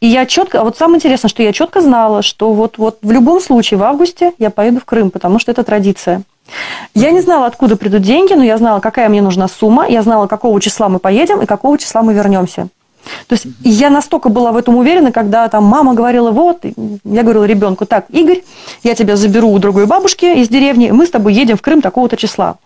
И 0.00 0.08
я 0.08 0.26
четко, 0.26 0.60
а 0.60 0.64
вот 0.64 0.76
самое 0.76 0.96
интересное, 0.96 1.28
что 1.28 1.44
я 1.44 1.52
четко 1.52 1.80
знала, 1.80 2.22
что 2.22 2.52
вот, 2.52 2.76
вот 2.76 2.98
в 3.02 3.12
любом 3.12 3.40
случае 3.40 3.78
в 3.78 3.84
августе 3.84 4.32
я 4.38 4.50
поеду 4.50 4.80
в 4.80 4.84
Крым, 4.84 5.12
потому 5.12 5.38
что 5.38 5.52
это 5.52 5.62
традиция. 5.62 6.22
Я 6.94 7.10
не 7.10 7.20
знала, 7.20 7.46
откуда 7.46 7.76
придут 7.76 8.02
деньги, 8.02 8.34
но 8.34 8.42
я 8.44 8.58
знала, 8.58 8.80
какая 8.80 9.08
мне 9.08 9.22
нужна 9.22 9.48
сумма, 9.48 9.86
я 9.88 10.02
знала, 10.02 10.26
какого 10.26 10.60
числа 10.60 10.88
мы 10.88 10.98
поедем 10.98 11.40
и 11.40 11.46
какого 11.46 11.78
числа 11.78 12.02
мы 12.02 12.14
вернемся. 12.14 12.68
То 13.26 13.34
есть 13.34 13.46
я 13.62 13.90
настолько 13.90 14.28
была 14.28 14.52
в 14.52 14.56
этом 14.56 14.76
уверена, 14.76 15.10
когда 15.12 15.48
там 15.48 15.64
мама 15.64 15.94
говорила, 15.94 16.30
вот, 16.30 16.64
я 17.04 17.22
говорила 17.22 17.44
ребенку, 17.44 17.86
так, 17.86 18.06
Игорь, 18.10 18.42
я 18.82 18.94
тебя 18.94 19.16
заберу 19.16 19.50
у 19.50 19.58
другой 19.58 19.86
бабушки 19.86 20.24
из 20.24 20.48
деревни, 20.48 20.90
мы 20.90 21.06
с 21.06 21.10
тобой 21.10 21.34
едем 21.34 21.56
в 21.56 21.62
Крым 21.62 21.82
такого-то 21.82 22.16
числа. 22.16 22.56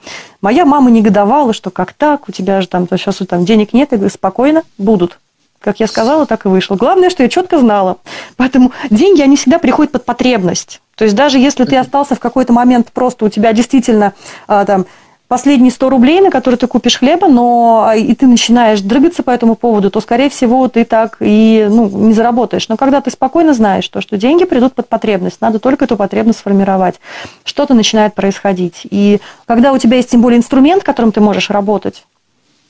Моя 0.43 0.65
мама 0.65 0.91
негодовала, 0.91 1.53
что 1.53 1.71
как 1.71 1.93
так, 1.93 2.29
у 2.29 2.33
тебя 2.33 2.61
же 2.61 2.69
там 2.69 2.87
сейчас 2.91 3.17
там 3.29 3.45
денег 3.45 3.73
нет, 3.73 3.93
я 3.93 3.99
говорю, 3.99 4.13
спокойно, 4.13 4.63
будут. 4.79 5.19
Как 5.59 5.81
я 5.81 5.87
сказала, 5.87 6.27
так 6.27 6.45
и 6.45 6.49
вышло. 6.49 6.77
Главное, 6.77 7.11
что 7.11 7.23
я 7.23 7.29
четко 7.29 7.59
знала. 7.59 7.97
Поэтому 8.37 8.73
деньги, 8.91 9.23
они 9.23 9.37
всегда 9.37 9.59
приходят 9.59 9.91
под 9.91 10.05
потребность. 10.05 10.81
То 10.97 11.05
есть 11.05 11.15
даже 11.15 11.39
если 11.39 11.65
ты 11.65 11.77
остался 11.77 12.15
в 12.15 12.21
какой-то 12.21 12.53
момент 12.53 12.91
просто 12.93 13.27
у 13.27 13.29
тебя 13.29 13.53
действительно 13.53 14.15
а, 14.49 14.65
там 14.65 14.87
последние 15.29 15.71
100 15.71 15.91
рублей, 15.91 16.21
на 16.21 16.31
которые 16.31 16.57
ты 16.59 16.67
купишь 16.67 16.99
хлеба, 16.99 17.29
но 17.29 17.93
и 17.95 18.15
ты 18.15 18.27
начинаешь 18.27 18.81
дрыгаться 18.81 19.23
по 19.23 19.31
этому 19.31 19.57
поводу, 19.57 19.91
то, 19.91 20.01
скорее 20.01 20.31
всего, 20.31 20.69
ты 20.69 20.85
так 20.85 21.17
и 21.21 21.67
ну, 21.69 21.89
не 21.89 22.15
заработаешь. 22.15 22.69
Но 22.69 22.77
когда 22.77 23.01
ты 23.01 23.11
спокойно 23.11 23.53
знаешь, 23.53 23.89
то, 23.89 24.01
что 24.01 24.17
деньги 24.17 24.45
придут 24.45 24.75
под 24.75 24.89
потребность, 24.89 25.41
надо 25.41 25.59
только 25.59 25.85
эту 25.85 25.97
потребность 25.97 26.39
сформировать, 26.39 27.01
что-то 27.45 27.75
начинает 27.75 28.15
происходить. 28.15 28.83
И 28.85 29.21
когда 29.47 29.73
у 29.73 29.79
тебя 29.79 29.97
есть 29.97 30.11
тем 30.11 30.23
более 30.23 30.39
инструмент, 30.39 30.83
которым 30.83 31.13
ты 31.13 31.21
можешь 31.21 31.51
работать, 31.51 32.05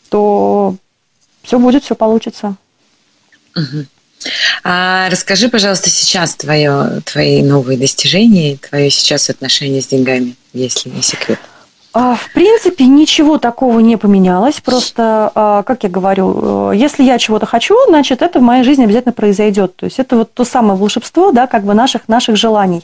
то 0.09 0.75
все 1.43 1.59
будет, 1.59 1.85
все 1.85 1.95
получится. 1.95 2.57
Угу. 3.55 3.87
А 4.65 5.09
расскажи, 5.11 5.49
пожалуйста, 5.49 5.91
сейчас 5.91 6.35
твое, 6.35 7.01
твои 7.05 7.43
новые 7.43 7.79
достижения, 7.79 8.57
твое 8.57 8.91
сейчас 8.91 9.31
отношение 9.31 9.83
с 9.83 9.87
деньгами, 9.87 10.35
если 10.53 10.91
не 10.91 11.03
секрет. 11.03 11.39
А, 11.99 12.15
в 12.15 12.31
принципе, 12.35 12.85
ничего 12.85 13.39
такого 13.39 13.79
не 13.81 13.97
поменялось. 13.97 14.61
Просто, 14.61 15.33
а, 15.35 15.63
как 15.63 15.83
я 15.83 15.89
говорю, 15.89 16.73
э, 16.73 16.77
если 16.77 17.03
я 17.03 17.19
чего-то 17.19 17.47
хочу, 17.47 17.75
значит, 17.89 18.21
это 18.21 18.39
в 18.39 18.43
моей 18.43 18.65
жизни 18.65 18.85
обязательно 18.85 19.15
произойдет. 19.15 19.77
То 19.77 19.87
есть 19.87 19.99
это 19.99 20.17
вот 20.17 20.35
то 20.35 20.45
самое 20.45 20.79
волшебство, 20.79 21.33
да, 21.33 21.47
как 21.47 21.65
бы 21.65 21.73
наших, 21.73 22.07
наших 22.07 22.37
желаний. 22.37 22.83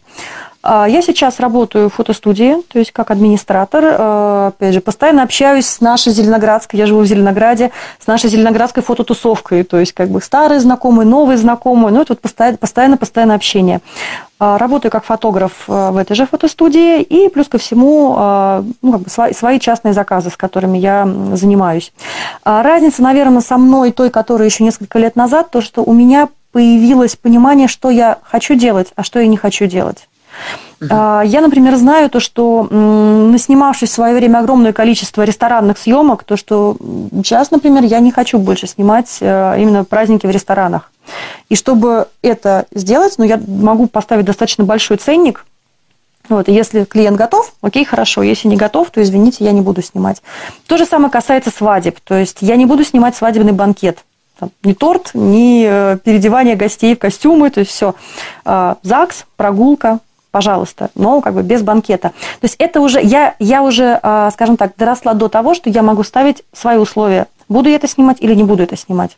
А, 0.63 0.87
я 0.89 1.03
сейчас 1.03 1.41
работаю 1.41 1.91
в 1.91 1.95
фотостудии, 1.95 2.63
то 2.73 2.79
есть 2.79 2.93
как 2.93 3.11
администратор. 3.11 3.85
А, 3.85 4.47
опять 4.49 4.75
же, 4.75 4.81
постоянно 4.81 5.23
общаюсь 5.23 5.67
с 5.67 5.81
нашей 5.81 6.13
Зеленоградской, 6.13 6.79
я 6.79 6.87
живу 6.87 7.01
в 7.01 7.07
Зеленограде, 7.07 7.73
с 7.99 8.07
нашей 8.07 8.31
Зеленоградской 8.31 8.83
фототусовкой. 8.83 9.65
То 9.65 9.79
есть 9.79 9.93
как 9.93 10.09
бы 10.09 10.23
старые 10.23 10.61
знакомые, 10.61 11.07
новые 11.07 11.37
знакомые. 11.37 11.93
Ну, 11.93 12.03
это 12.03 12.13
вот 12.13 12.21
постоянно, 12.21 12.97
постоянно 12.97 13.35
общение. 13.35 13.81
А, 14.39 14.57
работаю 14.57 14.93
как 14.93 15.05
фотограф 15.05 15.65
в 15.67 15.97
этой 15.97 16.15
же 16.15 16.27
фотостудии 16.27 17.03
и 17.03 17.29
плюс 17.29 17.49
ко 17.49 17.59
всему 17.59 18.15
ну, 18.83 18.93
как 18.93 19.01
бы 19.03 19.35
свои 19.35 19.59
частные 19.59 19.95
заказы, 19.95 20.31
с 20.31 20.37
которыми 20.37 20.79
я 20.79 21.09
занимаюсь. 21.35 21.93
Разница, 22.45 23.03
наверное, 23.03 23.41
со 23.41 23.59
мной, 23.59 23.93
той, 23.93 24.11
которая 24.11 24.49
еще 24.49 24.65
несколько 24.65 24.99
лет 24.99 25.17
назад, 25.17 25.51
то, 25.51 25.61
что 25.61 25.83
у 25.83 25.93
меня 25.93 26.29
появилось 26.53 27.17
понимание, 27.17 27.67
что 27.67 27.91
я 27.91 28.19
хочу 28.23 28.55
делать, 28.55 28.89
а 28.95 29.03
что 29.03 29.21
я 29.21 29.27
не 29.27 29.37
хочу 29.37 29.67
делать. 29.67 30.09
Uh-huh. 30.81 31.27
Я, 31.27 31.41
например, 31.41 31.77
знаю 31.77 32.11
то, 32.11 32.19
что 32.19 32.65
наснимавшись 32.65 33.91
в 33.91 33.93
свое 33.93 34.17
время 34.17 34.39
огромное 34.39 34.73
количество 34.73 35.23
ресторанных 35.23 35.79
съемок, 35.79 36.25
то, 36.25 36.37
что 36.37 36.77
сейчас, 37.23 37.51
например, 37.53 37.85
я 37.85 38.01
не 38.01 38.11
хочу 38.11 38.39
больше 38.39 38.67
снимать 38.67 39.19
э, 39.21 39.55
именно 39.59 39.85
праздники 39.85 40.27
в 40.27 40.31
ресторанах. 40.31 40.91
И 41.49 41.55
чтобы 41.55 42.09
это 42.23 42.67
сделать, 42.73 43.15
ну, 43.19 43.25
я 43.25 43.41
могу 43.47 43.87
поставить 43.87 44.25
достаточно 44.25 44.65
большой 44.65 44.97
ценник, 44.97 45.45
вот, 46.29 46.49
если 46.49 46.85
клиент 46.85 47.17
готов, 47.17 47.53
окей, 47.61 47.85
хорошо. 47.85 48.23
Если 48.23 48.49
не 48.49 48.57
готов, 48.57 48.91
то, 48.91 49.03
извините, 49.03 49.45
я 49.45 49.53
не 49.53 49.61
буду 49.61 49.83
снимать. 49.83 50.23
То 50.67 50.77
же 50.77 50.87
самое 50.87 51.11
касается 51.11 51.51
свадеб. 51.51 51.99
То 52.01 52.15
есть 52.15 52.39
я 52.41 52.57
не 52.57 52.67
буду 52.67 52.85
снимать 52.85 53.17
свадебный 53.17 53.53
банкет. 53.53 53.99
Там, 54.39 54.51
ни 54.63 54.73
торт, 54.73 55.11
ни 55.15 55.67
э, 55.69 55.99
переодевание 56.03 56.57
гостей 56.57 56.95
в 56.95 56.99
костюмы, 56.99 57.51
то 57.51 57.61
есть 57.61 57.73
все. 57.73 57.95
А, 58.45 58.77
ЗАГС, 58.83 59.27
прогулка, 59.37 59.99
пожалуйста, 60.33 60.91
но 60.97 61.21
как 61.21 61.35
бы 61.35 61.43
без 61.43 61.63
банкета. 61.63 62.09
То 62.09 62.45
есть 62.45 62.57
это 62.59 62.81
уже, 62.81 63.01
я, 63.01 63.37
я 63.39 63.63
уже, 63.63 64.01
а, 64.03 64.31
скажем 64.33 64.57
так, 64.57 64.73
доросла 64.77 65.15
до 65.15 65.29
того, 65.29 65.55
что 65.55 65.71
я 65.71 65.83
могу 65.83 66.03
ставить 66.03 66.43
свои 66.53 66.79
условия. 66.79 67.27
Буду 67.49 67.69
я 67.69 67.77
это 67.77 67.87
снимать 67.87 68.17
или 68.21 68.35
не 68.35 68.43
буду 68.43 68.65
это 68.65 68.77
снимать. 68.77 69.17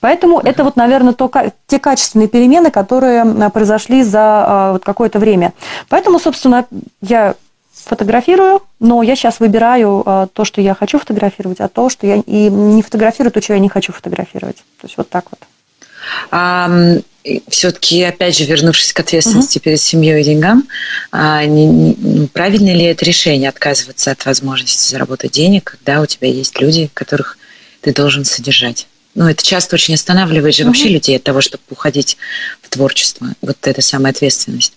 Поэтому 0.00 0.38
это 0.40 0.64
вот, 0.64 0.76
наверное, 0.76 1.14
то, 1.14 1.30
те 1.66 1.78
качественные 1.78 2.28
перемены, 2.28 2.70
которые 2.70 3.50
произошли 3.50 4.02
за 4.02 4.20
а, 4.22 4.72
вот 4.74 4.84
какое-то 4.84 5.18
время. 5.18 5.52
Поэтому, 5.88 6.18
собственно, 6.18 6.66
я 7.00 7.34
фотографирую, 7.72 8.62
но 8.80 9.02
я 9.02 9.16
сейчас 9.16 9.40
выбираю 9.40 10.02
а, 10.04 10.26
то, 10.26 10.44
что 10.44 10.60
я 10.60 10.74
хочу 10.74 10.98
фотографировать, 10.98 11.60
а 11.60 11.68
то, 11.68 11.88
что 11.88 12.06
я 12.06 12.16
и 12.16 12.50
не 12.50 12.82
фотографирую, 12.82 13.32
то, 13.32 13.40
что 13.40 13.54
я 13.54 13.58
не 13.58 13.68
хочу 13.68 13.92
фотографировать. 13.92 14.56
То 14.80 14.86
есть 14.86 14.96
вот 14.96 15.08
так 15.08 15.24
вот. 15.30 15.40
А, 16.30 16.68
все-таки, 17.48 18.02
опять 18.02 18.36
же, 18.36 18.44
вернувшись 18.44 18.92
к 18.92 19.00
ответственности 19.00 19.58
угу. 19.58 19.64
перед 19.64 19.80
семьей 19.80 20.20
и 20.20 20.24
деньгам, 20.24 20.68
а, 21.10 21.44
не, 21.44 21.66
не, 21.66 21.96
ну, 21.98 22.26
правильно 22.28 22.74
ли 22.74 22.84
это 22.84 23.04
решение 23.04 23.48
отказываться 23.48 24.10
от 24.10 24.24
возможности 24.26 24.90
заработать 24.90 25.32
денег, 25.32 25.76
когда 25.78 26.00
у 26.00 26.06
тебя 26.06 26.28
есть 26.28 26.60
люди, 26.60 26.90
которых 26.94 27.38
ты 27.80 27.92
должен 27.92 28.24
содержать? 28.24 28.86
Ну, 29.14 29.28
это 29.28 29.42
часто 29.42 29.76
очень 29.76 29.94
останавливает 29.94 30.54
же 30.54 30.62
угу. 30.62 30.70
вообще 30.70 30.88
людей 30.88 31.16
от 31.16 31.22
того, 31.22 31.40
чтобы 31.40 31.62
уходить 31.70 32.16
в 32.62 32.68
творчество. 32.68 33.28
Вот 33.40 33.56
эта 33.66 33.82
самая 33.82 34.12
ответственность. 34.12 34.72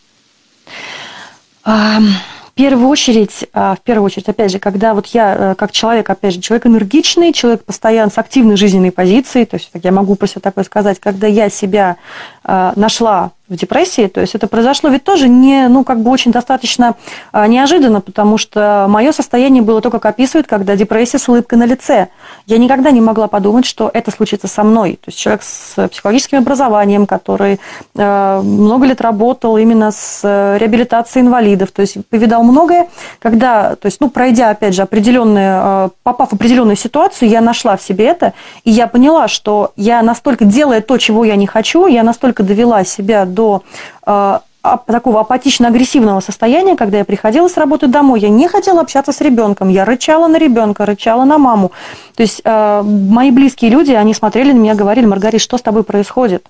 Um 1.64 2.10
в 2.52 2.54
первую 2.54 2.90
очередь, 2.90 3.48
а, 3.54 3.76
в 3.76 3.80
первую 3.80 4.06
очередь, 4.06 4.28
опять 4.28 4.52
же, 4.52 4.60
когда 4.60 4.94
вот 4.94 5.08
я 5.08 5.36
э, 5.52 5.56
как 5.56 5.72
человек, 5.72 6.10
опять 6.10 6.34
же, 6.34 6.42
человек 6.42 6.68
энергичный, 6.68 7.32
человек 7.32 7.64
постоянно 7.64 8.12
с 8.12 8.18
активной 8.18 8.58
жизненной 8.58 8.92
позицией, 8.92 9.46
то 9.46 9.56
есть, 9.56 9.70
я 9.74 9.92
могу 9.94 10.16
про 10.16 10.28
себя 10.28 10.42
такое 10.42 10.66
сказать, 10.66 11.00
когда 11.00 11.28
я 11.28 11.50
себя 11.50 11.96
нашла 12.44 13.32
в 13.52 13.56
депрессии. 13.58 14.08
То 14.08 14.22
есть 14.22 14.34
это 14.34 14.48
произошло 14.48 14.90
ведь 14.90 15.04
тоже 15.04 15.28
не, 15.28 15.68
ну, 15.68 15.84
как 15.84 16.00
бы 16.00 16.10
очень 16.10 16.32
достаточно 16.32 16.96
а, 17.34 17.48
неожиданно, 17.48 18.00
потому 18.00 18.38
что 18.38 18.86
мое 18.88 19.12
состояние 19.12 19.62
было 19.62 19.82
то, 19.82 19.92
как 19.92 20.06
описывают, 20.06 20.48
когда 20.48 20.78
депрессия 20.78 21.20
с 21.20 21.28
улыбкой 21.28 21.60
на 21.60 21.66
лице. 21.66 22.08
Я 22.46 22.58
никогда 22.58 22.92
не 22.92 23.02
могла 23.02 23.28
подумать, 23.28 23.66
что 23.66 23.92
это 23.94 24.10
случится 24.10 24.48
со 24.48 24.64
мной. 24.64 24.94
То 24.94 25.10
есть 25.10 25.20
человек 25.20 25.44
с 25.44 25.90
психологическим 25.90 26.38
образованием, 26.38 27.06
который 27.06 27.60
а, 27.98 28.42
много 28.42 28.86
лет 28.86 29.02
работал 29.02 29.58
именно 29.58 29.92
с 29.92 30.22
э, 30.24 30.58
реабилитацией 30.58 31.26
инвалидов, 31.26 31.72
то 31.72 31.82
есть 31.82 31.98
повидал 32.08 32.44
многое, 32.44 32.88
когда, 33.20 33.76
то 33.76 33.88
есть, 33.88 34.00
ну, 34.00 34.10
пройдя, 34.10 34.52
опять 34.52 34.74
же, 34.74 34.84
определенные, 34.84 35.52
а, 35.52 35.90
попав 36.04 36.30
в 36.30 36.34
определенную 36.36 36.78
ситуацию, 36.78 37.28
я 37.28 37.42
нашла 37.42 37.76
в 37.76 37.82
себе 37.82 38.06
это, 38.06 38.32
и 38.64 38.72
я 38.72 38.88
поняла, 38.88 39.28
что 39.28 39.74
я 39.76 40.02
настолько, 40.02 40.46
делая 40.46 40.80
то, 40.80 40.98
чего 40.98 41.26
я 41.26 41.36
не 41.36 41.48
хочу, 41.48 41.88
я 41.88 42.04
настолько 42.04 42.31
довела 42.40 42.84
себя 42.84 43.26
до 43.26 43.64
э, 44.06 44.40
такого 44.86 45.22
апатично-агрессивного 45.22 46.20
состояния, 46.20 46.76
когда 46.76 47.00
я 47.00 47.06
приходила 47.06 47.48
с 47.48 47.58
работы 47.58 47.88
домой, 47.88 48.20
я 48.20 48.30
не 48.30 48.48
хотела 48.48 48.82
общаться 48.82 49.12
с 49.12 49.20
ребенком, 49.22 49.70
я 49.70 49.86
рычала 49.86 50.28
на 50.28 50.38
ребенка, 50.38 50.86
рычала 50.86 51.26
на 51.26 51.38
маму. 51.38 51.72
То 52.16 52.24
есть 52.24 52.42
э, 52.44 52.82
мои 52.84 53.32
близкие 53.32 53.72
люди, 53.72 53.92
они 53.92 54.14
смотрели 54.14 54.52
на 54.52 54.58
меня, 54.58 54.76
говорили, 54.76 55.06
Маргарита, 55.06 55.44
что 55.44 55.58
с 55.58 55.62
тобой 55.62 55.84
происходит? 55.84 56.46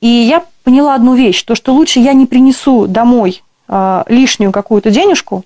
И 0.00 0.08
я 0.08 0.42
поняла 0.64 0.94
одну 0.94 1.14
вещь, 1.14 1.42
то, 1.42 1.54
что 1.54 1.74
лучше 1.74 2.00
я 2.00 2.14
не 2.14 2.26
принесу 2.26 2.86
домой 2.86 3.42
э, 3.68 4.04
лишнюю 4.08 4.50
какую-то 4.50 4.90
денежку, 4.90 5.44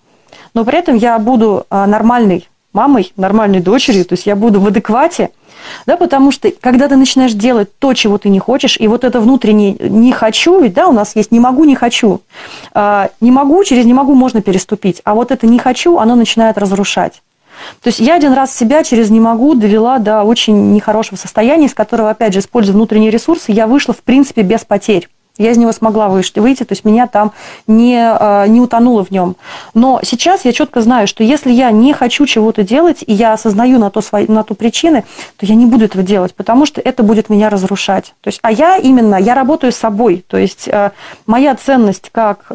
но 0.54 0.64
при 0.64 0.78
этом 0.78 0.94
я 0.94 1.18
буду 1.18 1.66
э, 1.68 1.84
нормальной 1.86 2.48
мамой, 2.72 3.12
нормальной 3.16 3.60
дочерью, 3.60 4.04
то 4.04 4.12
есть 4.12 4.26
я 4.26 4.36
буду 4.36 4.60
в 4.60 4.66
адеквате, 4.68 5.30
да, 5.86 5.96
потому 5.96 6.30
что 6.30 6.50
когда 6.60 6.88
ты 6.88 6.96
начинаешь 6.96 7.32
делать 7.32 7.68
то, 7.78 7.94
чего 7.94 8.18
ты 8.18 8.28
не 8.28 8.38
хочешь, 8.38 8.76
и 8.78 8.88
вот 8.88 9.04
это 9.04 9.20
внутреннее 9.20 9.76
«не 9.80 10.12
хочу», 10.12 10.60
ведь, 10.60 10.74
да, 10.74 10.88
у 10.88 10.92
нас 10.92 11.16
есть 11.16 11.32
«не 11.32 11.40
могу, 11.40 11.64
не 11.64 11.74
хочу». 11.74 12.20
А, 12.72 13.10
«Не 13.20 13.30
могу», 13.30 13.62
через 13.64 13.84
«не 13.84 13.94
могу» 13.94 14.14
можно 14.14 14.42
переступить, 14.42 15.00
а 15.04 15.14
вот 15.14 15.30
это 15.30 15.46
«не 15.46 15.58
хочу», 15.58 15.98
оно 15.98 16.14
начинает 16.14 16.58
разрушать. 16.58 17.22
То 17.82 17.88
есть 17.88 18.00
я 18.00 18.14
один 18.14 18.32
раз 18.32 18.56
себя 18.56 18.84
через 18.84 19.10
«не 19.10 19.20
могу» 19.20 19.54
довела 19.54 19.98
до 19.98 20.22
очень 20.22 20.72
нехорошего 20.72 21.16
состояния, 21.16 21.66
из 21.66 21.74
которого, 21.74 22.10
опять 22.10 22.32
же, 22.32 22.40
используя 22.40 22.74
внутренние 22.74 23.10
ресурсы, 23.10 23.52
я 23.52 23.66
вышла, 23.66 23.94
в 23.94 24.02
принципе, 24.02 24.42
без 24.42 24.64
потерь. 24.64 25.08
Я 25.38 25.52
из 25.52 25.56
него 25.56 25.72
смогла 25.72 26.08
выйти, 26.08 26.64
то 26.64 26.72
есть 26.72 26.84
меня 26.84 27.06
там 27.06 27.32
не, 27.66 27.98
а, 27.98 28.46
не 28.46 28.60
утонуло 28.60 29.04
в 29.04 29.10
нем. 29.10 29.36
Но 29.74 30.00
сейчас 30.04 30.44
я 30.44 30.52
четко 30.52 30.80
знаю, 30.80 31.06
что 31.06 31.24
если 31.24 31.50
я 31.50 31.70
не 31.70 31.92
хочу 31.92 32.26
чего-то 32.26 32.62
делать, 32.62 33.04
и 33.06 33.12
я 33.12 33.32
осознаю 33.32 33.78
на 33.78 33.90
то, 33.90 34.00
свои, 34.00 34.26
на 34.26 34.42
то 34.42 34.54
причины, 34.54 35.04
то 35.36 35.46
я 35.46 35.54
не 35.54 35.66
буду 35.66 35.84
этого 35.84 36.02
делать, 36.02 36.34
потому 36.34 36.66
что 36.66 36.80
это 36.80 37.02
будет 37.02 37.30
меня 37.30 37.48
разрушать. 37.48 38.14
То 38.20 38.28
есть, 38.28 38.40
а 38.42 38.52
я 38.52 38.76
именно, 38.76 39.16
я 39.16 39.34
работаю 39.34 39.72
с 39.72 39.76
собой. 39.76 40.24
То 40.28 40.36
есть 40.36 40.68
а, 40.68 40.92
моя 41.26 41.54
ценность 41.54 42.10
как 42.10 42.46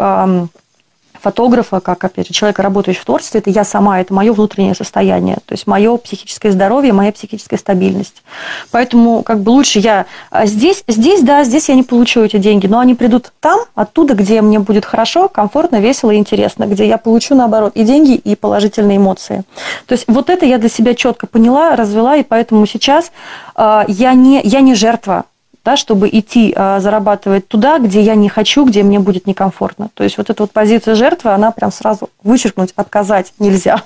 фотографа, 1.24 1.80
как, 1.80 2.04
опять 2.04 2.28
же, 2.28 2.34
человека, 2.34 2.62
работающего 2.62 3.04
в 3.04 3.06
творчестве, 3.06 3.40
это 3.40 3.50
я 3.50 3.64
сама, 3.64 4.02
это 4.02 4.14
мое 4.14 4.34
внутреннее 4.34 4.76
состояние, 4.76 5.38
то 5.46 5.54
есть 5.54 5.66
мое 5.68 5.96
психическое 5.96 6.52
здоровье, 6.52 6.92
моя 6.92 7.14
психическая 7.14 7.58
стабильность. 7.58 8.24
Поэтому 8.72 9.24
как 9.24 9.40
бы 9.40 9.52
лучше 9.52 9.80
я 9.80 10.06
а 10.30 10.46
здесь, 10.46 10.84
здесь, 10.88 11.22
да, 11.22 11.46
здесь 11.46 11.70
я 11.70 11.76
не 11.76 11.84
получу 11.84 12.22
эти 12.22 12.38
деньги, 12.38 12.68
но 12.68 12.80
они 12.80 12.94
придут 12.94 13.32
там, 13.40 13.62
оттуда, 13.74 14.16
где 14.16 14.42
мне 14.42 14.60
будет 14.60 14.86
хорошо, 14.86 15.30
комфортно, 15.30 15.78
весело 15.78 16.12
и 16.12 16.18
интересно, 16.18 16.66
где 16.66 16.86
я 16.86 16.98
получу, 16.98 17.36
наоборот, 17.36 17.72
и 17.76 17.84
деньги, 17.84 18.16
и 18.16 18.36
положительные 18.36 18.98
эмоции. 18.98 19.44
То 19.86 19.94
есть 19.94 20.04
вот 20.08 20.30
это 20.30 20.46
я 20.46 20.58
для 20.58 20.70
себя 20.70 20.94
четко 20.94 21.26
поняла, 21.26 21.78
развела, 21.78 22.18
и 22.18 22.24
поэтому 22.24 22.66
сейчас 22.66 23.12
э, 23.56 23.84
я, 23.88 24.14
не, 24.14 24.42
я 24.44 24.60
не 24.60 24.76
жертва 24.76 25.24
да, 25.64 25.78
чтобы 25.78 26.10
идти 26.12 26.54
а, 26.56 26.80
зарабатывать 26.80 27.48
туда, 27.48 27.80
где 27.80 28.02
я 28.02 28.16
не 28.16 28.30
хочу, 28.30 28.66
где 28.66 28.84
мне 28.84 29.00
будет 29.00 29.28
некомфортно. 29.28 29.90
То 29.94 30.04
есть 30.04 30.18
вот 30.18 30.30
эта 30.30 30.44
вот 30.44 30.52
позиция 30.52 30.96
жертвы, 30.96 31.32
она 31.32 31.52
прям 31.52 31.72
сразу 31.72 32.10
вычеркнуть, 32.24 32.72
отказать 32.76 33.34
нельзя. 33.40 33.84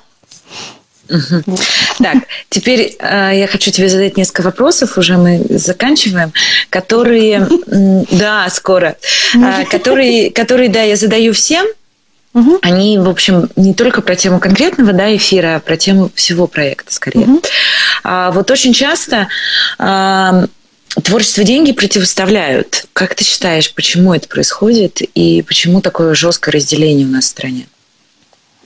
Так, 2.00 2.18
теперь 2.50 2.96
э, 3.00 3.32
я 3.34 3.48
хочу 3.48 3.72
тебе 3.72 3.88
задать 3.88 4.18
несколько 4.18 4.42
вопросов, 4.42 4.98
уже 4.98 5.18
мы 5.18 5.46
заканчиваем, 5.50 6.34
которые, 6.70 7.48
да, 8.12 8.50
скоро, 8.50 8.98
э, 9.34 9.66
которые, 9.66 10.32
которые, 10.32 10.70
да, 10.70 10.82
я 10.82 10.96
задаю 10.96 11.34
всем, 11.34 11.66
Угу. 12.34 12.60
Они, 12.62 13.00
в 13.00 13.10
общем, 13.10 13.50
не 13.56 13.74
только 13.74 14.02
про 14.02 14.16
тему 14.16 14.40
конкретного 14.40 14.94
да, 14.94 15.16
эфира, 15.16 15.56
а 15.56 15.60
про 15.60 15.76
тему 15.76 16.12
всего 16.14 16.46
проекта 16.46 16.94
скорее. 16.94 17.26
Угу. 17.26 17.42
А, 18.04 18.32
вот 18.32 18.52
очень 18.52 18.74
часто 18.74 19.28
а, 19.80 20.46
творчество 21.04 21.44
деньги 21.44 21.72
противоставляют. 21.72 22.88
Как 22.94 23.16
ты 23.16 23.24
считаешь, 23.24 23.74
почему 23.74 24.14
это 24.14 24.28
происходит 24.28 25.02
и 25.02 25.42
почему 25.42 25.82
такое 25.82 26.14
жесткое 26.14 26.54
разделение 26.54 27.06
у 27.06 27.12
нас 27.12 27.26
в 27.26 27.28
стране? 27.28 27.68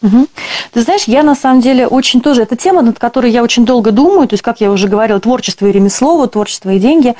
Угу. 0.01 0.27
Ты 0.73 0.81
знаешь, 0.81 1.03
я 1.05 1.21
на 1.21 1.35
самом 1.35 1.61
деле 1.61 1.85
очень 1.85 2.21
тоже, 2.21 2.41
это 2.41 2.55
тема, 2.55 2.81
над 2.81 2.97
которой 2.97 3.31
я 3.31 3.43
очень 3.43 3.65
долго 3.65 3.91
думаю, 3.91 4.27
то 4.27 4.33
есть, 4.33 4.43
как 4.43 4.59
я 4.59 4.71
уже 4.71 4.87
говорила, 4.87 5.19
творчество 5.19 5.67
и 5.67 5.71
ремесло, 5.71 6.25
творчество 6.25 6.71
и 6.71 6.79
деньги. 6.79 7.15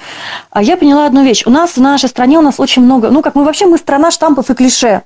А 0.50 0.64
я 0.64 0.78
поняла 0.78 1.06
одну 1.06 1.24
вещь. 1.24 1.44
У 1.46 1.52
нас 1.52 1.78
в 1.78 1.82
нашей 1.82 2.10
стране 2.10 2.40
у 2.40 2.42
нас 2.42 2.60
очень 2.60 2.82
много, 2.82 3.12
ну, 3.12 3.22
как 3.22 3.36
мы 3.36 3.44
вообще, 3.44 3.68
мы 3.68 3.78
страна 3.78 4.10
штампов 4.10 4.50
и 4.50 4.56
клише. 4.56 5.04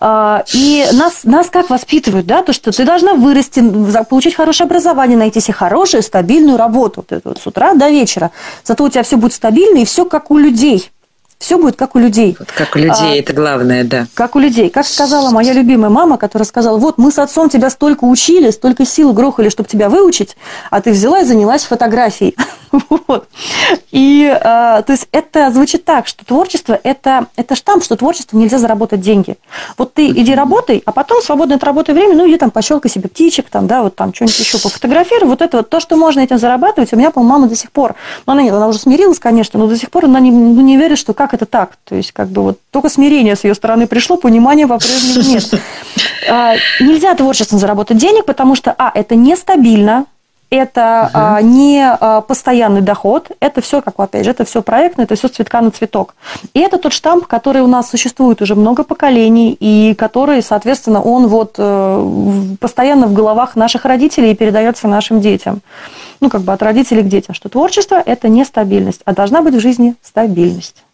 А, 0.00 0.44
и 0.52 0.86
нас, 0.92 1.24
нас 1.24 1.50
как 1.50 1.70
воспитывают, 1.70 2.26
да, 2.26 2.42
то, 2.42 2.52
что 2.52 2.72
ты 2.72 2.84
должна 2.84 3.14
вырасти, 3.14 3.62
получить 4.04 4.34
хорошее 4.34 4.66
образование, 4.66 5.16
найти 5.16 5.40
себе 5.40 5.54
хорошую, 5.54 6.02
стабильную 6.02 6.56
работу 6.56 7.04
вот, 7.08 7.20
вот, 7.24 7.40
с 7.40 7.46
утра 7.46 7.74
до 7.74 7.88
вечера. 7.88 8.30
Зато 8.64 8.84
у 8.84 8.88
тебя 8.88 9.02
все 9.02 9.16
будет 9.16 9.32
стабильно 9.32 9.78
и 9.78 9.84
все 9.84 10.04
как 10.04 10.30
у 10.30 10.38
людей. 10.38 10.90
Все 11.38 11.56
будет 11.56 11.76
как 11.76 11.94
у 11.94 11.98
людей. 11.98 12.36
Вот 12.38 12.50
как 12.50 12.74
у 12.74 12.78
людей, 12.78 13.12
а, 13.12 13.16
это 13.16 13.32
главное, 13.32 13.84
да. 13.84 14.06
Как 14.14 14.34
у 14.34 14.40
людей. 14.40 14.70
Как 14.70 14.86
сказала 14.86 15.30
моя 15.30 15.52
любимая 15.52 15.88
мама, 15.88 16.18
которая 16.18 16.46
сказала, 16.46 16.78
вот 16.78 16.98
мы 16.98 17.12
с 17.12 17.18
отцом 17.18 17.48
тебя 17.48 17.70
столько 17.70 18.04
учили, 18.04 18.50
столько 18.50 18.84
сил 18.84 19.12
грохали, 19.12 19.48
чтобы 19.48 19.68
тебя 19.68 19.88
выучить, 19.88 20.36
а 20.70 20.80
ты 20.80 20.90
взяла 20.90 21.20
и 21.20 21.24
занялась 21.24 21.64
фотографией. 21.64 22.36
вот. 22.90 23.28
И, 23.92 24.26
а, 24.28 24.82
то 24.82 24.92
есть, 24.92 25.08
это 25.12 25.50
звучит 25.52 25.84
так, 25.84 26.08
что 26.08 26.24
творчество 26.24 26.78
это,– 26.82 27.26
это 27.36 27.54
штамп, 27.54 27.84
что 27.84 27.96
творчество 27.96 28.36
нельзя 28.36 28.58
заработать 28.58 29.00
деньги. 29.00 29.36
Вот 29.76 29.94
ты 29.94 30.08
иди 30.08 30.34
работай, 30.34 30.82
а 30.84 30.92
потом 30.92 31.22
свободное 31.22 31.56
от 31.56 31.64
работы 31.64 31.94
время, 31.94 32.16
ну, 32.16 32.28
иди 32.28 32.36
там 32.36 32.50
пощелкай 32.50 32.90
себе 32.90 33.08
птичек, 33.08 33.48
там, 33.48 33.66
да, 33.66 33.82
вот 33.82 33.94
там 33.94 34.12
что-нибудь 34.12 34.38
еще 34.38 34.58
пофотографируй. 34.58 35.28
Вот 35.28 35.40
это 35.40 35.58
вот 35.58 35.70
то, 35.70 35.78
что 35.78 35.96
можно 35.96 36.20
этим 36.20 36.38
зарабатывать, 36.38 36.92
у 36.92 36.96
меня, 36.96 37.10
по-моему, 37.10 37.32
мама 37.32 37.48
до 37.48 37.56
сих 37.56 37.70
пор, 37.70 37.94
ну, 38.26 38.32
она 38.32 38.42
нет, 38.42 38.54
она 38.54 38.66
уже 38.66 38.78
смирилась, 38.78 39.18
конечно, 39.18 39.58
но 39.58 39.66
до 39.66 39.76
сих 39.76 39.90
пор 39.90 40.06
она 40.06 40.20
не, 40.20 40.30
не 40.30 40.76
верит, 40.76 40.98
что 40.98 41.14
как 41.14 41.27
как 41.28 41.34
это 41.34 41.46
так? 41.46 41.76
То 41.84 41.94
есть, 41.94 42.12
как 42.12 42.28
бы 42.28 42.42
вот 42.42 42.58
только 42.70 42.88
смирение 42.88 43.36
с 43.36 43.44
ее 43.44 43.54
стороны 43.54 43.86
пришло, 43.86 44.16
понимания 44.16 44.66
по-прежнему 44.66 45.28
нет. 45.28 45.44
А, 46.30 46.56
нельзя 46.80 47.14
творчеством 47.14 47.58
заработать 47.58 47.96
денег, 47.96 48.26
потому 48.26 48.54
что, 48.54 48.74
а, 48.76 48.90
это 48.94 49.14
нестабильно, 49.14 50.04
это 50.50 51.10
uh 51.12 51.42
не 51.42 51.84
а, 51.84 52.20
постоянный 52.22 52.80
доход, 52.80 53.30
это 53.40 53.60
все, 53.60 53.80
как 53.80 53.94
опять 53.98 54.24
же, 54.24 54.30
это 54.30 54.44
все 54.44 54.62
проектное, 54.62 55.04
это 55.04 55.14
все 55.14 55.28
цветка 55.28 55.60
на 55.60 55.70
цветок. 55.70 56.14
И 56.54 56.60
это 56.60 56.78
тот 56.78 56.92
штамп, 56.92 57.26
который 57.26 57.62
у 57.62 57.66
нас 57.66 57.90
существует 57.90 58.42
уже 58.42 58.54
много 58.54 58.82
поколений, 58.82 59.56
и 59.58 59.94
который, 59.94 60.42
соответственно, 60.42 61.02
он 61.02 61.28
вот 61.28 61.54
э, 61.58 62.56
постоянно 62.60 63.06
в 63.06 63.12
головах 63.12 63.56
наших 63.56 63.84
родителей 63.84 64.32
и 64.32 64.34
передается 64.34 64.88
нашим 64.88 65.20
детям. 65.20 65.60
Ну, 66.20 66.30
как 66.30 66.42
бы 66.42 66.52
от 66.52 66.62
родителей 66.62 67.02
к 67.02 67.08
детям, 67.08 67.34
что 67.34 67.48
творчество– 67.48 68.02
это 68.06 68.28
нестабильность, 68.28 69.02
а 69.04 69.14
должна 69.14 69.42
быть 69.42 69.54
в 69.54 69.60
жизни 69.60 69.94
стабильность. 70.02 70.84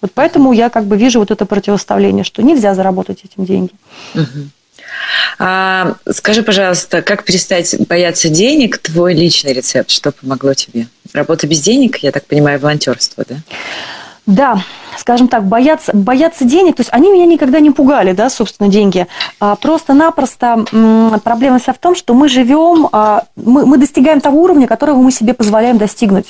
Вот 0.00 0.12
поэтому 0.14 0.52
я 0.52 0.70
как 0.70 0.84
бы 0.84 0.96
вижу 0.96 1.20
вот 1.20 1.30
это 1.30 1.46
противоставление, 1.46 2.24
что 2.24 2.42
нельзя 2.42 2.74
заработать 2.74 3.20
этим 3.24 3.44
деньги. 3.44 3.72
А, 5.38 5.94
скажи, 6.10 6.42
пожалуйста, 6.42 7.02
как 7.02 7.24
перестать 7.24 7.74
бояться 7.88 8.28
денег? 8.28 8.78
Твой 8.78 9.14
личный 9.14 9.52
рецепт, 9.52 9.90
что 9.90 10.12
помогло 10.12 10.54
тебе? 10.54 10.88
Работа 11.12 11.46
без 11.46 11.60
денег, 11.60 11.98
я 11.98 12.12
так 12.12 12.26
понимаю, 12.26 12.60
волонтерство, 12.60 13.24
да? 13.28 13.36
Да, 14.26 14.62
скажем 14.96 15.28
так, 15.28 15.44
бояться, 15.44 15.92
бояться 15.92 16.44
денег, 16.44 16.76
то 16.76 16.82
есть 16.82 16.92
они 16.92 17.10
меня 17.10 17.26
никогда 17.26 17.58
не 17.58 17.70
пугали, 17.70 18.12
да, 18.12 18.30
собственно, 18.30 18.68
деньги. 18.68 19.06
А 19.40 19.56
просто-напросто 19.56 20.64
проблема 21.24 21.58
вся 21.58 21.72
в 21.72 21.78
том, 21.78 21.96
что 21.96 22.14
мы 22.14 22.28
живем, 22.28 22.88
а, 22.92 23.24
мы, 23.34 23.66
мы 23.66 23.78
достигаем 23.78 24.20
того 24.20 24.42
уровня, 24.42 24.66
которого 24.66 25.02
мы 25.02 25.10
себе 25.10 25.34
позволяем 25.34 25.78
достигнуть. 25.78 26.26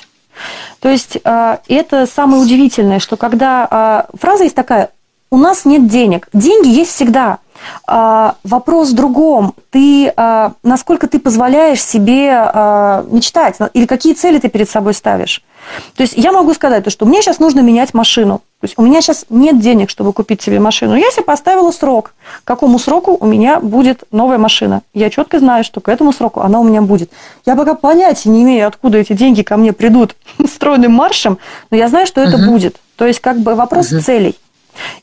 То 0.80 0.88
есть 0.88 1.18
а, 1.24 1.60
это 1.68 2.06
самое 2.06 2.42
удивительное, 2.42 2.98
что 2.98 3.16
когда 3.16 3.66
а, 3.70 4.06
фраза 4.18 4.44
есть 4.44 4.56
такая, 4.56 4.90
у 5.30 5.36
нас 5.36 5.64
нет 5.64 5.86
денег, 5.86 6.28
деньги 6.32 6.68
есть 6.68 6.92
всегда. 6.92 7.38
А, 7.86 8.36
вопрос 8.42 8.90
в 8.90 8.94
другом. 8.94 9.54
Ты, 9.70 10.12
насколько 10.64 11.06
ты 11.06 11.20
позволяешь 11.20 11.84
себе 11.84 12.30
мечтать, 13.10 13.56
или 13.74 13.86
какие 13.86 14.14
цели 14.14 14.38
ты 14.38 14.48
перед 14.48 14.68
собой 14.68 14.94
ставишь. 14.94 15.44
То 15.94 16.02
есть 16.02 16.14
я 16.16 16.32
могу 16.32 16.52
сказать, 16.54 16.90
что 16.90 17.06
мне 17.06 17.22
сейчас 17.22 17.38
нужно 17.38 17.60
менять 17.60 17.94
машину. 17.94 18.40
То 18.60 18.64
есть 18.66 18.74
у 18.76 18.82
меня 18.82 19.00
сейчас 19.00 19.24
нет 19.30 19.58
денег, 19.60 19.88
чтобы 19.88 20.12
купить 20.12 20.42
себе 20.42 20.60
машину. 20.60 20.94
Я 20.94 21.10
себе 21.10 21.22
поставила 21.22 21.70
срок. 21.70 22.12
К 22.44 22.46
какому 22.46 22.78
сроку 22.78 23.16
у 23.18 23.26
меня 23.26 23.60
будет 23.60 24.04
новая 24.10 24.38
машина? 24.38 24.82
Я 24.92 25.08
четко 25.08 25.38
знаю, 25.38 25.64
что 25.64 25.80
к 25.80 25.88
этому 25.88 26.12
сроку 26.12 26.40
она 26.40 26.60
у 26.60 26.64
меня 26.64 26.82
будет. 26.82 27.10
Я 27.46 27.56
пока 27.56 27.74
понятия 27.74 28.28
не 28.28 28.42
имею, 28.42 28.66
откуда 28.66 28.98
эти 28.98 29.14
деньги 29.14 29.42
ко 29.42 29.56
мне 29.56 29.72
придут 29.72 30.14
стройным 30.52 30.92
маршем, 30.92 31.38
но 31.70 31.76
я 31.76 31.88
знаю, 31.88 32.06
что 32.06 32.20
это 32.20 32.36
uh-huh. 32.36 32.46
будет. 32.46 32.76
То 32.96 33.06
есть 33.06 33.20
как 33.20 33.38
бы 33.38 33.54
вопрос 33.54 33.92
uh-huh. 33.92 34.00
целей. 34.00 34.36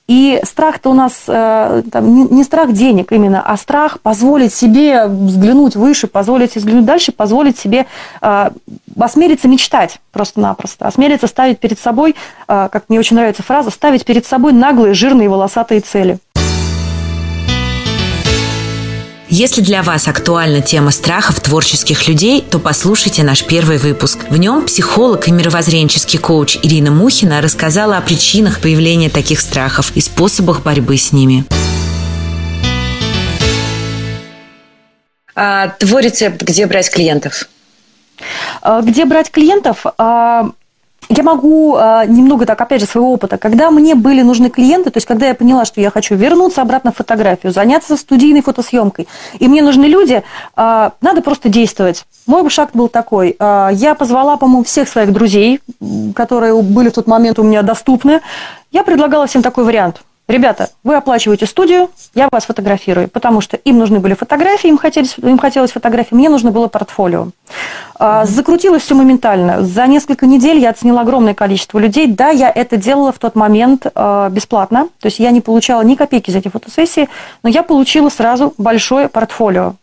И 0.07 0.39
страх-то 0.43 0.89
у 0.89 0.93
нас 0.93 1.25
э, 1.27 1.83
там, 1.91 2.33
не, 2.33 2.43
страх 2.43 2.71
денег 2.71 3.11
именно, 3.11 3.41
а 3.41 3.57
страх 3.57 3.99
позволить 3.99 4.53
себе 4.53 5.07
взглянуть 5.07 5.75
выше, 5.75 6.07
позволить 6.07 6.51
себе 6.51 6.61
взглянуть 6.61 6.85
дальше, 6.85 7.11
позволить 7.11 7.59
себе 7.59 7.85
э, 8.21 8.49
осмелиться 8.97 9.47
мечтать 9.47 9.99
просто-напросто, 10.11 10.87
осмелиться 10.87 11.27
ставить 11.27 11.59
перед 11.59 11.79
собой, 11.79 12.15
э, 12.47 12.69
как 12.71 12.85
мне 12.87 12.99
очень 12.99 13.17
нравится 13.17 13.43
фраза, 13.43 13.69
ставить 13.69 14.05
перед 14.05 14.25
собой 14.25 14.53
наглые, 14.53 14.93
жирные, 14.93 15.29
волосатые 15.29 15.81
цели. 15.81 16.19
Если 19.39 19.61
для 19.61 19.83
вас 19.83 20.07
актуальна 20.07 20.61
тема 20.61 20.89
страхов 20.89 21.39
творческих 21.41 22.07
людей, 22.07 22.41
то 22.41 22.57
послушайте 22.57 23.21
наш 23.21 23.45
первый 23.45 23.77
выпуск. 23.77 24.25
В 24.31 24.37
нем 24.37 24.65
психолог 24.65 25.27
и 25.27 25.31
мировоззренческий 25.31 26.17
коуч 26.17 26.57
Ирина 26.63 26.89
Мухина 26.89 27.39
рассказала 27.39 27.97
о 27.97 28.01
причинах 28.01 28.59
появления 28.59 29.11
таких 29.11 29.39
страхов 29.39 29.91
и 29.95 30.01
способах 30.01 30.63
борьбы 30.63 30.97
с 30.97 31.11
ними. 31.11 31.45
А, 35.35 35.67
твой 35.67 36.01
рецепт, 36.01 36.41
где 36.41 36.65
брать 36.65 36.89
клиентов? 36.89 37.47
А, 38.63 38.81
где 38.81 39.05
брать 39.05 39.29
клиентов? 39.29 39.85
Я 41.09 41.23
могу 41.23 41.77
э, 41.77 42.03
немного 42.07 42.45
так, 42.45 42.59
опять 42.59 42.81
же, 42.81 42.87
своего 42.87 43.13
опыта. 43.13 43.37
Когда 43.37 43.71
мне 43.71 43.95
были 43.95 44.21
нужны 44.21 44.49
клиенты, 44.49 44.89
то 44.89 44.97
есть 44.97 45.07
когда 45.07 45.27
я 45.27 45.35
поняла, 45.35 45.63
что 45.63 45.79
я 45.79 45.89
хочу 45.89 46.15
вернуться 46.15 46.61
обратно 46.61 46.91
в 46.91 46.97
фотографию, 46.97 47.53
заняться 47.53 47.95
студийной 47.95 48.41
фотосъемкой, 48.41 49.07
и 49.39 49.47
мне 49.47 49.61
нужны 49.61 49.85
люди, 49.85 50.23
э, 50.55 50.89
надо 51.01 51.21
просто 51.21 51.47
действовать. 51.47 52.05
Мой 52.25 52.47
шаг 52.49 52.71
был 52.73 52.89
такой. 52.89 53.35
Э, 53.39 53.69
я 53.71 53.95
позвала, 53.95 54.35
по-моему, 54.35 54.65
всех 54.65 54.89
своих 54.89 55.13
друзей, 55.13 55.61
которые 56.13 56.61
были 56.61 56.89
в 56.89 56.93
тот 56.93 57.07
момент 57.07 57.39
у 57.39 57.43
меня 57.43 57.61
доступны. 57.61 58.21
Я 58.71 58.83
предлагала 58.83 59.27
всем 59.27 59.41
такой 59.41 59.63
вариант. 59.63 60.01
Ребята, 60.27 60.71
вы 60.83 60.95
оплачиваете 60.95 61.45
студию, 61.45 61.89
я 62.13 62.27
вас 62.29 62.45
фотографирую, 62.45 63.07
потому 63.07 63.39
что 63.39 63.55
им 63.55 63.77
нужны 63.77 63.99
были 63.99 64.13
фотографии, 64.13 64.67
им 64.67 64.77
хотелось, 64.77 65.17
им 65.17 65.37
хотелось 65.37 65.71
фотографии, 65.71 66.15
мне 66.15 66.27
нужно 66.27 66.51
было 66.51 66.67
портфолио. 66.67 67.29
Mm-hmm. 67.97 68.25
Закрутилось 68.25 68.81
все 68.81 68.93
моментально. 68.93 69.63
За 69.63 69.87
несколько 69.87 70.25
недель 70.25 70.57
я 70.59 70.71
оценила 70.71 71.01
огромное 71.01 71.33
количество 71.33 71.79
людей. 71.79 72.07
Да, 72.07 72.29
я 72.29 72.51
это 72.51 72.75
делала 72.75 73.13
в 73.13 73.19
тот 73.19 73.35
момент 73.35 73.87
а, 73.95 74.29
бесплатно, 74.29 74.89
то 74.99 75.05
есть 75.05 75.19
я 75.19 75.31
не 75.31 75.39
получала 75.39 75.81
ни 75.81 75.95
копейки 75.95 76.29
за 76.29 76.39
эти 76.39 76.49
фотосессии, 76.49 77.07
но 77.41 77.49
я 77.49 77.63
получила 77.63 78.09
сразу 78.09 78.53
большое 78.57 79.07
портфолио. 79.07 79.75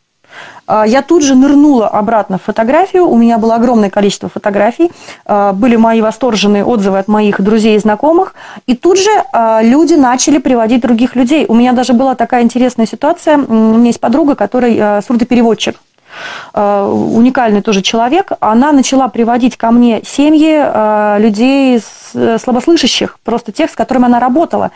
А, 0.66 0.86
я 0.86 1.02
тут 1.02 1.22
же 1.22 1.34
нырнула 1.34 1.88
обратно 1.88 2.38
в 2.38 2.42
фотографию. 2.42 3.06
У 3.08 3.16
меня 3.16 3.38
было 3.38 3.56
огромное 3.56 3.90
количество 3.90 4.28
фотографий. 4.28 4.90
А, 5.26 5.52
были 5.52 5.76
мои 5.76 6.00
восторженные 6.00 6.64
отзывы 6.64 6.98
от 6.98 7.08
моих 7.08 7.40
друзей 7.40 7.76
и 7.76 7.78
знакомых. 7.78 8.34
И 8.66 8.74
тут 8.74 8.98
же 8.98 9.10
а, 9.32 9.60
люди 9.62 9.94
начали 9.94 10.38
приводить 10.38 10.82
других 10.82 11.16
людей. 11.16 11.46
У 11.48 11.54
меня 11.54 11.72
даже 11.72 11.92
была 11.92 12.14
такая 12.14 12.42
интересная 12.42 12.86
ситуация. 12.86 13.36
У 13.36 13.52
меня 13.52 13.86
есть 13.86 14.00
подруга, 14.00 14.34
которая 14.34 15.02
сурдопереводчик. 15.02 15.76
Уникальный 16.54 17.60
тоже 17.60 17.82
человек, 17.82 18.30
она 18.38 18.70
начала 18.70 19.08
приводить 19.08 19.56
ко 19.56 19.72
мне 19.72 20.00
семьи 20.04 21.18
людей 21.20 21.76
э, 21.76 21.80
слабослышащих, 22.14 23.18
просто 23.24 23.52
тех, 23.52 23.70
с 23.70 23.74
которыми 23.74 24.06
она 24.06 24.20
работала. 24.20 24.70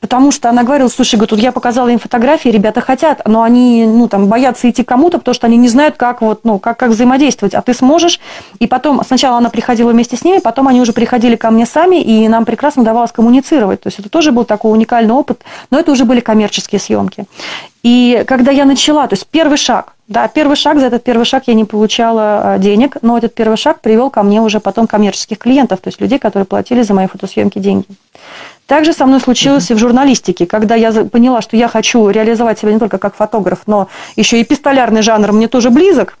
Потому 0.00 0.30
что 0.30 0.48
она 0.48 0.62
говорила, 0.62 0.88
слушай, 0.88 1.16
говорит, 1.16 1.38
я 1.38 1.52
показала 1.52 1.88
им 1.88 1.98
фотографии, 1.98 2.48
ребята 2.48 2.80
хотят, 2.80 3.22
но 3.26 3.42
они 3.42 3.86
ну, 3.86 4.08
там, 4.08 4.28
боятся 4.28 4.70
идти 4.70 4.82
кому-то, 4.84 5.18
потому 5.18 5.34
что 5.34 5.46
они 5.46 5.56
не 5.56 5.68
знают, 5.68 5.96
как, 5.96 6.20
вот, 6.20 6.44
ну, 6.44 6.58
как, 6.58 6.78
как 6.78 6.90
взаимодействовать. 6.90 7.54
А 7.54 7.62
ты 7.62 7.74
сможешь. 7.74 8.20
И 8.58 8.66
потом, 8.66 9.02
сначала 9.04 9.38
она 9.38 9.50
приходила 9.50 9.90
вместе 9.90 10.16
с 10.16 10.24
ними, 10.24 10.38
потом 10.38 10.68
они 10.68 10.80
уже 10.80 10.92
приходили 10.92 11.36
ко 11.36 11.50
мне 11.50 11.66
сами, 11.66 12.00
и 12.00 12.28
нам 12.28 12.44
прекрасно 12.44 12.82
удавалось 12.82 13.12
коммуницировать. 13.12 13.80
То 13.80 13.88
есть 13.88 13.98
это 13.98 14.08
тоже 14.08 14.32
был 14.32 14.44
такой 14.44 14.72
уникальный 14.72 15.14
опыт, 15.14 15.42
но 15.70 15.78
это 15.78 15.92
уже 15.92 16.04
были 16.04 16.20
коммерческие 16.20 16.80
съемки. 16.80 17.26
И 17.82 18.24
когда 18.26 18.50
я 18.50 18.64
начала, 18.64 19.06
то 19.06 19.14
есть 19.14 19.28
первый 19.28 19.56
шаг, 19.56 19.92
да, 20.08 20.26
первый 20.28 20.56
шаг, 20.56 20.78
за 20.78 20.86
этот 20.86 21.04
первый 21.04 21.24
шаг 21.24 21.44
я 21.46 21.54
не 21.54 21.64
получала 21.64 22.54
а, 22.54 22.58
денег, 22.58 22.96
но 23.02 23.18
этот 23.18 23.34
первый 23.34 23.56
шаг 23.56 23.80
привел 23.80 24.10
ко 24.10 24.22
мне 24.22 24.40
уже 24.40 24.60
потом 24.60 24.86
коммерческих 24.86 25.38
клиентов, 25.38 25.80
то 25.80 25.88
есть 25.88 26.00
людей, 26.00 26.18
которые 26.18 26.46
платили 26.46 26.75
за 26.82 26.94
мои 26.94 27.06
фотосъемки 27.06 27.58
деньги. 27.58 27.86
Также 28.66 28.92
со 28.92 29.06
мной 29.06 29.20
случилось 29.20 29.70
uh-huh. 29.70 29.74
и 29.74 29.76
в 29.76 29.78
журналистике, 29.78 30.46
когда 30.46 30.74
я 30.74 30.92
поняла, 31.04 31.40
что 31.40 31.56
я 31.56 31.68
хочу 31.68 32.08
реализовать 32.10 32.58
себя 32.58 32.72
не 32.72 32.80
только 32.80 32.98
как 32.98 33.14
фотограф, 33.14 33.60
но 33.66 33.88
еще 34.16 34.40
и 34.40 34.44
пистолярный 34.44 35.02
жанр 35.02 35.32
мне 35.32 35.46
тоже 35.46 35.70
близок. 35.70 36.18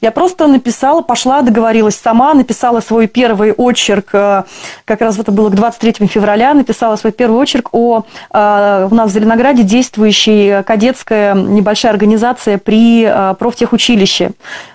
Я 0.00 0.12
просто 0.12 0.46
написала, 0.46 1.02
пошла, 1.02 1.42
договорилась 1.42 1.96
сама, 1.96 2.32
написала 2.32 2.80
свой 2.80 3.06
первый 3.06 3.52
очерк, 3.52 4.08
э, 4.14 4.44
как 4.86 5.00
раз 5.02 5.18
это 5.18 5.30
было 5.30 5.50
к 5.50 5.54
23 5.54 6.06
февраля, 6.06 6.54
написала 6.54 6.96
свой 6.96 7.12
первый 7.12 7.36
очерк 7.36 7.68
о 7.72 8.04
э, 8.32 8.88
у 8.90 8.94
нас 8.94 9.10
в 9.10 9.12
Зеленограде 9.12 9.62
действующей 9.62 10.62
кадетская 10.62 11.34
небольшая 11.34 11.92
организация 11.92 12.56
при 12.56 13.04
э, 13.04 13.34
профтехучилище. 13.38 14.30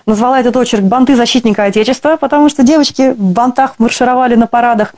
Назвала 0.06 0.38
этот 0.38 0.56
очерк 0.56 0.84
«Банты 0.84 1.16
защитника 1.16 1.64
Отечества», 1.64 2.16
потому 2.16 2.48
что 2.48 2.62
девочки 2.62 3.10
в 3.10 3.32
бантах 3.32 3.74
маршировали 3.78 4.36
на 4.36 4.46
парадах. 4.46 4.94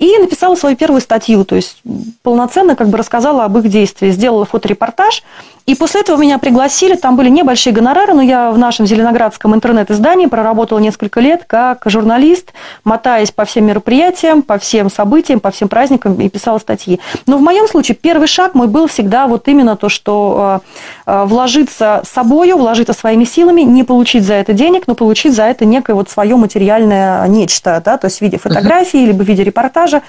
И 0.00 0.16
написала 0.18 0.56
свою 0.56 0.76
первую 0.76 1.00
статью, 1.00 1.44
то 1.44 1.54
есть 1.54 1.82
полноценно 2.22 2.74
как 2.74 2.88
бы 2.88 2.98
рассказала 2.98 3.44
об 3.44 3.58
их 3.58 3.68
действии. 3.68 4.10
Сделала 4.10 4.44
фоторепортаж, 4.44 5.22
и 5.68 5.74
после 5.74 6.00
этого 6.00 6.16
меня 6.16 6.38
пригласили, 6.38 6.94
там 6.94 7.14
были 7.16 7.28
небольшие 7.28 7.74
гонорары, 7.74 8.14
но 8.14 8.22
я 8.22 8.50
в 8.50 8.58
нашем 8.58 8.86
зеленоградском 8.86 9.54
интернет-издании 9.68 10.26
проработала 10.26 10.78
несколько 10.78 11.20
лет 11.20 11.44
как 11.46 11.82
журналист, 11.86 12.54
мотаясь 12.84 13.30
по 13.30 13.44
всем 13.44 13.66
мероприятиям, 13.66 14.42
по 14.42 14.58
всем 14.58 14.90
событиям, 14.90 15.40
по 15.40 15.50
всем 15.50 15.68
праздникам 15.68 16.14
и 16.20 16.28
писала 16.28 16.58
статьи. 16.58 17.00
Но 17.26 17.36
в 17.36 17.42
моем 17.42 17.68
случае 17.68 17.96
первый 18.00 18.26
шаг 18.26 18.54
мой 18.54 18.66
был 18.66 18.86
всегда 18.86 19.26
вот 19.26 19.46
именно 19.48 19.76
то, 19.76 19.88
что 19.88 20.62
э, 21.06 21.10
э, 21.10 21.24
вложиться 21.26 22.02
собою, 22.04 22.56
вложиться 22.56 22.94
своими 22.94 23.24
силами, 23.24 23.60
не 23.60 23.84
получить 23.84 24.24
за 24.24 24.34
это 24.34 24.54
денег, 24.54 24.86
но 24.86 24.94
получить 24.94 25.34
за 25.34 25.44
это 25.44 25.64
некое 25.66 25.94
вот 25.94 26.08
свое 26.08 26.36
материальное 26.36 27.26
нечто, 27.28 27.82
да, 27.84 27.98
то 27.98 28.06
есть 28.06 28.18
в 28.18 28.22
виде 28.22 28.38
фотографии, 28.38 28.98
либо 28.98 29.22
в 29.22 29.26
виде 29.26 29.44
репортажа. 29.44 30.02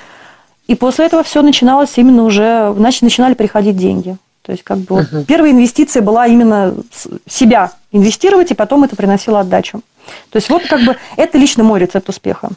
И 0.67 0.75
после 0.75 1.05
этого 1.05 1.23
все 1.23 1.41
начиналось 1.41 1.97
именно 1.97 2.23
уже, 2.23 2.73
значит, 2.77 3.01
начинали 3.01 3.33
приходить 3.33 3.75
деньги. 3.75 4.17
То 4.49 4.53
есть 4.53 4.63
как 4.63 4.79
бы 4.79 4.95
uh-huh. 4.95 5.07
вот 5.11 5.27
первая 5.27 5.51
инвестиция 5.51 6.01
была 6.01 6.25
именно 6.25 6.73
себя 7.29 7.73
инвестировать, 7.91 8.49
и 8.49 8.55
потом 8.55 8.83
это 8.83 8.95
приносило 8.95 9.41
отдачу. 9.41 9.81
То 10.31 10.37
есть 10.37 10.49
вот 10.49 10.65
как 10.65 10.83
бы 10.83 10.97
это 11.17 11.37
лично 11.37 11.63
мой 11.63 11.79
рецепт 11.79 12.09
успеха. 12.09 12.49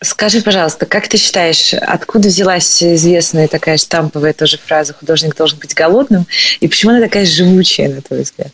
Скажи, 0.00 0.42
пожалуйста, 0.42 0.86
как 0.86 1.08
ты 1.08 1.16
считаешь, 1.16 1.74
откуда 1.74 2.28
взялась 2.28 2.84
известная 2.84 3.48
такая 3.48 3.76
штамповая 3.78 4.32
тоже 4.32 4.56
фраза 4.56 4.94
«художник 4.94 5.34
должен 5.34 5.58
быть 5.58 5.74
голодным», 5.74 6.24
и 6.60 6.68
почему 6.68 6.92
она 6.92 7.00
такая 7.00 7.26
живучая, 7.26 7.88
на 7.88 8.00
твой 8.00 8.22
взгляд? 8.22 8.52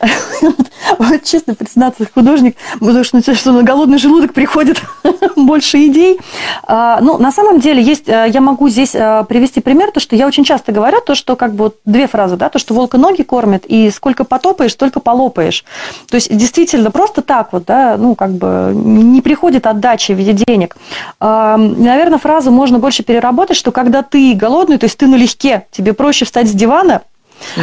Вот 0.98 1.24
честно 1.24 1.54
признаться, 1.54 2.06
художник, 2.12 2.56
потому 2.78 3.04
что, 3.04 3.34
что 3.34 3.52
на 3.52 3.62
голодный 3.62 3.98
желудок 3.98 4.34
приходит 4.34 4.82
больше 5.36 5.78
идей. 5.86 6.20
А, 6.62 7.00
ну, 7.00 7.16
на 7.16 7.32
самом 7.32 7.58
деле, 7.58 7.82
есть, 7.82 8.06
э, 8.06 8.26
я 8.28 8.40
могу 8.40 8.68
здесь 8.68 8.94
э, 8.94 9.24
привести 9.26 9.60
пример, 9.60 9.90
то, 9.90 10.00
что 10.00 10.14
я 10.14 10.26
очень 10.26 10.44
часто 10.44 10.72
говорю, 10.72 11.00
то, 11.00 11.14
что 11.14 11.36
как 11.36 11.54
бы 11.54 11.72
две 11.86 12.06
фразы, 12.06 12.36
да, 12.36 12.50
то, 12.50 12.58
что 12.58 12.74
волка 12.74 12.98
ноги 12.98 13.22
кормят, 13.22 13.64
и 13.66 13.90
сколько 13.90 14.24
потопаешь, 14.24 14.72
столько 14.72 15.00
полопаешь. 15.00 15.64
То 16.10 16.16
есть, 16.16 16.34
действительно, 16.36 16.90
просто 16.90 17.22
так 17.22 17.52
вот, 17.52 17.64
да, 17.64 17.96
ну, 17.96 18.14
как 18.14 18.32
бы 18.32 18.72
не 18.74 19.22
приходит 19.22 19.66
отдача 19.66 20.12
в 20.12 20.18
виде 20.18 20.32
денег. 20.32 20.73
Наверное, 21.20 22.18
фразу 22.18 22.50
можно 22.50 22.78
больше 22.78 23.02
переработать, 23.02 23.56
что 23.56 23.72
когда 23.72 24.02
ты 24.02 24.34
голодный, 24.34 24.78
то 24.78 24.84
есть 24.84 24.98
ты 24.98 25.06
налегке, 25.06 25.66
тебе 25.70 25.92
проще 25.92 26.24
встать 26.24 26.48
с 26.48 26.52
дивана, 26.52 27.02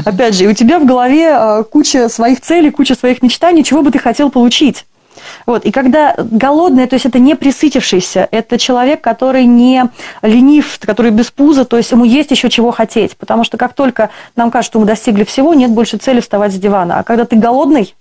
Опять 0.06 0.36
же, 0.36 0.48
у 0.48 0.54
тебя 0.54 0.80
в 0.80 0.86
голове 0.86 1.30
а, 1.32 1.64
куча 1.64 2.10
своих 2.10 2.42
целей, 2.42 2.72
куча 2.72 2.96
своих 2.96 3.22
мечтаний, 3.22 3.64
чего 3.64 3.82
бы 3.82 3.92
ты 3.92 4.00
хотел 4.00 4.30
получить. 4.30 4.86
Вот. 5.46 5.66
И 5.66 5.72
когда 5.72 6.16
голодный, 6.18 6.88
то 6.88 6.96
есть 6.96 7.06
это 7.06 7.20
не 7.20 7.36
присытившийся, 7.36 8.28
это 8.32 8.58
человек, 8.58 9.02
который 9.02 9.46
не 9.46 9.86
ленив, 10.22 10.80
который 10.80 11.12
без 11.12 11.32
пуза, 11.32 11.66
то 11.66 11.78
есть 11.78 11.92
ему 11.92 12.06
есть 12.06 12.32
еще 12.32 12.50
чего 12.50 12.72
хотеть. 12.72 13.16
Потому 13.18 13.44
что 13.44 13.58
как 13.58 13.74
только 13.74 14.10
нам 14.36 14.52
кажется, 14.52 14.72
что 14.72 14.80
мы 14.80 14.86
достигли 14.86 15.24
всего, 15.24 15.54
нет 15.54 15.72
больше 15.72 15.98
цели 15.98 16.22
вставать 16.22 16.54
с 16.54 16.58
дивана. 16.58 17.00
А 17.00 17.04
когда 17.04 17.26
ты 17.26 17.36
голодный, 17.36 17.94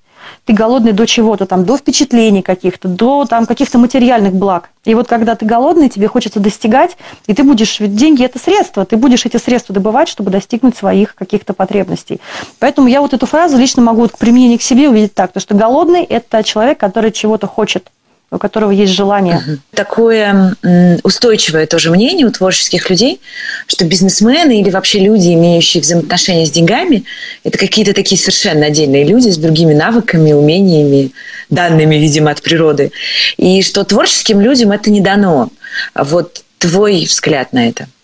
ты 0.45 0.53
голодный 0.53 0.93
до 0.93 1.07
чего-то, 1.07 1.47
там, 1.47 1.65
до 1.65 1.77
впечатлений 1.77 2.43
каких-то, 2.43 2.89
до 2.89 3.25
там, 3.25 3.47
каких-то 3.47 3.79
материальных 3.79 4.35
благ. 4.35 4.71
И 4.85 4.95
вот 4.95 5.09
когда 5.09 5.35
ты 5.35 5.45
голодный, 5.45 5.89
тебе 5.89 6.09
хочется 6.09 6.41
достигать, 6.41 6.97
и 7.27 7.35
ты 7.35 7.43
будешь, 7.45 7.81
ведь 7.81 7.95
деньги– 7.95 8.25
это 8.25 8.39
средства, 8.39 8.85
ты 8.85 8.97
будешь 8.97 9.27
эти 9.27 9.37
средства 9.37 9.75
добывать, 9.75 10.09
чтобы 10.09 10.31
достигнуть 10.31 10.77
своих 10.77 11.15
каких-то 11.15 11.53
потребностей. 11.53 12.21
Поэтому 12.59 12.89
я 12.89 13.01
вот 13.01 13.13
эту 13.13 13.27
фразу 13.27 13.57
лично 13.57 13.83
могу 13.83 14.03
вот 14.03 14.13
к 14.13 14.19
применению 14.19 14.59
к 14.59 14.63
себе 14.63 14.89
увидеть 14.89 15.15
так, 15.15 15.33
то 15.33 15.41
что 15.41 15.55
голодный– 15.55 16.03
это 16.05 16.43
человек, 16.43 16.79
который 16.79 17.13
чего-то 17.13 17.47
хочет, 17.47 17.89
у 18.31 18.39
которого 18.39 18.71
есть 18.71 18.93
желание. 18.93 19.43
Такое 19.75 20.55
устойчивое 21.03 21.67
тоже 21.67 21.91
мнение 21.91 22.27
у 22.27 22.31
творческих 22.31 22.89
людей, 22.89 23.21
что 23.67 23.85
бизнесмены 23.85 24.61
или 24.61 24.71
вообще 24.71 25.01
люди, 25.01 25.35
имеющие 25.35 25.81
взаимоотношения 25.81 26.47
с 26.47 26.51
деньгами, 26.51 27.05
это 27.45 27.59
какие-то 27.59 27.93
такие 27.93 28.21
совершенно 28.21 28.67
отдельные 28.67 29.05
люди 29.05 29.31
с 29.31 29.37
другими 29.37 29.75
навыками, 29.75 30.33
умениями, 30.33 31.11
данными, 31.49 31.97
видимо, 31.97 32.31
от 32.31 32.43
природы. 32.43 32.93
И 33.37 33.63
что 33.63 33.85
творческим 33.85 34.41
людям 34.41 34.71
это 34.73 34.91
не 34.91 35.01
дано. 35.01 35.51
Вот 35.95 36.45
твой 36.59 37.05
взгляд 37.05 37.53
на 37.53 37.69
это– 37.69 37.89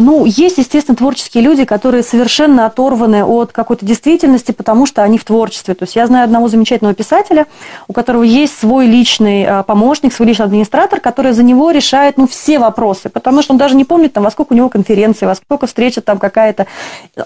ну, 0.00 0.24
есть, 0.24 0.58
естественно, 0.58 0.96
творческие 0.96 1.42
люди, 1.42 1.64
которые 1.64 2.04
совершенно 2.04 2.66
оторваны 2.66 3.24
от 3.24 3.50
какой-то 3.50 3.84
действительности, 3.84 4.52
потому 4.52 4.86
что 4.86 5.02
они 5.02 5.18
в 5.18 5.24
творчестве. 5.24 5.74
То 5.74 5.84
есть 5.84 5.96
я 5.96 6.06
знаю 6.06 6.24
одного 6.24 6.46
замечательного 6.46 6.94
писателя, 6.94 7.46
у 7.88 7.92
которого 7.92 8.22
есть 8.22 8.56
свой 8.56 8.86
личный 8.86 9.44
а, 9.44 9.64
помощник, 9.64 10.12
свой 10.12 10.28
личный 10.28 10.46
администратор, 10.46 11.00
который 11.00 11.32
за 11.32 11.42
него 11.42 11.72
решает 11.72 12.16
ну, 12.16 12.28
все 12.28 12.60
вопросы, 12.60 13.08
потому 13.08 13.42
что 13.42 13.54
он 13.54 13.58
даже 13.58 13.74
не 13.74 13.84
помнит, 13.84 14.12
там, 14.12 14.22
во 14.22 14.30
сколько 14.30 14.52
у 14.52 14.56
него 14.56 14.68
конференции, 14.68 15.26
во 15.26 15.34
сколько 15.34 15.66
встреча 15.66 16.00
там 16.00 16.18
какая-то. 16.18 16.66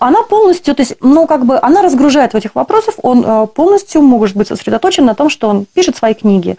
Она 0.01 0.23
полностью, 0.23 0.75
то 0.75 0.81
есть, 0.81 0.97
ну, 1.01 1.27
как 1.27 1.45
бы, 1.45 1.59
она 1.61 1.83
разгружает 1.83 2.33
в 2.33 2.37
этих 2.37 2.55
вопросах, 2.55 2.95
он 3.03 3.25
а, 3.27 3.47
полностью 3.47 4.01
может 4.01 4.35
быть 4.35 4.49
сосредоточен 4.49 5.05
на 5.05 5.15
том, 5.15 5.29
что 5.29 5.49
он 5.49 5.67
пишет 5.67 5.97
свои 5.97 6.15
книги. 6.15 6.57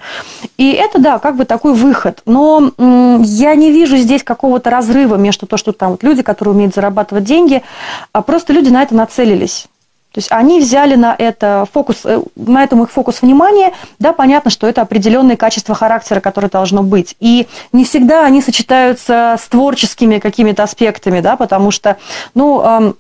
И 0.58 0.72
это, 0.74 1.00
да, 1.00 1.18
как 1.18 1.38
бы 1.38 1.46
такой 1.46 1.74
выход. 1.74 2.22
Но 2.26 2.72
я 2.78 3.56
не 3.56 3.72
вижу 3.72 3.98
здесь 3.98 4.24
какого-то 4.24 4.70
разрыва 4.70 5.16
между 5.16 5.48
то, 5.48 5.58
что 5.58 5.72
там 5.72 5.87
там 5.88 5.92
вот 5.92 6.04
люди, 6.04 6.22
которые 6.22 6.54
умеют 6.54 6.76
зарабатывать 6.76 7.24
деньги, 7.24 7.64
а 8.12 8.22
просто 8.22 8.52
люди 8.52 8.70
на 8.70 8.84
это 8.84 8.94
нацелились. 8.94 9.68
То 10.12 10.20
есть 10.20 10.32
они 10.32 10.60
взяли 10.60 10.96
на 10.96 11.16
это 11.18 11.68
фокус, 11.72 12.02
э, 12.04 12.22
на 12.36 12.64
этом 12.64 12.84
их 12.84 12.92
фокус 12.92 13.22
внимания, 13.22 13.74
да, 14.00 14.14
понятно, 14.14 14.50
что 14.50 14.68
это 14.68 14.82
определенные 14.82 15.38
качества 15.38 15.76
характера, 15.76 16.20
которые 16.20 16.50
должно 16.50 16.84
быть. 16.84 17.16
И 17.20 17.48
не 17.72 17.86
всегда 17.86 18.26
они 18.26 18.42
сочетаются 18.42 19.38
с 19.40 19.48
творческими 19.48 20.20
какими-то 20.20 20.64
аспектами, 20.64 21.22
да, 21.22 21.36
потому 21.36 21.72
что, 21.72 21.98
ну, 22.34 22.96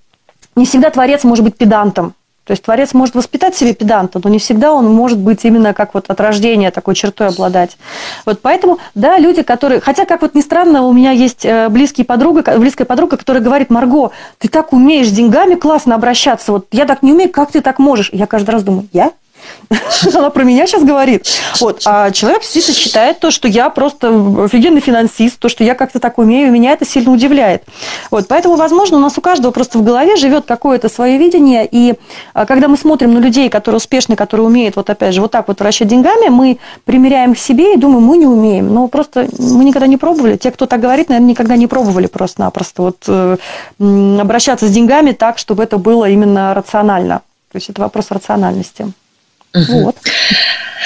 не 0.55 0.65
всегда 0.65 0.89
творец 0.89 1.23
может 1.23 1.43
быть 1.43 1.57
педантом. 1.57 2.13
То 2.47 2.51
есть 2.51 2.63
творец 2.63 2.93
может 2.93 3.13
воспитать 3.13 3.55
себе 3.55 3.73
педанта, 3.73 4.21
но 4.23 4.29
не 4.29 4.39
всегда 4.39 4.71
он 4.71 4.85
может 4.85 5.19
быть 5.19 5.43
именно 5.43 5.73
как 5.73 5.93
вот 5.93 6.05
от 6.07 6.19
рождения 6.21 6.71
такой 6.71 6.95
чертой 6.95 7.27
обладать. 7.27 7.77
Вот 8.25 8.39
поэтому, 8.41 8.79
да, 8.95 9.19
люди, 9.19 9.41
которые... 9.43 9.81
Хотя, 9.81 10.05
как 10.05 10.21
вот 10.21 10.33
ни 10.33 10.39
странно, 10.39 10.83
у 10.83 10.93
меня 10.93 11.11
есть 11.11 11.45
э, 11.45 11.67
близкий 11.67 12.05
подруга, 12.05 12.57
близкая 12.57 12.85
подруга, 12.85 13.17
которая 13.17 13.43
говорит, 13.43 13.69
Марго, 13.69 14.11
ты 14.37 14.47
так 14.47 14.71
умеешь 14.71 15.09
с 15.09 15.11
деньгами 15.11 15.55
классно 15.55 15.95
обращаться, 15.95 16.53
вот 16.53 16.67
я 16.71 16.85
так 16.85 17.03
не 17.03 17.11
умею, 17.11 17.29
как 17.29 17.51
ты 17.51 17.59
так 17.59 17.79
можешь? 17.79 18.09
Я 18.13 18.27
каждый 18.27 18.51
раз 18.51 18.63
думаю, 18.63 18.87
я? 18.93 19.11
Она 20.15 20.29
про 20.29 20.43
меня 20.43 20.67
сейчас 20.67 20.83
говорит. 20.83 21.27
Вот. 21.59 21.81
А 21.85 22.11
человек 22.11 22.41
действительно 22.41 22.75
считает 22.75 23.19
то, 23.19 23.31
что 23.31 23.47
я 23.47 23.69
просто 23.69 24.09
офигенный 24.45 24.81
финансист, 24.81 25.39
то, 25.39 25.49
что 25.49 25.63
я 25.63 25.75
как-то 25.75 25.99
так 25.99 26.17
умею, 26.17 26.51
меня 26.51 26.71
это 26.71 26.85
сильно 26.85 27.11
удивляет. 27.11 27.63
Вот. 28.11 28.27
Поэтому, 28.27 28.55
возможно, 28.55 28.97
у 28.97 28.99
нас 28.99 29.17
у 29.17 29.21
каждого 29.21 29.51
просто 29.51 29.77
в 29.77 29.83
голове 29.83 30.15
живет 30.15 30.45
какое-то 30.45 30.89
свое 30.89 31.17
видение, 31.17 31.67
и 31.69 31.95
а, 32.33 32.45
когда 32.45 32.67
мы 32.67 32.77
смотрим 32.77 33.13
на 33.13 33.19
людей, 33.19 33.49
которые 33.49 33.77
успешны, 33.77 34.15
которые 34.15 34.45
умеют, 34.47 34.75
вот 34.75 34.89
опять 34.89 35.13
же, 35.13 35.21
вот 35.21 35.31
так 35.31 35.47
вот 35.47 35.59
вращать 35.59 35.88
деньгами, 35.88 36.29
мы 36.29 36.59
примеряем 36.85 37.33
к 37.33 37.38
себе 37.38 37.73
и 37.73 37.77
думаем, 37.77 38.03
мы 38.03 38.17
не 38.17 38.27
умеем. 38.27 38.73
Но 38.73 38.88
просто 38.88 39.27
мы 39.38 39.65
никогда 39.65 39.88
не 39.88 39.97
пробовали. 39.97 40.38
Те, 40.38 40.51
кто 40.51 40.65
так 40.65 40.79
говорит, 40.79 41.09
наверное, 41.09 41.29
никогда 41.29 41.57
не 41.57 41.67
пробовали 41.67 42.07
просто-напросто 42.07 42.81
вот, 42.81 42.97
э, 43.07 43.38
обращаться 43.79 44.67
с 44.67 44.71
деньгами 44.71 45.11
так, 45.11 45.38
чтобы 45.38 45.63
это 45.63 45.77
было 45.77 46.09
именно 46.09 46.53
рационально. 46.53 47.21
То 47.51 47.57
есть 47.57 47.69
это 47.69 47.81
вопрос 47.81 48.11
рациональности. 48.11 48.91
Угу. 49.61 49.83
Вот. 49.83 49.95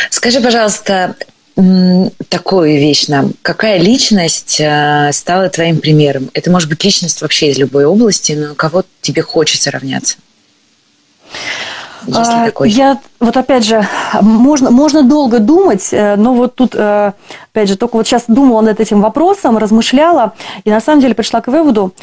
Скажи, 0.10 0.42
пожалуйста, 0.42 1.16
такую 2.30 2.80
вещь 2.80 3.08
нам. 3.08 3.32
Какая 3.42 3.78
личность 3.78 4.58
э, 4.60 5.12
стала 5.14 5.50
твоим 5.50 5.80
примером? 5.80 6.30
Это 6.34 6.50
может 6.50 6.70
быть 6.70 6.84
личность 6.84 7.22
вообще 7.22 7.50
из 7.50 7.58
любой 7.58 7.86
области, 7.86 8.34
но 8.34 8.56
кого 8.56 8.84
тебе 9.02 9.22
хочется 9.22 9.70
равняться? 9.70 10.18
А, 12.12 12.48
я 12.66 13.00
вот 13.20 13.38
опять 13.38 13.64
же, 13.64 13.88
можно, 14.22 14.72
можно 14.72 15.04
долго 15.04 15.40
думать, 15.40 15.90
э, 15.92 16.16
но 16.16 16.34
вот 16.34 16.56
тут, 16.56 16.74
э, 16.74 17.12
опять 17.52 17.70
же, 17.70 17.78
только 17.78 17.98
вот 17.98 18.08
сейчас 18.08 18.24
думала 18.28 18.62
над 18.62 18.80
этим 18.80 19.02
вопросом, 19.02 19.58
размышляла, 19.58 20.34
и 20.64 20.72
на 20.72 20.82
самом 20.82 21.02
деле 21.02 21.14
пришла 21.14 21.42
к 21.42 21.48
выводу, 21.48 21.94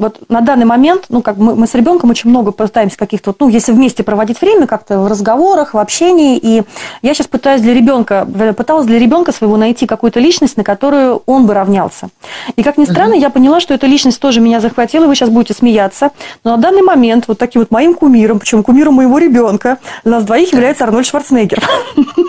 вот 0.00 0.18
на 0.28 0.40
данный 0.40 0.64
момент, 0.64 1.04
ну, 1.10 1.20
как 1.20 1.36
мы, 1.36 1.54
мы 1.54 1.66
с 1.66 1.74
ребенком 1.74 2.10
очень 2.10 2.30
много 2.30 2.52
пытаемся 2.52 2.96
каких-то, 2.96 3.34
ну, 3.38 3.48
если 3.48 3.72
вместе 3.72 4.02
проводить 4.02 4.40
время 4.40 4.66
как-то 4.66 4.98
в 4.98 5.06
разговорах, 5.06 5.74
в 5.74 5.78
общении, 5.78 6.38
и 6.38 6.62
я 7.02 7.14
сейчас 7.14 7.26
пытаюсь 7.26 7.60
для 7.60 7.74
ребенка, 7.74 8.26
пыталась 8.56 8.86
для 8.86 8.98
ребенка 8.98 9.30
своего 9.32 9.58
найти 9.58 9.86
какую-то 9.86 10.18
личность, 10.18 10.56
на 10.56 10.64
которую 10.64 11.22
он 11.26 11.46
бы 11.46 11.52
равнялся. 11.52 12.08
И 12.56 12.62
как 12.62 12.78
ни 12.78 12.86
странно, 12.86 13.14
uh-huh. 13.14 13.20
я 13.20 13.30
поняла, 13.30 13.60
что 13.60 13.74
эта 13.74 13.86
личность 13.86 14.20
тоже 14.20 14.40
меня 14.40 14.60
захватила, 14.60 15.06
вы 15.06 15.14
сейчас 15.14 15.28
будете 15.28 15.54
смеяться, 15.54 16.10
но 16.44 16.56
на 16.56 16.62
данный 16.62 16.82
момент 16.82 17.28
вот 17.28 17.38
таким 17.38 17.60
вот 17.60 17.70
моим 17.70 17.94
кумиром, 17.94 18.38
причем 18.38 18.62
кумиром 18.62 18.94
моего 18.94 19.18
ребенка, 19.18 19.78
для 20.02 20.12
нас 20.12 20.24
двоих 20.24 20.52
является 20.52 20.84
Арнольд 20.84 21.06
Шварценеггер. 21.06 21.62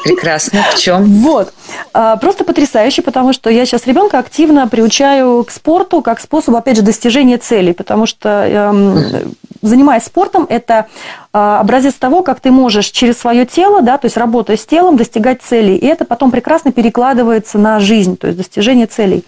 Прекрасно. 0.04 0.62
В 0.76 0.80
чем? 0.80 1.06
Вот. 1.22 1.54
А, 1.94 2.18
просто 2.18 2.44
потрясающе, 2.44 3.02
потому 3.02 3.32
что 3.32 3.50
я 3.50 3.66
сейчас 3.66 3.86
ребенка 3.86 4.20
активно 4.20 4.68
приучаю 4.68 5.44
к 5.44 5.52
спорту 5.52 6.02
как 6.02 6.20
способу, 6.20 6.58
опять 6.58 6.78
же, 6.78 6.82
достижения 6.82 7.38
целей, 7.62 7.74
потому 7.74 8.06
что 8.06 8.30
эм, 8.30 9.36
занимаясь 9.62 10.04
спортом, 10.04 10.46
это 10.50 10.88
образец 11.32 11.96
того, 11.96 12.24
как 12.24 12.40
ты 12.40 12.52
можешь 12.52 12.88
через 12.88 13.18
свое 13.18 13.46
тело, 13.46 13.82
да, 13.82 13.98
то 13.98 14.06
есть 14.06 14.18
работая 14.18 14.58
с 14.58 14.66
телом, 14.66 14.98
достигать 14.98 15.42
целей. 15.42 15.78
И 15.78 15.86
это 15.86 16.04
потом 16.04 16.32
прекрасно 16.32 16.72
перекладывается 16.72 17.58
на 17.58 17.80
жизнь, 17.80 18.18
то 18.18 18.28
есть 18.28 18.38
достижение 18.38 18.86
целей. 18.88 19.24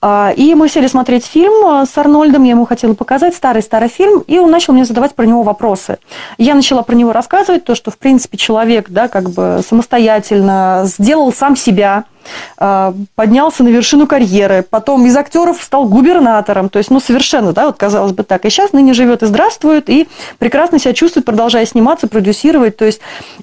А, 0.00 0.32
и 0.36 0.54
мы 0.54 0.68
сели 0.68 0.88
смотреть 0.88 1.24
фильм 1.24 1.64
а, 1.64 1.86
с 1.86 1.96
Арнольдом, 1.96 2.42
я 2.42 2.50
ему 2.50 2.66
хотела 2.66 2.94
показать 2.94 3.34
старый-старый 3.34 3.88
фильм, 3.88 4.24
и 4.26 4.38
он 4.38 4.50
начал 4.50 4.72
мне 4.72 4.84
задавать 4.84 5.14
про 5.14 5.24
него 5.24 5.42
вопросы. 5.42 5.98
Я 6.38 6.54
начала 6.54 6.82
про 6.82 6.94
него 6.94 7.12
рассказывать, 7.12 7.64
то, 7.64 7.74
что, 7.74 7.90
в 7.90 7.98
принципе, 7.98 8.36
человек, 8.36 8.90
да, 8.90 9.08
как 9.08 9.30
бы 9.30 9.60
самостоятельно 9.66 10.82
сделал 10.86 11.32
сам 11.32 11.54
себя, 11.56 12.04
а, 12.58 12.94
поднялся 13.14 13.62
на 13.62 13.68
вершину 13.68 14.06
карьеры, 14.06 14.64
потом 14.68 15.06
из 15.06 15.16
актеров 15.16 15.62
стал 15.62 15.88
губернатором, 15.88 16.68
то 16.68 16.78
есть, 16.78 16.90
ну, 16.90 17.00
совершенно, 17.00 17.52
да, 17.52 17.66
вот 17.66 17.76
казалось 17.76 18.12
бы 18.12 18.22
так. 18.22 18.44
И 18.44 18.50
сейчас 18.50 18.72
ныне 18.72 18.94
живет 18.94 19.22
и 19.22 19.26
здравствует, 19.26 19.88
и 19.88 20.08
прекрасно 20.38 20.78
себя 20.78 20.92
чувствует, 20.94 21.26
продолжая 21.36 21.66
сниматься, 21.66 22.06
продюсировать, 22.08 22.78
то 22.78 22.86
есть, 22.86 23.00